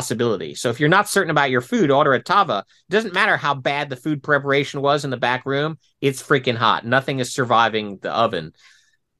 possibility. 0.00 0.54
So 0.54 0.70
if 0.70 0.80
you're 0.80 0.88
not 0.88 1.10
certain 1.10 1.30
about 1.30 1.50
your 1.50 1.60
food, 1.60 1.90
order 1.90 2.14
a 2.14 2.22
tava. 2.22 2.64
It 2.88 2.92
doesn't 2.92 3.12
matter 3.12 3.36
how 3.36 3.52
bad 3.52 3.90
the 3.90 3.96
food 3.96 4.22
preparation 4.22 4.80
was 4.80 5.04
in 5.04 5.10
the 5.10 5.18
back 5.18 5.44
room, 5.44 5.78
it's 6.00 6.22
freaking 6.22 6.56
hot. 6.56 6.86
Nothing 6.86 7.18
is 7.18 7.34
surviving 7.34 7.98
the 8.00 8.10
oven. 8.10 8.54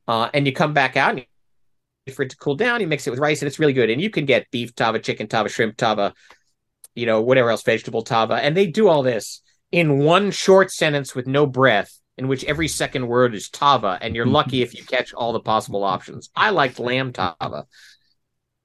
Uh, 0.09 0.31
and 0.33 0.47
you 0.47 0.55
come 0.55 0.73
back 0.73 0.97
out 0.97 1.11
and 1.11 1.27
you, 2.07 2.15
for 2.15 2.23
it 2.23 2.31
to 2.31 2.37
cool 2.39 2.55
down, 2.55 2.81
you 2.81 2.87
mix 2.87 3.07
it 3.07 3.11
with 3.11 3.19
rice, 3.19 3.43
and 3.43 3.47
it's 3.47 3.59
really 3.59 3.75
good. 3.75 3.91
And 3.91 4.01
you 4.01 4.09
can 4.09 4.25
get 4.25 4.51
beef 4.51 4.75
tava, 4.75 5.01
chicken 5.01 5.29
tava, 5.29 5.51
shrimp 5.51 5.77
tava, 5.77 6.15
you 6.95 7.05
know, 7.05 7.21
whatever 7.21 7.51
else, 7.51 7.63
vegetable 7.63 8.03
tava. 8.03 8.37
And 8.37 8.57
they 8.57 8.67
do 8.67 8.89
all 8.89 9.03
this 9.03 9.43
in 9.71 9.99
one 9.99 10.31
short 10.31 10.73
sentence 10.73 11.15
with 11.15 11.27
no 11.27 11.45
breath 11.45 11.95
in 12.17 12.27
which 12.27 12.45
every 12.45 12.69
second 12.69 13.07
word 13.07 13.35
is 13.35 13.51
tava, 13.51 13.99
and 14.01 14.17
you're 14.17 14.27
lucky 14.39 14.63
if 14.63 14.75
you 14.75 14.83
catch 14.83 15.13
all 15.13 15.35
the 15.35 15.41
possible 15.41 15.85
options. 15.85 16.31
I 16.35 16.51
liked 16.51 16.79
lamb 16.79 17.13
tava. 17.13 17.67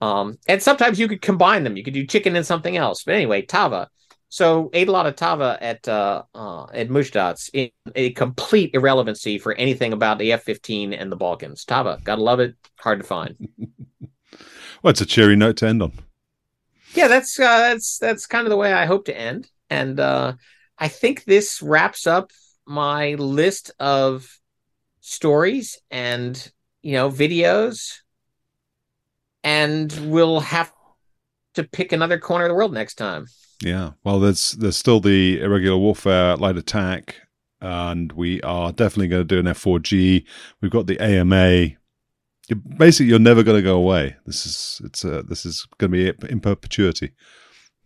Um, 0.01 0.37
and 0.47 0.61
sometimes 0.61 0.99
you 0.99 1.07
could 1.07 1.21
combine 1.21 1.63
them. 1.63 1.77
You 1.77 1.83
could 1.83 1.93
do 1.93 2.05
chicken 2.05 2.35
and 2.35 2.45
something 2.45 2.77
else. 2.77 3.03
But 3.03 3.15
anyway, 3.15 3.41
tava. 3.43 3.89
So 4.29 4.69
ate 4.73 4.87
a 4.89 4.91
lot 4.91 5.05
of 5.05 5.15
tava 5.15 5.57
at 5.61 5.87
uh, 5.87 6.23
uh, 6.33 6.65
at 6.73 6.89
Mujdat's 6.89 7.49
in 7.53 7.69
a 7.95 8.11
complete 8.11 8.71
irrelevancy 8.73 9.37
for 9.37 9.53
anything 9.53 9.93
about 9.93 10.19
the 10.19 10.33
F-15 10.33 10.99
and 10.99 11.11
the 11.11 11.15
Balkans. 11.15 11.63
Tava, 11.63 11.99
gotta 12.03 12.21
love 12.21 12.39
it. 12.39 12.55
Hard 12.79 12.99
to 12.99 13.05
find. 13.05 13.35
well, 14.81 14.91
it's 14.91 15.01
a 15.01 15.05
cheery 15.05 15.35
note 15.35 15.57
to 15.57 15.67
end 15.67 15.81
on. 15.81 15.93
Yeah, 16.93 17.07
that's 17.07 17.39
uh, 17.39 17.59
that's 17.59 17.97
that's 17.97 18.25
kind 18.25 18.45
of 18.45 18.49
the 18.49 18.57
way 18.57 18.73
I 18.73 18.85
hope 18.85 19.05
to 19.05 19.17
end. 19.17 19.49
And 19.69 19.99
uh, 19.99 20.33
I 20.77 20.87
think 20.87 21.23
this 21.23 21.61
wraps 21.61 22.07
up 22.07 22.31
my 22.65 23.13
list 23.13 23.71
of 23.79 24.27
stories 25.01 25.79
and 25.91 26.51
you 26.81 26.93
know 26.93 27.09
videos 27.09 27.99
and 29.45 29.93
we'll 30.09 30.41
have 30.41 30.73
to 31.53 31.63
pick 31.63 31.93
another 31.93 32.17
corner 32.17 32.45
of 32.45 32.49
the 32.49 32.55
world 32.55 32.73
next 32.73 32.95
time. 32.95 33.27
Yeah. 33.63 33.91
Well 34.03 34.19
there's 34.19 34.51
there's 34.53 34.75
still 34.75 34.99
the 34.99 35.39
irregular 35.39 35.77
warfare 35.77 36.35
light 36.35 36.57
attack 36.57 37.21
and 37.61 38.11
we 38.11 38.41
are 38.41 38.73
definitely 38.73 39.07
going 39.07 39.25
to 39.25 39.35
do 39.35 39.39
an 39.39 39.45
f4g 39.55 40.25
we've 40.61 40.71
got 40.71 40.87
the 40.87 40.99
ama 40.99 41.69
basically 42.77 43.05
you're 43.05 43.17
never 43.17 43.43
going 43.43 43.57
to 43.57 43.63
go 43.63 43.77
away. 43.77 44.17
This 44.25 44.45
is 44.45 44.81
it's 44.83 45.05
a 45.05 45.23
this 45.23 45.45
is 45.45 45.65
going 45.77 45.91
to 45.91 46.13
be 46.13 46.27
in 46.27 46.41
perpetuity. 46.41 47.13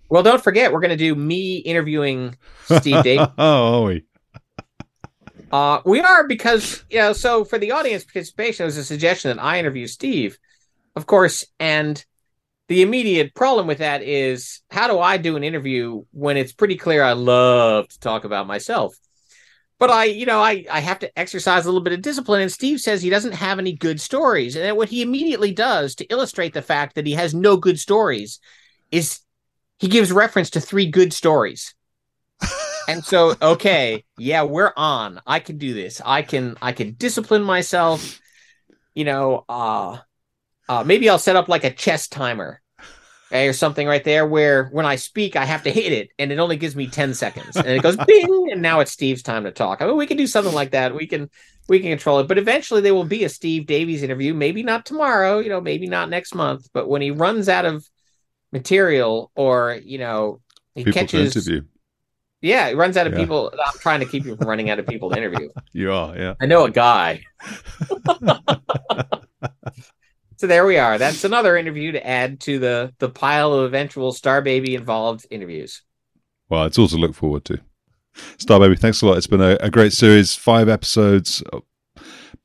Well 0.10 0.23
don't 0.23 0.44
forget 0.44 0.73
we're 0.73 0.80
going 0.80 0.90
to 0.90 0.98
do 0.98 1.14
me 1.14 1.57
interviewing 1.57 2.36
steve 2.65 3.03
Dave. 3.03 3.27
oh 3.38 3.86
we? 3.86 4.06
Uh, 5.52 5.81
we 5.86 5.99
are 5.99 6.27
because 6.27 6.84
you 6.90 6.99
know. 6.99 7.14
So 7.14 7.44
for 7.44 7.57
the 7.57 7.72
audience 7.72 8.03
participation, 8.03 8.64
it 8.64 8.68
was 8.68 8.77
a 8.77 8.84
suggestion 8.84 9.36
that 9.36 9.44
I 9.44 9.57
interview 9.57 9.88
Steve, 9.88 10.38
of 11.00 11.08
course. 11.08 11.46
And 11.60 12.04
the 12.68 12.82
immediate 12.84 13.34
problem 13.34 13.66
with 13.66 13.80
that 13.80 14.04
is 14.04 14.62
how 14.70 14.88
do 14.88 15.00
I 15.00 15.18
do 15.18 15.38
an 15.38 15.44
interview 15.44 16.04
when 16.12 16.38
it's 16.38 16.52
pretty 16.52 16.76
clear 16.76 17.02
I 17.02 17.14
love 17.14 17.88
to 17.88 18.00
talk 18.00 18.26
about 18.26 18.46
myself? 18.46 18.96
but 19.80 19.90
I, 19.90 20.06
you 20.06 20.26
know, 20.26 20.42
I 20.42 20.66
I 20.70 20.82
have 20.82 21.00
to 21.00 21.20
exercise 21.20 21.66
a 21.66 21.70
little 21.70 21.82
bit 21.82 21.94
of 21.94 22.02
discipline. 22.02 22.42
And 22.42 22.52
Steve 22.52 22.82
says 22.82 23.02
he 23.02 23.10
doesn't 23.10 23.32
have 23.32 23.58
any 23.58 23.72
good 23.72 24.00
stories, 24.00 24.56
and 24.56 24.64
then 24.64 24.76
what 24.76 24.90
he 24.90 25.02
immediately 25.02 25.54
does 25.54 25.96
to 25.96 26.06
illustrate 26.06 26.54
the 26.54 26.62
fact 26.62 26.96
that 26.96 27.08
he 27.08 27.14
has 27.14 27.34
no 27.34 27.58
good 27.58 27.80
stories 27.80 28.40
is 28.92 29.22
he 29.80 29.88
gives 29.88 30.12
reference 30.12 30.50
to 30.52 30.62
three 30.62 30.88
good 30.88 31.14
stories. 31.14 31.74
and 32.90 33.04
so, 33.04 33.36
okay, 33.42 34.04
yeah, 34.18 34.44
we're 34.44 34.74
on. 34.76 35.22
I 35.26 35.40
can 35.40 35.58
do 35.58 35.74
this. 35.74 36.02
I 36.06 36.22
can 36.22 36.58
I 36.62 36.74
can 36.74 36.94
discipline 36.94 37.44
myself. 37.44 38.20
You 38.94 39.06
know, 39.06 39.46
uh, 39.48 40.00
uh 40.70 40.84
maybe 40.86 41.10
I'll 41.10 41.20
set 41.20 41.36
up 41.36 41.50
like 41.50 41.66
a 41.66 41.72
chess 41.72 42.08
timer 42.08 42.62
okay, 43.32 43.48
or 43.48 43.54
something 43.54 43.88
right 43.88 44.04
there 44.04 44.26
where 44.26 44.68
when 44.70 44.86
I 44.86 44.96
speak, 44.96 45.36
I 45.36 45.46
have 45.46 45.64
to 45.64 45.72
hit 45.72 45.91
it 45.91 46.10
and 46.18 46.32
it 46.32 46.40
only 46.40 46.58
gives 46.58 46.76
me 46.76 46.88
10 46.88 47.14
seconds 47.14 47.56
and 47.58 47.68
it 47.68 47.84
goes 47.84 47.98
bing 48.08 48.50
and 48.52 48.62
now 48.62 48.80
it's 48.80 48.91
Steve's 48.91 49.24
time 49.24 49.44
to 49.44 49.52
talk. 49.52 49.82
I 49.82 49.86
mean, 49.88 49.98
we 49.98 50.08
can 50.08 50.18
do 50.18 50.28
something 50.28 50.54
like 50.54 50.72
that. 50.72 50.96
We 50.96 51.08
can 51.08 51.30
we 51.68 51.80
can 51.80 51.90
control 51.91 52.20
it, 52.20 52.28
but 52.28 52.38
eventually 52.40 52.82
there 52.82 52.96
will 52.96 53.04
be 53.04 53.24
a 53.26 53.30
Steve 53.30 53.68
Davies 53.68 54.02
interview. 54.02 54.34
Maybe 54.34 54.64
not 54.64 54.86
tomorrow, 54.86 55.40
you 55.40 55.50
know, 55.50 55.62
maybe 55.62 55.88
not 55.88 56.10
next 56.10 56.34
month, 56.34 56.68
but 56.74 56.90
when 56.90 57.02
he 57.02 57.12
runs 57.12 57.48
out 57.50 57.66
of 57.66 57.88
material 58.52 59.30
or, 59.36 59.80
you 59.84 60.00
know, 60.00 60.41
he 60.74 60.86
People 60.86 61.02
catches 61.02 61.36
interview. 61.36 61.62
yeah, 62.41 62.70
he 62.70 62.74
runs 62.76 62.98
out 62.98 63.06
of 63.06 63.14
Yeah. 63.14 63.20
people. 63.20 63.54
I'm 63.54 63.80
trying 63.80 64.00
to 64.00 64.08
keep 64.08 64.26
you 64.26 64.36
from 64.36 64.48
running 64.48 64.72
out 64.72 64.80
of 64.80 64.88
people 64.88 65.12
to 65.12 65.18
interview. 65.18 65.50
You 65.74 65.91
are, 65.91 66.18
yeah. 66.18 66.34
I 66.41 66.48
know 66.48 66.66
a 66.66 66.72
guy. 66.72 67.24
so 70.40 70.48
there 70.48 70.66
we 70.66 70.78
are. 70.78 70.98
That's 70.98 71.26
another 71.26 71.57
interview 71.57 71.91
to 71.91 72.07
add 72.07 72.40
to 72.41 72.60
the 72.60 72.94
the 72.99 73.10
pile 73.10 73.52
of 73.52 73.66
eventual 73.66 74.14
Star 74.14 74.41
Baby 74.41 74.74
involved 74.74 75.26
interviews. 75.30 75.82
Well, 76.48 76.64
it's 76.64 76.80
all 76.80 76.88
to 76.88 76.95
look 76.95 77.14
forward 77.14 77.44
to. 77.45 77.60
Star 78.38 78.57
Baby, 78.57 78.78
thanks 78.78 79.02
a 79.02 79.06
lot. 79.06 79.18
It's 79.18 79.28
been 79.28 79.41
a, 79.41 79.57
a 79.60 79.70
great 79.70 79.91
series, 79.91 80.36
five 80.36 80.70
episodes 80.70 81.44
uh, 81.52 81.60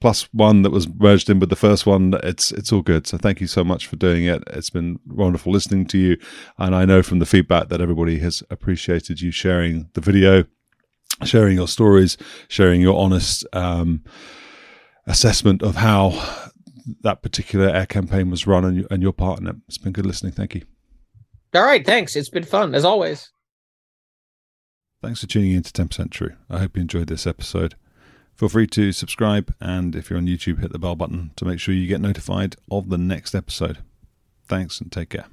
plus 0.00 0.24
one 0.32 0.62
that 0.62 0.72
was 0.72 0.88
merged 0.88 1.30
in 1.30 1.38
with 1.38 1.50
the 1.50 1.56
first 1.56 1.86
one. 1.86 2.14
It's 2.24 2.50
it's 2.50 2.72
all 2.72 2.82
good. 2.82 3.06
So 3.06 3.16
thank 3.16 3.40
you 3.40 3.46
so 3.46 3.62
much 3.62 3.86
for 3.86 3.94
doing 3.94 4.24
it. 4.24 4.42
It's 4.48 4.70
been 4.70 4.98
wonderful 5.06 5.52
listening 5.52 5.86
to 5.86 5.98
you, 5.98 6.16
and 6.58 6.74
I 6.74 6.84
know 6.84 7.00
from 7.00 7.20
the 7.20 7.26
feedback 7.26 7.68
that 7.68 7.80
everybody 7.80 8.18
has 8.18 8.42
appreciated 8.50 9.20
you 9.20 9.30
sharing 9.30 9.88
the 9.94 10.00
video, 10.00 10.46
sharing 11.22 11.54
your 11.54 11.68
stories, 11.68 12.16
sharing 12.48 12.80
your 12.80 12.98
honest 12.98 13.46
um, 13.52 14.02
assessment 15.06 15.62
of 15.62 15.76
how 15.76 16.50
that 17.02 17.22
particular 17.22 17.68
air 17.68 17.86
campaign 17.86 18.30
was 18.30 18.46
run 18.46 18.64
and, 18.64 18.76
you- 18.76 18.88
and 18.90 19.02
your 19.02 19.12
part 19.12 19.40
in 19.40 19.46
it. 19.46 19.56
It's 19.68 19.78
been 19.78 19.92
good 19.92 20.06
listening. 20.06 20.32
Thank 20.32 20.54
you. 20.54 20.62
All 21.54 21.62
right, 21.64 21.84
thanks. 21.86 22.16
It's 22.16 22.28
been 22.30 22.44
fun 22.44 22.74
as 22.74 22.84
always. 22.84 23.30
Thanks 25.02 25.20
for 25.20 25.26
tuning 25.26 25.52
in 25.52 25.62
to 25.62 25.72
10% 25.72 26.10
True. 26.10 26.34
I 26.48 26.58
hope 26.58 26.76
you 26.76 26.80
enjoyed 26.82 27.08
this 27.08 27.26
episode. 27.26 27.74
Feel 28.36 28.48
free 28.48 28.66
to 28.68 28.90
subscribe, 28.90 29.54
and 29.60 29.94
if 29.94 30.10
you're 30.10 30.18
on 30.18 30.26
YouTube, 30.26 30.60
hit 30.60 30.72
the 30.72 30.78
bell 30.78 30.96
button 30.96 31.30
to 31.36 31.44
make 31.44 31.60
sure 31.60 31.72
you 31.74 31.86
get 31.86 32.00
notified 32.00 32.56
of 32.70 32.88
the 32.88 32.98
next 32.98 33.34
episode. 33.34 33.78
Thanks 34.48 34.80
and 34.80 34.90
take 34.90 35.10
care. 35.10 35.26